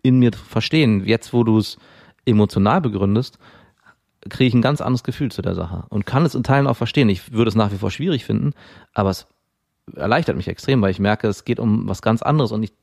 in 0.01 0.19
mir 0.19 0.31
verstehen. 0.33 1.05
Jetzt, 1.05 1.33
wo 1.33 1.45
du 1.45 1.57
es 1.57 1.77
emotional 2.25 2.81
begründest, 2.81 3.39
kriege 4.29 4.47
ich 4.47 4.53
ein 4.53 4.61
ganz 4.61 4.81
anderes 4.81 5.03
Gefühl 5.03 5.31
zu 5.31 5.41
der 5.41 5.55
Sache 5.55 5.85
und 5.89 6.05
kann 6.05 6.25
es 6.25 6.35
in 6.35 6.43
Teilen 6.43 6.67
auch 6.67 6.77
verstehen. 6.77 7.09
Ich 7.09 7.33
würde 7.33 7.49
es 7.49 7.55
nach 7.55 7.71
wie 7.71 7.77
vor 7.77 7.91
schwierig 7.91 8.25
finden, 8.25 8.53
aber 8.93 9.09
es 9.09 9.27
erleichtert 9.95 10.37
mich 10.37 10.47
extrem, 10.47 10.81
weil 10.81 10.91
ich 10.91 10.99
merke, 10.99 11.27
es 11.27 11.45
geht 11.45 11.59
um 11.59 11.87
was 11.87 12.01
ganz 12.01 12.21
anderes 12.21 12.51
und 12.51 12.63
ich, 12.63 12.73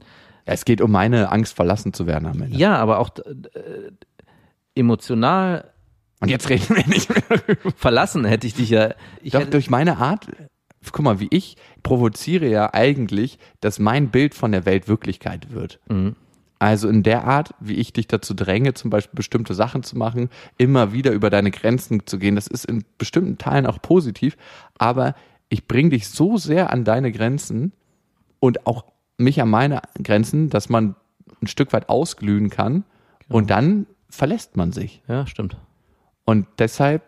es 0.45 0.65
geht 0.65 0.81
um 0.81 0.91
meine 0.91 1.31
Angst, 1.33 1.55
verlassen 1.57 1.93
zu 1.93 2.07
werden 2.07 2.27
am 2.27 2.43
Ende. 2.43 2.57
ja, 2.57 2.77
aber 2.77 2.99
auch 2.99 3.11
äh, 3.19 3.91
emotional 4.75 5.73
Und 6.21 6.29
jetzt 6.29 6.49
reden 6.49 6.77
wir 6.77 6.87
nicht 6.87 7.09
mehr 7.09 7.23
darüber. 7.29 7.73
verlassen 7.77 8.25
hätte 8.25 8.47
ich 8.47 8.55
dich 8.55 8.71
ja. 8.71 8.95
Ich 9.23 9.33
Doch 9.33 9.41
hätte, 9.41 9.51
durch 9.53 9.71
meine 9.71 9.99
Art, 9.99 10.27
guck 10.93 11.05
mal, 11.05 11.21
wie 11.21 11.29
ich 11.31 11.57
provoziere 11.83 12.49
ja 12.49 12.73
eigentlich, 12.75 13.39
dass 13.61 13.79
mein 13.79 14.09
Bild 14.11 14.35
von 14.35 14.53
der 14.53 14.67
Welt 14.67 14.89
Wirklichkeit 14.89 15.53
wird. 15.53 15.81
Mhm. 15.89 16.17
Also 16.61 16.91
in 16.91 17.03
der 17.03 17.25
Art, 17.25 17.55
wie 17.59 17.77
ich 17.77 17.95
dich 17.95 18.07
dazu 18.07 18.35
dränge, 18.35 18.75
zum 18.75 18.91
Beispiel 18.91 19.17
bestimmte 19.17 19.55
Sachen 19.55 19.83
zu 19.83 19.97
machen, 19.97 20.29
immer 20.59 20.93
wieder 20.93 21.11
über 21.11 21.31
deine 21.31 21.51
Grenzen 21.51 22.07
zu 22.07 22.19
gehen, 22.19 22.35
das 22.35 22.47
ist 22.47 22.67
in 22.67 22.85
bestimmten 22.99 23.39
Teilen 23.39 23.67
auch 23.67 23.81
positiv, 23.81 24.37
aber 24.77 25.15
ich 25.49 25.67
bringe 25.67 25.89
dich 25.91 26.09
so 26.09 26.37
sehr 26.37 26.71
an 26.71 26.85
deine 26.85 27.13
Grenzen 27.13 27.73
und 28.41 28.67
auch 28.67 28.85
mich 29.17 29.41
an 29.41 29.49
meine 29.49 29.81
Grenzen, 30.03 30.51
dass 30.51 30.69
man 30.69 30.97
ein 31.43 31.47
Stück 31.47 31.73
weit 31.73 31.89
ausglühen 31.89 32.51
kann 32.51 32.85
und 33.31 33.49
dann 33.49 33.87
verlässt 34.11 34.59
man 34.59 34.71
sich. 34.71 35.03
ja, 35.09 35.27
stimmt. 35.27 35.57
Und 36.27 36.47
deshalb 36.59 37.03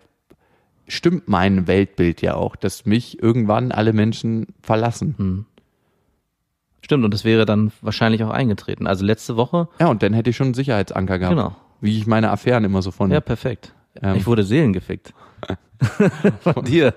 stimmt 0.89 1.29
mein 1.29 1.67
Weltbild 1.67 2.23
ja 2.23 2.37
auch, 2.37 2.57
dass 2.57 2.87
mich 2.87 3.23
irgendwann 3.23 3.71
alle 3.71 3.93
Menschen 3.93 4.47
verlassen. 4.63 5.47
Stimmt, 6.85 7.05
und 7.05 7.15
das 7.15 7.25
wäre 7.25 7.47
dann 7.47 7.73
wahrscheinlich 7.81 8.23
auch 8.25 8.31
eingetreten. 8.31 8.87
Also 8.87 9.05
letzte 9.05 9.37
Woche, 9.37 9.69
Ja, 9.81 9.87
und 9.89 10.03
dann 10.03 10.13
hätte 10.15 10.31
ich 10.31 10.37
schon 10.37 10.49
einen 10.49 10.55
Sicherheitsanker 10.55 11.19
gehabt. 11.19 11.37
Genau. 11.37 11.57
Wie 11.81 11.97
ich 11.99 12.07
meine 12.07 12.31
Affären 12.31 12.65
immer 12.65 12.83
so 12.83 12.91
von. 12.91 13.11
ja, 13.11 13.21
perfekt. 13.21 13.73
Ähm. 14.01 14.17
Ich 14.17 14.27
wurde 14.27 14.43
seelengefickt. 14.45 15.13
Von 16.41 16.65
dir. 16.65 16.95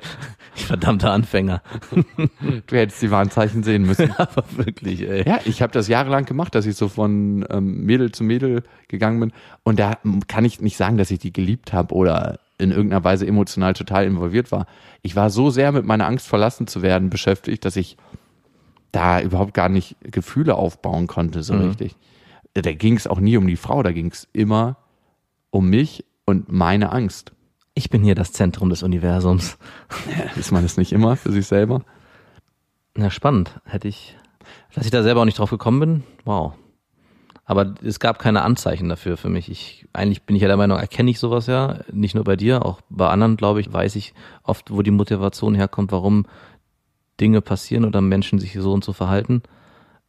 Ich 0.55 0.65
verdammter 0.67 1.11
Anfänger. 1.11 1.61
Du 2.67 2.75
hättest 2.75 3.01
die 3.01 3.09
Warnzeichen 3.11 3.63
sehen 3.63 3.81
müssen. 3.83 4.11
Aber 4.17 4.43
wirklich, 4.55 5.01
ey. 5.01 5.27
ja, 5.27 5.39
ich 5.45 5.61
habe 5.63 5.73
das 5.73 5.87
jahrelang 5.87 6.25
gemacht, 6.25 6.53
dass 6.55 6.65
ich 6.67 6.75
so 6.75 6.87
von 6.87 7.45
ähm, 7.49 7.81
Mädel 7.85 8.11
zu 8.11 8.23
Mädel 8.23 8.63
gegangen 8.87 9.19
bin. 9.19 9.33
Und 9.63 9.79
da 9.79 9.97
kann 10.27 10.45
ich 10.45 10.61
nicht 10.61 10.77
sagen, 10.77 10.97
dass 10.97 11.09
ich 11.11 11.17
die 11.19 11.33
geliebt 11.33 11.73
habe 11.73 11.93
oder 11.95 12.39
in 12.59 12.71
irgendeiner 12.71 13.03
Weise 13.03 13.25
emotional 13.27 13.73
total 13.73 14.05
involviert 14.05 14.51
war. 14.51 14.67
Ich 15.01 15.15
war 15.15 15.29
so 15.31 15.49
sehr 15.49 15.71
mit 15.71 15.85
meiner 15.85 16.05
Angst 16.05 16.27
verlassen 16.27 16.67
zu 16.67 16.81
werden 16.83 17.09
beschäftigt, 17.09 17.65
dass 17.65 17.75
ich 17.75 17.97
da 18.95 19.19
überhaupt 19.21 19.53
gar 19.53 19.67
nicht 19.67 19.97
Gefühle 20.01 20.55
aufbauen 20.55 21.07
konnte, 21.07 21.43
so 21.43 21.53
richtig. 21.55 21.97
Da 22.53 22.71
ging 22.71 22.95
es 22.95 23.07
auch 23.07 23.19
nie 23.19 23.35
um 23.35 23.45
die 23.45 23.57
Frau, 23.57 23.83
da 23.83 23.91
ging 23.91 24.09
es 24.09 24.29
immer 24.31 24.77
um 25.49 25.69
mich 25.69 26.05
und 26.25 26.49
meine 26.49 26.91
Angst. 26.93 27.33
Ich 27.73 27.89
bin 27.89 28.03
hier 28.03 28.15
das 28.15 28.31
Zentrum 28.31 28.69
des 28.69 28.83
Universums. 28.83 29.57
Ist 30.37 30.53
man 30.53 30.63
das 30.63 30.77
nicht 30.77 30.93
immer 30.93 31.17
für 31.17 31.33
sich 31.33 31.45
selber? 31.45 31.81
Na, 32.95 33.09
spannend. 33.09 33.59
Hätte 33.65 33.89
ich, 33.89 34.15
dass 34.73 34.85
ich 34.85 34.91
da 34.91 35.03
selber 35.03 35.21
auch 35.21 35.25
nicht 35.25 35.39
drauf 35.39 35.49
gekommen 35.49 35.79
bin, 35.81 36.03
wow. 36.23 36.53
Aber 37.43 37.75
es 37.83 37.99
gab 37.99 38.17
keine 38.17 38.43
Anzeichen 38.43 38.87
dafür 38.87 39.17
für 39.17 39.29
mich. 39.29 39.51
Ich, 39.51 39.87
eigentlich 39.91 40.23
bin 40.23 40.37
ich 40.37 40.41
ja 40.41 40.47
der 40.47 40.57
Meinung, 40.57 40.79
erkenne 40.79 41.11
ich 41.11 41.19
sowas 41.19 41.47
ja. 41.47 41.81
Nicht 41.91 42.15
nur 42.15 42.23
bei 42.23 42.37
dir, 42.37 42.65
auch 42.65 42.79
bei 42.89 43.09
anderen, 43.09 43.35
glaube 43.35 43.59
ich, 43.59 43.71
weiß 43.71 43.97
ich 43.97 44.13
oft, 44.43 44.71
wo 44.71 44.81
die 44.81 44.91
Motivation 44.91 45.53
herkommt, 45.53 45.91
warum 45.91 46.25
Dinge 47.19 47.41
passieren 47.41 47.85
oder 47.85 48.01
Menschen 48.01 48.39
sich 48.39 48.53
so 48.53 48.73
und 48.73 48.83
so 48.83 48.93
verhalten. 48.93 49.41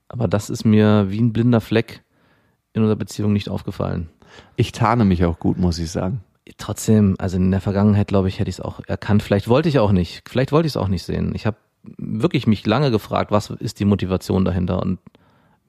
Aber 0.08 0.28
das 0.28 0.50
ist 0.50 0.64
mir 0.64 1.06
wie 1.08 1.20
ein 1.20 1.32
blinder 1.32 1.60
Fleck 1.60 2.02
in 2.72 2.82
unserer 2.82 2.96
Beziehung 2.96 3.32
nicht 3.32 3.48
aufgefallen. 3.48 4.08
Ich 4.56 4.72
tarne 4.72 5.04
mich 5.04 5.24
auch 5.24 5.38
gut, 5.38 5.58
muss 5.58 5.78
ich 5.78 5.90
sagen. 5.90 6.20
Trotzdem, 6.58 7.16
also 7.18 7.36
in 7.36 7.50
der 7.50 7.60
Vergangenheit, 7.60 8.08
glaube 8.08 8.28
ich, 8.28 8.38
hätte 8.38 8.50
ich 8.50 8.56
es 8.56 8.60
auch 8.60 8.80
erkannt. 8.86 9.22
Vielleicht 9.22 9.48
wollte 9.48 9.68
ich 9.68 9.78
auch 9.78 9.92
nicht. 9.92 10.28
Vielleicht 10.28 10.52
wollte 10.52 10.66
ich 10.66 10.72
es 10.72 10.76
auch 10.76 10.88
nicht 10.88 11.02
sehen. 11.02 11.32
Ich 11.34 11.46
habe 11.46 11.56
wirklich 11.96 12.46
mich 12.46 12.66
lange 12.66 12.90
gefragt, 12.90 13.30
was 13.30 13.50
ist 13.50 13.80
die 13.80 13.84
Motivation 13.84 14.44
dahinter 14.44 14.80
und 14.80 14.98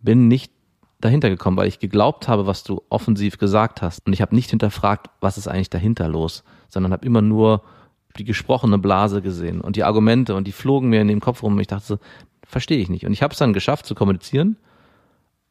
bin 0.01 0.27
nicht 0.27 0.51
dahinter 0.99 1.29
gekommen, 1.29 1.57
weil 1.57 1.67
ich 1.67 1.79
geglaubt 1.79 2.27
habe, 2.27 2.47
was 2.47 2.63
du 2.63 2.81
offensiv 2.89 3.37
gesagt 3.37 3.81
hast. 3.81 4.05
Und 4.05 4.13
ich 4.13 4.21
habe 4.21 4.35
nicht 4.35 4.49
hinterfragt, 4.49 5.09
was 5.21 5.37
ist 5.37 5.47
eigentlich 5.47 5.69
dahinter 5.69 6.07
los, 6.07 6.43
sondern 6.67 6.91
habe 6.91 7.05
immer 7.05 7.21
nur 7.21 7.63
die 8.19 8.25
gesprochene 8.25 8.77
Blase 8.77 9.21
gesehen 9.21 9.61
und 9.61 9.75
die 9.75 9.83
Argumente 9.83 10.35
und 10.35 10.45
die 10.47 10.51
flogen 10.51 10.89
mir 10.89 11.01
in 11.01 11.07
den 11.07 11.19
Kopf 11.19 11.43
rum 11.43 11.53
und 11.53 11.59
ich 11.59 11.67
dachte 11.67 11.85
so, 11.85 11.99
verstehe 12.45 12.79
ich 12.79 12.89
nicht. 12.89 13.05
Und 13.05 13.13
ich 13.13 13.23
habe 13.23 13.33
es 13.33 13.39
dann 13.39 13.53
geschafft 13.53 13.85
zu 13.85 13.95
kommunizieren, 13.95 14.57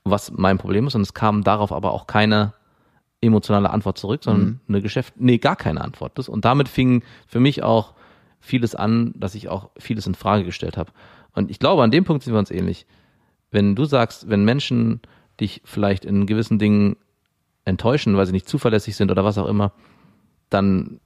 was 0.04 0.32
mein 0.32 0.58
Problem 0.58 0.86
ist 0.86 0.94
und 0.94 1.02
es 1.02 1.14
kam 1.14 1.42
darauf 1.44 1.72
aber 1.72 1.92
auch 1.92 2.06
keine 2.06 2.54
emotionale 3.20 3.70
Antwort 3.70 3.98
zurück, 3.98 4.22
sondern 4.24 4.60
eine 4.68 4.82
Geschäft, 4.82 5.14
nee, 5.16 5.38
gar 5.38 5.56
keine 5.56 5.80
Antwort. 5.80 6.18
Das, 6.18 6.28
und 6.28 6.44
damit 6.44 6.68
fing 6.68 7.02
für 7.26 7.40
mich 7.40 7.62
auch 7.62 7.94
vieles 8.40 8.74
an, 8.74 9.12
dass 9.16 9.34
ich 9.34 9.48
auch 9.48 9.70
vieles 9.78 10.06
in 10.06 10.14
Frage 10.14 10.44
gestellt 10.44 10.76
habe. 10.76 10.92
Und 11.32 11.50
ich 11.50 11.58
glaube, 11.58 11.82
an 11.82 11.90
dem 11.90 12.04
Punkt 12.04 12.22
sind 12.22 12.34
wir 12.34 12.38
uns 12.38 12.50
ähnlich. 12.50 12.86
Wenn 13.50 13.74
du 13.74 13.84
sagst, 13.84 14.28
wenn 14.28 14.44
Menschen 14.44 15.00
dich 15.40 15.62
vielleicht 15.64 16.04
in 16.04 16.26
gewissen 16.26 16.58
Dingen 16.58 16.96
enttäuschen, 17.64 18.16
weil 18.16 18.26
sie 18.26 18.32
nicht 18.32 18.48
zuverlässig 18.48 18.96
sind 18.96 19.10
oder 19.10 19.24
was 19.24 19.38
auch 19.38 19.46
immer, 19.46 19.72
dann 20.50 21.00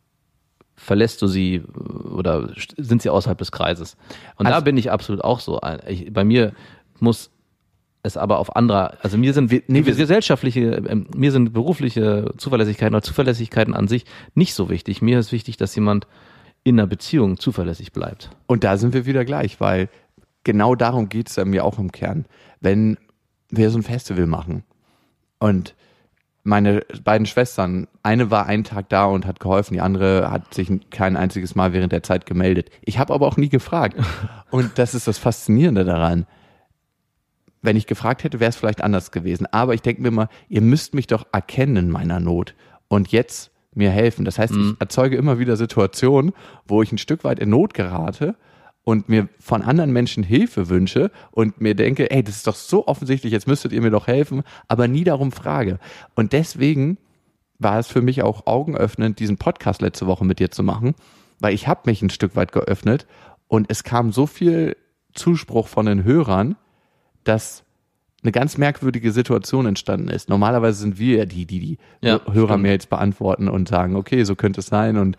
verlässt 0.81 1.21
du 1.23 1.27
sie 1.27 1.57
äh, 1.57 1.63
oder 2.09 2.51
sind 2.77 3.03
sie 3.03 3.11
außerhalb 3.11 3.39
des 3.39 3.53
Kreises. 3.53 3.97
Und 4.37 4.49
da 4.49 4.55
Also- 4.55 4.65
bin 4.65 4.77
ich 4.77 4.91
absolut 4.91 5.23
auch 5.23 5.41
so. 5.41 5.61
Ich, 5.87 6.13
bei 6.13 6.25
mir 6.25 6.53
muss 6.99 7.31
es 8.03 8.17
aber 8.17 8.39
auf 8.39 8.57
anderer, 8.57 8.95
also 9.03 9.19
mir 9.19 9.35
sind 9.35 9.53
nee, 9.69 9.83
gesellschaftliche, 9.83 10.83
ähm, 10.89 11.07
mir 11.15 11.33
sind 11.33 11.53
berufliche 11.53 12.33
Zuverlässigkeiten 12.39 12.95
oder 12.95 13.03
Zuverlässigkeiten 13.03 13.75
an 13.75 13.89
sich 13.89 14.07
nicht 14.35 14.55
so 14.55 14.71
wichtig. 14.71 15.03
Mir 15.03 15.19
ist 15.19 15.33
wichtig, 15.33 15.59
dass 15.59 15.75
jemand 15.75 16.07
in 16.65 16.79
einer 16.79 16.87
Beziehung 16.87 17.39
zuverlässig 17.39 17.93
bleibt. 17.93 18.31
Und 18.47 18.65
da 18.65 18.79
sind 18.79 18.95
wir 18.95 19.05
wieder 19.07 19.25
gleich, 19.27 19.61
weil 19.61 19.89
genau 20.45 20.75
darum 20.75 21.09
geht 21.11 21.29
es 21.29 21.43
mir 21.45 21.65
auch 21.65 21.79
im 21.79 21.93
Kern. 21.93 22.25
Wenn 22.61 22.97
wir 23.51 23.71
so 23.71 23.79
ein 23.79 23.83
Festival 23.83 24.27
machen 24.27 24.65
und 25.39 25.75
meine 26.43 26.83
beiden 27.05 27.27
Schwestern, 27.27 27.87
eine 28.03 28.31
war 28.31 28.47
einen 28.47 28.65
Tag 28.65 28.89
da 28.89 29.05
und 29.05 29.27
hat 29.27 29.41
geholfen, 29.41 29.75
die 29.75 29.81
andere 29.81 30.31
hat 30.31 30.55
sich 30.55 30.71
kein 30.91 31.17
einziges 31.17 31.55
Mal 31.55 31.73
während 31.73 31.93
der 31.93 32.03
Zeit 32.03 32.27
gemeldet. 32.27 32.71
Ich 32.83 32.99
habe 32.99 33.13
aber 33.13 33.27
auch 33.27 33.37
nie 33.37 33.49
gefragt. 33.49 33.97
Und 34.51 34.79
das 34.79 34.95
ist 34.95 35.07
das 35.07 35.19
Faszinierende 35.19 35.85
daran. 35.85 36.27
Wenn 37.63 37.77
ich 37.77 37.87
gefragt 37.87 38.25
hätte, 38.25 38.41
wäre 38.41 38.49
es 38.49 38.57
vielleicht 38.57 38.83
anders 38.83 39.13
gewesen. 39.13 39.47
Aber 39.53 39.75
ich 39.75 39.83
denke 39.83 40.03
mir 40.03 40.11
mal, 40.11 40.29
ihr 40.49 40.61
müsst 40.61 40.95
mich 40.95 41.07
doch 41.07 41.27
erkennen 41.31 41.77
in 41.77 41.91
meiner 41.91 42.19
Not 42.19 42.55
und 42.89 43.13
jetzt 43.13 43.53
mir 43.75 43.91
helfen. 43.91 44.25
Das 44.25 44.39
heißt, 44.39 44.57
ich 44.57 44.75
erzeuge 44.81 45.17
immer 45.17 45.39
wieder 45.39 45.57
Situationen, 45.57 46.33
wo 46.67 46.83
ich 46.83 46.91
ein 46.91 46.99
Stück 46.99 47.23
weit 47.23 47.39
in 47.39 47.51
Not 47.51 47.75
gerate 47.75 48.35
und 48.91 49.09
mir 49.09 49.29
von 49.39 49.63
anderen 49.63 49.93
Menschen 49.93 50.25
Hilfe 50.25 50.69
wünsche 50.69 51.13
und 51.31 51.61
mir 51.61 51.77
denke, 51.77 52.11
ey, 52.11 52.25
das 52.25 52.37
ist 52.37 52.47
doch 52.49 52.57
so 52.57 52.89
offensichtlich, 52.89 53.33
jetzt 53.33 53.47
müsstet 53.47 53.73
ihr 53.73 53.81
mir 53.81 53.91
doch 53.91 54.09
helfen, 54.09 54.43
aber 54.67 54.89
nie 54.89 55.05
darum 55.05 55.31
frage. 55.31 55.79
Und 56.17 56.33
deswegen 56.33 56.99
war 57.61 57.79
es 57.79 57.87
für 57.87 58.03
mich 58.03 58.23
auch 58.23 58.47
augenöffnend, 58.49 59.21
diesen 59.21 59.37
Podcast 59.37 59.81
letzte 59.81 60.09
Woche 60.09 60.25
mit 60.25 60.41
dir 60.41 60.51
zu 60.51 60.65
machen, 60.65 60.95
weil 61.39 61.55
ich 61.55 61.69
habe 61.69 61.83
mich 61.85 62.03
ein 62.03 62.11
Stück 62.11 62.35
weit 62.35 62.51
geöffnet 62.51 63.07
und 63.47 63.71
es 63.71 63.85
kam 63.85 64.11
so 64.11 64.27
viel 64.27 64.77
Zuspruch 65.15 65.69
von 65.69 65.87
den 65.87 66.03
Hörern, 66.03 66.57
dass 67.23 67.63
eine 68.23 68.33
ganz 68.33 68.59
merkwürdige 68.59 69.13
Situation 69.13 69.67
entstanden 69.67 70.09
ist. 70.09 70.29
Normalerweise 70.29 70.81
sind 70.81 70.99
wir 70.99 71.19
ja 71.19 71.25
die, 71.27 71.47
die 71.47 71.61
die 71.61 71.79
Ja, 72.03 72.21
Hörermails 72.31 72.87
beantworten 72.87 73.49
und 73.49 73.69
sagen, 73.69 73.95
okay, 73.95 74.25
so 74.25 74.35
könnte 74.35 74.61
es 74.61 74.67
sein 74.67 74.97
und 74.97 75.17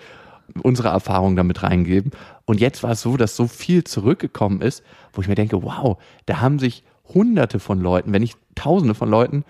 unsere 0.61 0.89
Erfahrung 0.89 1.35
damit 1.35 1.63
reingeben. 1.63 2.11
Und 2.45 2.59
jetzt 2.59 2.83
war 2.83 2.91
es 2.91 3.01
so, 3.01 3.17
dass 3.17 3.35
so 3.35 3.47
viel 3.47 3.83
zurückgekommen 3.83 4.61
ist, 4.61 4.83
wo 5.13 5.21
ich 5.21 5.27
mir 5.27 5.35
denke, 5.35 5.63
wow, 5.63 5.97
da 6.25 6.41
haben 6.41 6.59
sich 6.59 6.83
hunderte 7.05 7.59
von 7.59 7.79
Leuten, 7.79 8.13
wenn 8.13 8.21
nicht 8.21 8.37
tausende 8.55 8.93
von 8.93 9.09
Leuten 9.09 9.43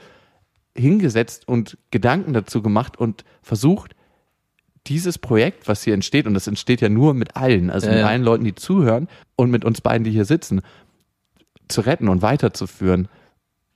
hingesetzt 0.75 1.47
und 1.47 1.77
Gedanken 1.91 2.33
dazu 2.33 2.61
gemacht 2.61 2.97
und 2.97 3.23
versucht, 3.41 3.95
dieses 4.87 5.19
Projekt, 5.19 5.67
was 5.67 5.83
hier 5.83 5.93
entsteht, 5.93 6.25
und 6.25 6.33
das 6.33 6.47
entsteht 6.47 6.81
ja 6.81 6.89
nur 6.89 7.13
mit 7.13 7.35
allen, 7.35 7.69
also 7.69 7.87
Ja, 7.87 7.93
mit 7.93 8.01
ja. 8.01 8.07
allen 8.07 8.23
Leuten, 8.23 8.43
die 8.43 8.55
zuhören 8.55 9.07
und 9.35 9.51
mit 9.51 9.63
uns 9.63 9.81
beiden, 9.81 10.03
die 10.03 10.11
hier 10.11 10.25
sitzen, 10.25 10.61
zu 11.67 11.81
retten 11.81 12.07
und 12.09 12.21
weiterzuführen. 12.21 13.07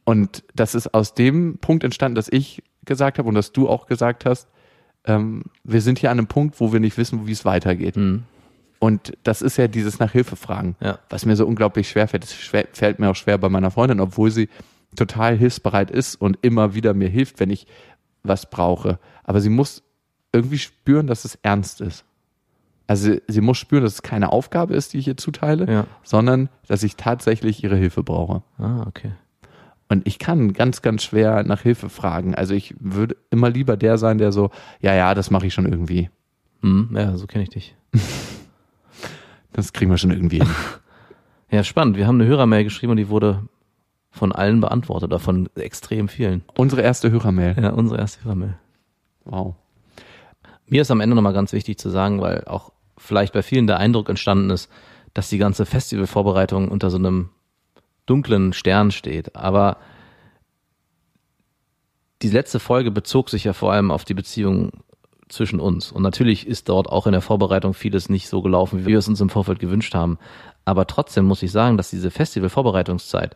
Und 0.04 0.44
das 0.56 0.74
ist 0.74 0.94
aus 0.94 1.14
dem 1.14 1.58
Punkt 1.60 1.84
entstanden, 1.84 2.16
dass 2.16 2.30
ich 2.30 2.64
gesagt 2.86 3.20
habe 3.20 3.28
und 3.28 3.36
dass 3.36 3.52
du 3.52 3.70
auch 3.70 3.88
gesagt 3.88 4.26
hast, 4.26 4.48
ähm, 5.06 5.44
wir 5.64 5.82
sind 5.82 6.00
hier 6.00 6.12
an 6.12 6.18
einem 6.20 6.28
Punkt, 6.28 6.60
wo 6.60 6.74
wir 6.74 6.80
nicht 6.80 6.98
wissen, 6.98 7.28
wie 7.28 7.32
es 7.32 7.46
weitergeht. 7.46 7.96
Mhm. 7.98 8.24
Und 8.80 9.14
das 9.24 9.42
ist 9.42 9.58
ja 9.58 9.68
dieses 9.68 10.00
nach 10.00 10.12
Hilfe 10.12 10.36
fragen, 10.36 10.76
Ja. 10.82 11.00
was 11.10 11.26
mir 11.26 11.36
so 11.36 11.46
unglaublich 11.48 11.90
schwer 11.90 12.08
fällt. 12.08 12.24
Es 12.24 12.34
schwer, 12.36 12.66
fällt 12.74 13.00
mir 13.00 13.10
auch 13.10 13.16
schwer 13.16 13.38
bei 13.38 13.50
meiner 13.50 13.72
Freundin, 13.72 14.00
obwohl 14.00 14.32
sie 14.32 14.50
total 14.96 15.38
hilfsbereit 15.38 15.92
ist 15.92 16.16
und 16.16 16.38
immer 16.42 16.74
wieder 16.76 16.94
mir 16.94 17.10
hilft, 17.10 17.40
wenn 17.40 17.50
ich 17.50 17.68
was 18.24 18.50
brauche. 18.50 19.00
Aber 19.24 19.42
sie 19.42 19.50
muss 19.50 19.84
irgendwie 20.34 20.58
spüren, 20.58 21.08
dass 21.08 21.26
es 21.26 21.36
ernst 21.42 21.82
ist. 21.82 22.04
Also 22.88 23.12
sie, 23.14 23.22
sie 23.28 23.42
muss 23.42 23.58
spüren, 23.58 23.84
dass 23.84 23.94
es 23.94 24.02
keine 24.04 24.32
Aufgabe 24.32 24.76
ist, 24.76 24.94
die 24.94 25.00
ich 25.00 25.08
ihr 25.08 25.18
zuteile, 25.18 25.72
Ja. 25.72 25.88
sondern 26.04 26.50
dass 26.68 26.84
ich 26.84 26.96
tatsächlich 26.98 27.64
ihre 27.64 27.76
Hilfe 27.78 28.04
brauche. 28.04 28.44
Ah, 28.60 28.84
okay. 28.88 29.12
Und 29.88 30.08
ich 30.08 30.18
kann 30.18 30.54
ganz, 30.54 30.82
ganz 30.82 31.04
schwer 31.04 31.44
nach 31.44 31.62
Hilfe 31.62 31.90
fragen. 31.90 32.34
Also 32.34 32.54
ich 32.54 32.74
würde 32.80 33.16
immer 33.30 33.50
lieber 33.50 33.78
der 33.78 33.98
sein, 33.98 34.18
der 34.18 34.32
so, 34.32 34.50
ja, 34.82 34.96
ja, 34.96 35.14
das 35.14 35.30
mache 35.30 35.46
ich 35.46 35.54
schon 35.54 35.72
irgendwie. 35.72 36.10
Hm, 36.62 36.90
ja, 36.94 37.16
so 37.18 37.28
kenne 37.28 37.44
ich 37.44 37.50
dich. 37.50 37.76
Das 39.54 39.72
kriegen 39.72 39.90
wir 39.90 39.98
schon 39.98 40.12
irgendwie 40.12 40.40
hin. 40.40 40.50
Ja, 41.50 41.64
spannend. 41.64 41.96
Wir 41.96 42.08
haben 42.08 42.20
eine 42.20 42.28
Hörermail 42.28 42.66
geschrieben 42.66 42.92
und 42.92 42.98
die 42.98 43.08
wurde 43.08 43.48
von 44.10 44.34
allen 44.34 44.60
beantwortet 44.60 45.12
oder 45.12 45.20
von 45.20 45.48
extrem 45.56 46.10
vielen. 46.10 46.44
Unsere 46.58 46.82
erste 46.82 47.12
Hörermail. 47.12 47.56
Ja, 47.62 47.70
unsere 47.70 48.02
erste 48.02 48.26
Hörermail. 48.26 48.58
Wow. 49.24 49.56
Mir 50.68 50.82
ist 50.82 50.92
am 50.92 51.00
Ende 51.00 51.16
nochmal 51.16 51.34
ganz 51.34 51.54
wichtig 51.54 51.78
zu 51.78 51.90
sagen, 51.90 52.20
weil 52.20 52.44
auch 52.46 52.74
vielleicht 52.98 53.32
bei 53.32 53.44
vielen 53.44 53.68
der 53.68 53.78
Eindruck 53.78 54.10
entstanden 54.10 54.50
ist, 54.50 54.70
dass 55.14 55.30
die 55.30 55.38
ganze 55.38 55.66
Festivalvorbereitung 55.66 56.68
unter 56.70 56.90
so 56.90 56.98
einem 56.98 57.30
dunklen 58.06 58.54
Stern 58.54 58.92
steht. 58.92 59.36
Aber 59.36 59.78
die 62.22 62.30
letzte 62.30 62.60
Folge 62.60 62.92
bezog 62.92 63.30
sich 63.30 63.44
ja 63.44 63.54
vor 63.54 63.72
allem 63.72 63.92
auf 63.92 64.06
die 64.06 64.14
Beziehung 64.14 64.72
zwischen 65.28 65.60
uns. 65.60 65.92
Und 65.92 66.04
natürlich 66.04 66.48
ist 66.48 66.70
dort 66.70 66.88
auch 66.88 67.08
in 67.08 67.12
der 67.12 67.22
Vorbereitung 67.22 67.74
vieles 67.74 68.10
nicht 68.10 68.30
so 68.30 68.42
gelaufen, 68.42 68.82
wie 68.82 68.88
wir 68.88 69.00
es 69.00 69.08
uns 69.08 69.22
im 69.22 69.30
Vorfeld 69.30 69.60
gewünscht 69.60 69.96
haben. 69.96 70.18
Aber 70.66 70.88
trotzdem 70.88 71.26
muss 71.26 71.44
ich 71.44 71.52
sagen, 71.52 71.78
dass 71.78 71.90
diese 71.90 72.12
Festival-Vorbereitungszeit 72.12 73.36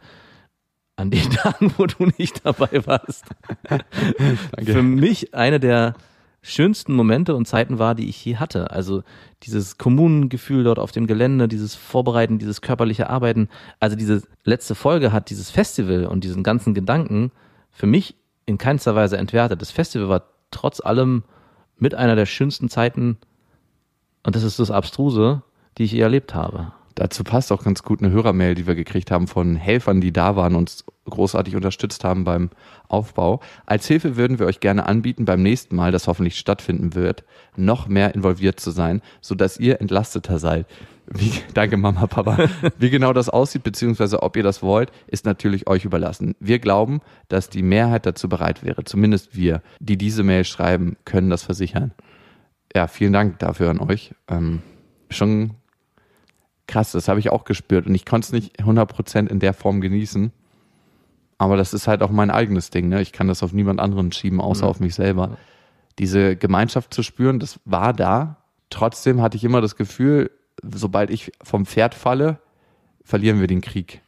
an 0.96 1.12
den 1.12 1.30
Tagen, 1.32 1.74
wo 1.78 1.86
du 1.86 2.08
nicht 2.18 2.46
dabei 2.46 2.86
warst, 2.86 3.26
für 4.64 4.84
mich 4.84 5.34
eine 5.34 5.60
der 5.60 5.96
schönsten 6.42 6.94
Momente 6.94 7.36
und 7.36 7.48
Zeiten 7.48 7.80
war, 7.80 7.96
die 7.96 8.08
ich 8.08 8.24
je 8.24 8.38
hatte. 8.38 8.72
Also 8.72 9.04
dieses 9.44 9.78
Kommunengefühl 9.78 10.64
dort 10.64 10.80
auf 10.80 10.92
dem 10.92 11.08
Gelände, 11.08 11.48
dieses 11.48 11.76
Vorbereiten, 11.76 12.40
dieses 12.40 12.62
körperliche 12.62 13.10
Arbeiten. 13.10 13.50
Also 13.80 13.96
diese 13.96 14.24
letzte 14.44 14.76
Folge 14.76 15.12
hat 15.12 15.30
dieses 15.30 15.50
Festival 15.50 16.06
und 16.06 16.24
diesen 16.24 16.44
ganzen 16.44 16.74
Gedanken 16.74 17.32
für 17.72 17.88
mich 17.88 18.16
in 18.46 18.58
keinster 18.58 18.96
Weise 18.96 19.18
entwertet. 19.18 19.62
Das 19.62 19.72
Festival 19.72 20.10
war 20.10 20.24
trotz 20.52 20.80
allem 20.80 21.24
mit 21.78 21.96
einer 21.96 22.16
der 22.16 22.26
schönsten 22.26 22.70
Zeiten 22.70 23.18
und 24.24 24.36
das 24.36 24.44
ist 24.44 24.60
das 24.60 24.72
Abstruse, 24.72 25.44
die 25.78 25.84
ich 25.84 25.92
je 25.92 26.02
erlebt 26.02 26.36
habe. 26.36 26.74
Dazu 27.00 27.24
passt 27.24 27.54
auch 27.54 27.64
ganz 27.64 27.82
gut 27.84 28.04
eine 28.04 28.12
Hörermail, 28.12 28.56
die 28.56 28.68
wir 28.68 28.76
gekriegt 28.76 29.10
haben 29.10 29.28
von 29.28 29.56
Helfern, 29.56 30.02
die 30.02 30.12
da 30.12 30.36
waren 30.36 30.54
und 30.56 30.64
uns 30.64 30.84
großartig 31.06 31.56
unterstützt 31.56 32.04
haben 32.04 32.26
beim 32.26 32.50
Aufbau. 32.90 33.40
Als 33.66 33.88
Hilfe 33.88 34.18
würden 34.18 34.38
wir 34.38 34.46
euch 34.46 34.60
gerne 34.60 34.86
anbieten, 34.86 35.24
beim 35.24 35.42
nächsten 35.42 35.78
Mal, 35.78 35.94
das 35.94 36.08
hoffentlich 36.08 36.38
stattfinden 36.38 36.96
wird, 36.96 37.24
noch 37.56 37.88
mehr 37.88 38.14
involviert 38.16 38.60
zu 38.60 38.72
sein, 38.72 39.02
sodass 39.22 39.58
ihr 39.58 39.80
entlasteter 39.80 40.40
seid. 40.40 40.66
Wie, 41.08 41.32
danke 41.54 41.78
Mama, 41.78 42.06
Papa. 42.06 42.50
Wie 42.78 42.90
genau 42.90 43.14
das 43.14 43.30
aussieht, 43.30 43.64
beziehungsweise 43.64 44.22
ob 44.22 44.36
ihr 44.36 44.44
das 44.44 44.62
wollt, 44.62 44.92
ist 45.08 45.24
natürlich 45.26 45.68
euch 45.68 45.86
überlassen. 45.86 46.36
Wir 46.42 46.60
glauben, 46.60 47.00
dass 47.30 47.50
die 47.50 47.64
Mehrheit 47.64 48.06
dazu 48.08 48.28
bereit 48.28 48.62
wäre. 48.62 48.84
Zumindest 48.84 49.38
wir, 49.38 49.62
die 49.80 49.98
diese 49.98 50.24
Mail 50.24 50.44
schreiben, 50.44 50.98
können 51.06 51.30
das 51.30 51.44
versichern. 51.44 51.94
Ja, 52.76 52.88
vielen 52.88 53.14
Dank 53.14 53.40
dafür 53.40 53.70
an 53.70 53.80
euch. 53.80 54.14
Ähm, 54.28 54.62
schon 55.10 55.56
krass, 56.70 56.94
das 56.94 57.08
habe 57.10 57.20
ich 57.20 57.30
auch 57.30 57.44
gespürt 57.44 57.86
und 57.86 57.96
ich 57.96 58.06
konnte 58.06 58.26
es 58.26 58.32
nicht 58.32 58.62
100% 58.62 59.28
in 59.28 59.40
der 59.40 59.54
Form 59.54 59.82
genießen. 59.82 60.32
Aber 61.38 61.58
das 61.58 61.74
ist 61.74 61.88
halt 61.88 62.04
auch 62.04 62.12
mein 62.12 62.32
eigenes 62.32 62.70
Ding. 62.70 62.90
Ne? 62.90 63.02
Ich 63.02 63.12
kann 63.12 63.28
das 63.28 63.44
auf 63.44 63.54
niemand 63.54 63.80
anderen 63.80 64.12
schieben, 64.12 64.42
außer 64.42 64.68
auf 64.68 64.80
mich 64.80 64.94
selber. 64.96 65.38
Diese 65.98 66.36
Gemeinschaft 66.36 66.94
zu 66.94 67.02
spüren, 67.02 67.40
das 67.40 67.60
war 67.66 67.94
da. 67.94 68.38
Trotzdem 68.70 69.22
hatte 69.22 69.38
ich 69.38 69.44
immer 69.44 69.62
das 69.62 69.76
Gefühl, 69.76 70.32
sobald 70.62 71.10
ich 71.10 71.32
vom 71.42 71.66
Pferd 71.66 71.96
falle, 71.96 72.40
verlieren 73.04 73.40
wir 73.40 73.48
den 73.48 73.62
Krieg. 73.62 74.02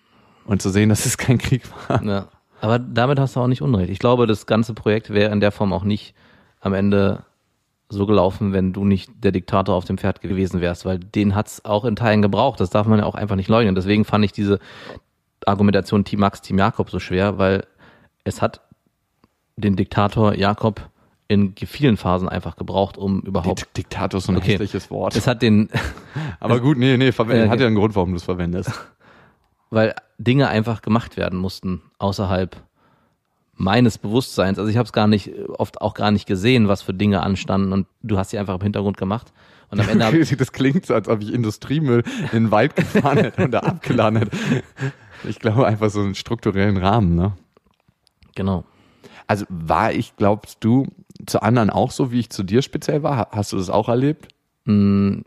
Und 0.46 0.62
zu 0.62 0.70
sehen, 0.70 0.90
dass 0.90 1.06
es 1.06 1.18
kein 1.18 1.38
Krieg 1.38 1.64
war. 1.88 2.04
Ja. 2.04 2.28
Aber 2.60 2.78
damit 2.78 3.20
hast 3.20 3.36
du 3.36 3.40
auch 3.40 3.48
nicht 3.48 3.62
unrecht. 3.62 3.90
Ich 3.90 4.00
glaube, 4.00 4.28
das 4.28 4.46
ganze 4.46 4.74
Projekt 4.74 5.10
wäre 5.10 5.32
in 5.32 5.40
der 5.40 5.52
Form 5.52 5.74
auch 5.74 5.84
nicht 5.84 6.14
am 6.60 6.74
Ende 6.74 7.24
so 7.92 8.06
gelaufen, 8.06 8.54
wenn 8.54 8.74
du 8.74 8.84
nicht 8.86 9.12
der 9.24 9.32
Diktator 9.32 9.76
auf 9.76 9.86
dem 9.86 9.98
Pferd 9.98 10.22
gewesen 10.22 10.62
wärst, 10.62 10.86
weil 10.86 10.98
den 11.00 11.36
hat's 11.36 11.64
auch 11.66 11.86
in 11.86 11.96
Teilen 11.96 12.22
gebraucht. 12.22 12.60
Das 12.60 12.70
darf 12.70 12.88
man 12.88 13.00
ja 13.00 13.06
auch 13.06 13.16
einfach 13.16 13.36
nicht 13.36 13.50
leugnen. 13.50 13.76
Deswegen 13.76 14.06
fand 14.06 14.26
ich 14.26 14.32
diese 14.32 14.60
Argumentation 15.46 16.04
Team 16.04 16.20
Max, 16.22 16.42
Team 16.42 16.58
Jakob 16.58 16.90
so 16.90 17.00
schwer, 17.00 17.38
weil 17.38 17.66
es 18.24 18.42
hat 18.42 18.62
den 19.58 19.76
Diktator 19.76 20.34
Jakob 20.36 20.90
in 21.28 21.54
vielen 21.56 21.98
Phasen 21.98 22.28
einfach 22.28 22.56
gebraucht, 22.58 22.98
um 22.98 23.22
überhaupt. 23.22 23.62
Dik- 23.62 23.74
Diktator 23.76 24.18
ist 24.18 24.26
so 24.26 24.32
ein 24.34 24.38
Okay. 24.38 24.54
hässliches 24.54 24.92
Wort. 24.92 25.16
Es 25.16 25.28
hat 25.28 25.42
den, 25.42 25.70
Aber 26.40 26.60
gut, 26.60 26.78
nee, 26.78 26.98
nee, 26.98 27.12
verwenden. 27.12 27.46
Ja, 27.46 27.50
hat 27.52 27.60
ja 27.60 27.68
einen 27.68 27.76
Grund, 27.76 27.96
warum 27.96 28.10
du 28.12 28.18
es 28.18 28.24
verwendest. 28.24 28.72
weil 29.70 29.96
Dinge 30.18 30.50
einfach 30.50 30.82
gemacht 30.82 31.16
werden 31.18 31.40
mussten 31.40 31.82
außerhalb 32.00 32.58
meines 33.62 33.98
Bewusstseins. 34.00 34.58
Also 34.58 34.70
ich 34.72 34.78
habe 34.78 34.86
es 34.88 34.94
gar 34.94 35.08
nicht 35.08 35.32
oft 35.58 35.82
auch 35.82 35.94
gar 35.94 36.10
nicht 36.12 36.26
gesehen, 36.26 36.68
was 36.68 36.82
für 36.82 36.94
Dinge 36.94 37.22
anstanden 37.22 37.74
und 37.74 37.88
du 38.02 38.18
hast 38.18 38.32
sie 38.32 38.40
einfach 38.40 38.56
im 38.56 38.62
Hintergrund 38.62 38.98
gemacht 38.98 39.32
und 39.70 39.80
am 39.80 39.88
Ende 39.88 40.06
hab, 40.32 40.38
Das 40.38 40.52
klingt 40.52 40.86
so, 40.86 40.94
als 40.96 41.08
ob 41.08 41.22
ich 41.22 41.32
Industriemüll 41.32 42.04
in 42.32 42.46
den 42.46 42.52
Wald 42.52 42.76
gefahren 42.76 43.20
hätte 43.20 43.44
und 43.46 43.52
da 43.52 43.60
abgeladen 43.60 44.18
hätte. 44.20 44.36
Ich 45.28 45.40
glaube 45.40 45.68
einfach 45.68 45.90
so 45.92 46.00
einen 46.02 46.16
strukturellen 46.16 46.78
Rahmen, 46.78 47.16
ne? 47.16 47.34
genau. 48.36 48.64
Also 49.28 49.46
war 49.50 49.94
ich, 49.94 50.16
glaubst 50.18 50.58
du, 50.62 50.88
zu 51.28 51.42
anderen 51.42 51.70
auch 51.70 51.92
so, 51.92 52.12
wie 52.12 52.20
ich 52.20 52.32
zu 52.32 52.44
dir 52.44 52.62
speziell 52.64 53.04
war? 53.04 53.16
Ha- 53.18 53.28
Hast 53.32 53.54
du 53.54 53.58
das 53.58 53.70
auch 53.70 53.88
erlebt? 53.88 54.28
Hm, 54.66 55.24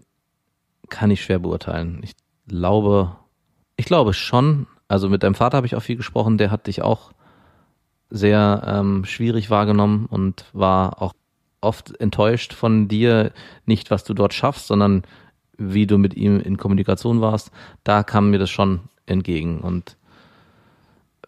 kann 0.90 1.10
ich 1.10 1.22
schwer 1.22 1.38
beurteilen. 1.38 2.00
Ich 2.02 2.12
glaube, 2.48 3.16
ich 3.76 3.86
glaube 3.86 4.12
schon. 4.12 4.66
Also 4.88 5.08
mit 5.08 5.22
deinem 5.22 5.34
Vater 5.36 5.56
habe 5.56 5.66
ich 5.66 5.74
auch 5.76 5.82
viel 5.82 5.96
gesprochen. 5.96 6.36
Der 6.36 6.50
hat 6.50 6.66
dich 6.66 6.82
auch 6.82 7.12
sehr 8.10 8.62
ähm, 8.66 9.04
schwierig 9.04 9.50
wahrgenommen 9.50 10.06
und 10.06 10.44
war 10.52 11.02
auch 11.02 11.12
oft 11.60 11.98
enttäuscht 12.00 12.52
von 12.52 12.88
dir, 12.88 13.32
nicht 13.66 13.90
was 13.90 14.04
du 14.04 14.14
dort 14.14 14.34
schaffst, 14.34 14.66
sondern 14.66 15.02
wie 15.56 15.86
du 15.86 15.98
mit 15.98 16.14
ihm 16.14 16.40
in 16.40 16.56
Kommunikation 16.56 17.20
warst. 17.20 17.50
Da 17.84 18.02
kam 18.02 18.30
mir 18.30 18.38
das 18.38 18.50
schon 18.50 18.80
entgegen. 19.06 19.60
Und 19.60 19.96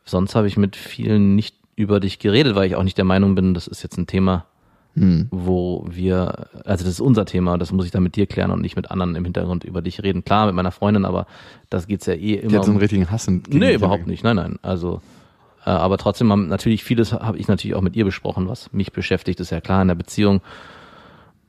sonst 0.05 0.35
habe 0.35 0.47
ich 0.47 0.57
mit 0.57 0.77
vielen 0.77 1.35
nicht 1.35 1.57
über 1.74 2.01
dich 2.01 2.18
geredet, 2.18 2.55
weil 2.55 2.66
ich 2.66 2.77
auch 2.77 2.83
nicht 2.83 2.99
der 2.99 3.05
Meinung 3.05 3.35
bin, 3.35 3.55
das 3.55 3.66
ist 3.66 3.83
jetzt 3.83 3.99
ein 3.99 4.07
Thema, 4.07 4.47
wo 5.31 5.87
wir, 5.91 6.49
also 6.64 6.85
das 6.85 6.95
ist 6.95 7.01
unser 7.01 7.27
Thema, 7.27 7.59
das 7.59 7.70
muss 7.70 7.85
ich 7.85 7.91
dann 7.91 8.03
mit 8.03 8.16
dir 8.16 8.27
klären 8.27 8.51
und 8.51 8.62
nicht 8.62 8.77
mit 8.77 8.91
anderen 8.91 9.14
im 9.14 9.24
Hintergrund 9.24 9.62
über 9.62 9.83
dich 9.83 10.03
reden. 10.03 10.24
Klar, 10.24 10.47
mit 10.47 10.55
meiner 10.55 10.70
Freundin, 10.70 11.05
aber 11.05 11.27
das 11.68 11.87
geht's 11.87 12.07
ja 12.07 12.14
eh 12.14 12.37
immer. 12.37 12.51
hatte 12.57 12.64
so 12.64 12.70
einen 12.70 12.77
um, 12.77 12.81
richtigen 12.81 13.11
Hass. 13.11 13.27
gegen 13.27 13.59
nee, 13.59 13.74
überhaupt 13.74 14.07
nicht. 14.07 14.24
Nein, 14.24 14.37
nein. 14.37 14.59
Also, 14.62 15.03
aber 15.71 15.99
trotzdem 15.99 16.31
haben 16.31 16.49
natürlich 16.49 16.85
vieles 16.85 17.12
habe 17.12 17.39
ich 17.39 17.49
natürlich 17.49 17.75
auch 17.75 17.83
mit 17.83 17.97
ihr 17.97 18.05
besprochen, 18.05 18.49
was 18.49 18.73
mich 18.73 18.93
beschäftigt, 18.93 19.41
ist 19.41 19.51
ja 19.51 19.61
klar 19.61 19.83
in 19.83 19.89
der 19.89 19.95
Beziehung. 19.95 20.41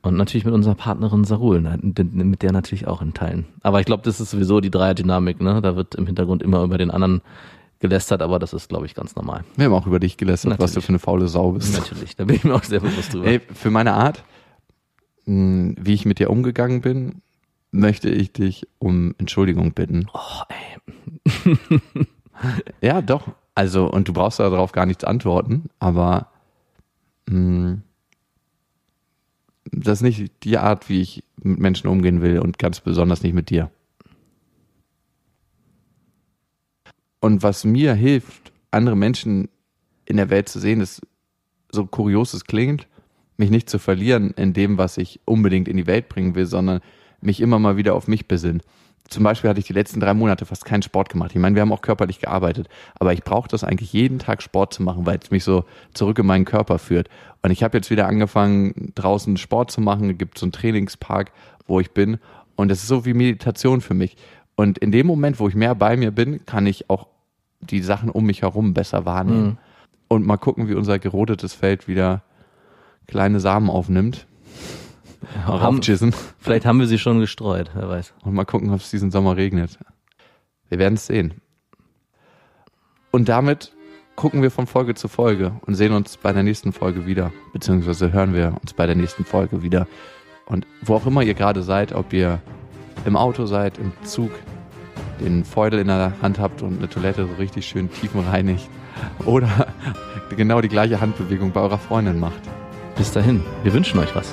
Und 0.00 0.16
natürlich 0.16 0.44
mit 0.44 0.54
unserer 0.54 0.76
Partnerin 0.76 1.24
Sarul, 1.24 1.60
ne, 1.60 1.78
mit 1.82 2.42
der 2.42 2.52
natürlich 2.52 2.86
auch 2.86 3.02
in 3.02 3.14
Teilen. 3.14 3.46
Aber 3.62 3.80
ich 3.80 3.86
glaube, 3.86 4.04
das 4.04 4.20
ist 4.20 4.30
sowieso 4.30 4.60
die 4.60 4.70
Dreierdynamik, 4.70 5.40
ne? 5.40 5.60
Da 5.60 5.74
wird 5.74 5.96
im 5.96 6.06
Hintergrund 6.06 6.42
immer 6.42 6.62
über 6.62 6.78
den 6.78 6.90
anderen 6.92 7.20
gelästert, 7.80 8.22
aber 8.22 8.38
das 8.38 8.52
ist, 8.52 8.68
glaube 8.68 8.86
ich, 8.86 8.94
ganz 8.94 9.16
normal. 9.16 9.44
Wir 9.56 9.66
haben 9.66 9.72
auch 9.72 9.86
über 9.86 9.98
dich 9.98 10.16
gelästert, 10.16 10.52
was 10.52 10.56
du 10.56 10.62
Natürlich. 10.62 10.84
für 10.86 10.90
eine 10.90 10.98
faule 10.98 11.28
Sau 11.28 11.52
bist. 11.52 11.74
Natürlich, 11.76 12.16
da 12.16 12.24
bin 12.24 12.36
ich 12.36 12.44
mir 12.44 12.54
auch 12.54 12.62
sehr 12.62 12.80
bewusst 12.80 13.12
drüber. 13.12 13.26
Ey, 13.26 13.40
für 13.40 13.70
meine 13.70 13.94
Art, 13.94 14.24
mh, 15.26 15.74
wie 15.80 15.94
ich 15.94 16.04
mit 16.04 16.18
dir 16.20 16.30
umgegangen 16.30 16.80
bin, 16.80 17.22
möchte 17.70 18.08
ich 18.08 18.32
dich 18.32 18.66
um 18.78 19.14
Entschuldigung 19.18 19.72
bitten. 19.72 20.06
Oh, 20.12 20.42
ey. 20.48 21.58
Ja, 22.80 23.02
doch. 23.02 23.28
Also, 23.58 23.90
und 23.90 24.06
du 24.06 24.12
brauchst 24.12 24.38
darauf 24.38 24.70
gar 24.70 24.86
nichts 24.86 25.02
antworten, 25.02 25.68
aber 25.80 26.30
mh, 27.28 27.78
das 29.72 29.98
ist 29.98 30.02
nicht 30.02 30.44
die 30.44 30.58
Art, 30.58 30.88
wie 30.88 31.00
ich 31.00 31.24
mit 31.42 31.58
Menschen 31.58 31.88
umgehen 31.88 32.22
will 32.22 32.38
und 32.38 32.60
ganz 32.60 32.78
besonders 32.78 33.24
nicht 33.24 33.32
mit 33.32 33.50
dir. 33.50 33.72
Und 37.18 37.42
was 37.42 37.64
mir 37.64 37.94
hilft, 37.94 38.52
andere 38.70 38.94
Menschen 38.94 39.48
in 40.04 40.18
der 40.18 40.30
Welt 40.30 40.48
zu 40.48 40.60
sehen, 40.60 40.80
ist 40.80 41.02
so 41.72 41.84
kurios 41.84 42.34
es 42.34 42.44
klingt, 42.44 42.86
mich 43.38 43.50
nicht 43.50 43.68
zu 43.68 43.80
verlieren 43.80 44.30
in 44.36 44.52
dem, 44.52 44.78
was 44.78 44.98
ich 44.98 45.18
unbedingt 45.24 45.66
in 45.66 45.76
die 45.76 45.88
Welt 45.88 46.08
bringen 46.08 46.36
will, 46.36 46.46
sondern 46.46 46.78
mich 47.20 47.40
immer 47.40 47.58
mal 47.58 47.76
wieder 47.76 47.96
auf 47.96 48.06
mich 48.06 48.28
besinnen. 48.28 48.62
Zum 49.08 49.24
Beispiel 49.24 49.48
hatte 49.48 49.58
ich 49.58 49.66
die 49.66 49.72
letzten 49.72 50.00
drei 50.00 50.12
Monate 50.12 50.44
fast 50.44 50.66
keinen 50.66 50.82
Sport 50.82 51.08
gemacht. 51.08 51.30
Ich 51.32 51.40
meine, 51.40 51.54
wir 51.54 51.62
haben 51.62 51.72
auch 51.72 51.80
körperlich 51.80 52.20
gearbeitet, 52.20 52.68
aber 52.98 53.14
ich 53.14 53.24
brauche 53.24 53.48
das 53.48 53.64
eigentlich 53.64 53.92
jeden 53.94 54.18
Tag 54.18 54.42
Sport 54.42 54.74
zu 54.74 54.82
machen, 54.82 55.06
weil 55.06 55.18
es 55.22 55.30
mich 55.30 55.44
so 55.44 55.64
zurück 55.94 56.18
in 56.18 56.26
meinen 56.26 56.44
Körper 56.44 56.78
führt. 56.78 57.08
Und 57.42 57.50
ich 57.50 57.62
habe 57.62 57.78
jetzt 57.78 57.90
wieder 57.90 58.06
angefangen, 58.06 58.92
draußen 58.94 59.38
Sport 59.38 59.70
zu 59.70 59.80
machen. 59.80 60.10
Es 60.10 60.18
gibt 60.18 60.38
so 60.38 60.44
einen 60.44 60.52
Trainingspark, 60.52 61.32
wo 61.66 61.80
ich 61.80 61.92
bin. 61.92 62.18
Und 62.54 62.70
es 62.70 62.82
ist 62.82 62.88
so 62.88 63.06
wie 63.06 63.14
Meditation 63.14 63.80
für 63.80 63.94
mich. 63.94 64.16
Und 64.56 64.76
in 64.78 64.92
dem 64.92 65.06
Moment, 65.06 65.40
wo 65.40 65.48
ich 65.48 65.54
mehr 65.54 65.74
bei 65.74 65.96
mir 65.96 66.10
bin, 66.10 66.44
kann 66.44 66.66
ich 66.66 66.90
auch 66.90 67.06
die 67.60 67.80
Sachen 67.80 68.10
um 68.10 68.26
mich 68.26 68.42
herum 68.42 68.74
besser 68.74 69.06
wahrnehmen. 69.06 69.46
Mhm. 69.46 69.58
Und 70.08 70.26
mal 70.26 70.36
gucken, 70.36 70.68
wie 70.68 70.74
unser 70.74 70.98
gerodetes 70.98 71.54
Feld 71.54 71.88
wieder 71.88 72.22
kleine 73.06 73.40
Samen 73.40 73.70
aufnimmt. 73.70 74.26
Haben, 75.44 75.80
vielleicht 76.38 76.66
haben 76.66 76.78
wir 76.78 76.86
sie 76.86 76.98
schon 76.98 77.20
gestreut, 77.20 77.70
wer 77.74 77.88
weiß. 77.88 78.14
Und 78.24 78.34
mal 78.34 78.44
gucken, 78.44 78.70
ob 78.70 78.80
es 78.80 78.90
diesen 78.90 79.10
Sommer 79.10 79.36
regnet. 79.36 79.78
Wir 80.68 80.78
werden 80.78 80.94
es 80.94 81.06
sehen. 81.06 81.34
Und 83.10 83.28
damit 83.28 83.72
gucken 84.16 84.42
wir 84.42 84.50
von 84.50 84.66
Folge 84.66 84.94
zu 84.94 85.08
Folge 85.08 85.52
und 85.62 85.74
sehen 85.74 85.92
uns 85.92 86.16
bei 86.16 86.32
der 86.32 86.42
nächsten 86.42 86.72
Folge 86.72 87.06
wieder. 87.06 87.32
Beziehungsweise 87.52 88.12
hören 88.12 88.34
wir 88.34 88.56
uns 88.60 88.74
bei 88.74 88.86
der 88.86 88.96
nächsten 88.96 89.24
Folge 89.24 89.62
wieder. 89.62 89.86
Und 90.46 90.66
wo 90.82 90.94
auch 90.94 91.06
immer 91.06 91.22
ihr 91.22 91.34
gerade 91.34 91.62
seid, 91.62 91.92
ob 91.92 92.12
ihr 92.12 92.40
im 93.04 93.16
Auto 93.16 93.46
seid, 93.46 93.78
im 93.78 93.92
Zug, 94.04 94.30
den 95.20 95.44
Feudel 95.44 95.80
in 95.80 95.88
der 95.88 96.12
Hand 96.22 96.38
habt 96.38 96.62
und 96.62 96.78
eine 96.78 96.88
Toilette 96.88 97.26
so 97.26 97.34
richtig 97.34 97.66
schön 97.66 97.90
tiefenreinigt 97.90 98.68
oder 99.24 99.68
genau 100.36 100.60
die 100.60 100.68
gleiche 100.68 101.00
Handbewegung 101.00 101.52
bei 101.52 101.60
eurer 101.60 101.78
Freundin 101.78 102.18
macht. 102.18 102.40
Bis 102.96 103.12
dahin, 103.12 103.42
wir 103.62 103.72
wünschen 103.72 104.00
euch 104.00 104.14
was. 104.14 104.32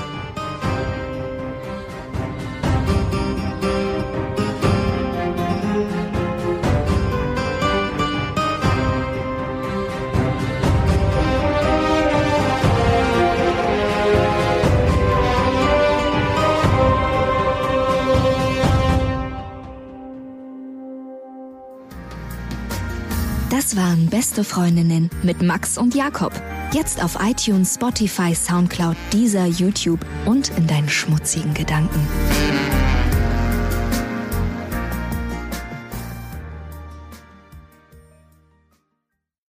Beste 24.36 24.54
Freundinnen 24.54 25.10
mit 25.24 25.42
Max 25.42 25.78
und 25.78 25.96
Jakob. 25.96 26.34
Jetzt 26.74 27.02
auf 27.02 27.18
iTunes, 27.22 27.76
Spotify, 27.76 28.36
Soundcloud, 28.36 28.98
Deezer, 29.14 29.46
YouTube 29.46 30.06
und 30.26 30.50
in 30.58 30.68
deinen 30.68 30.90
schmutzigen 30.90 31.54
Gedanken. 31.54 32.06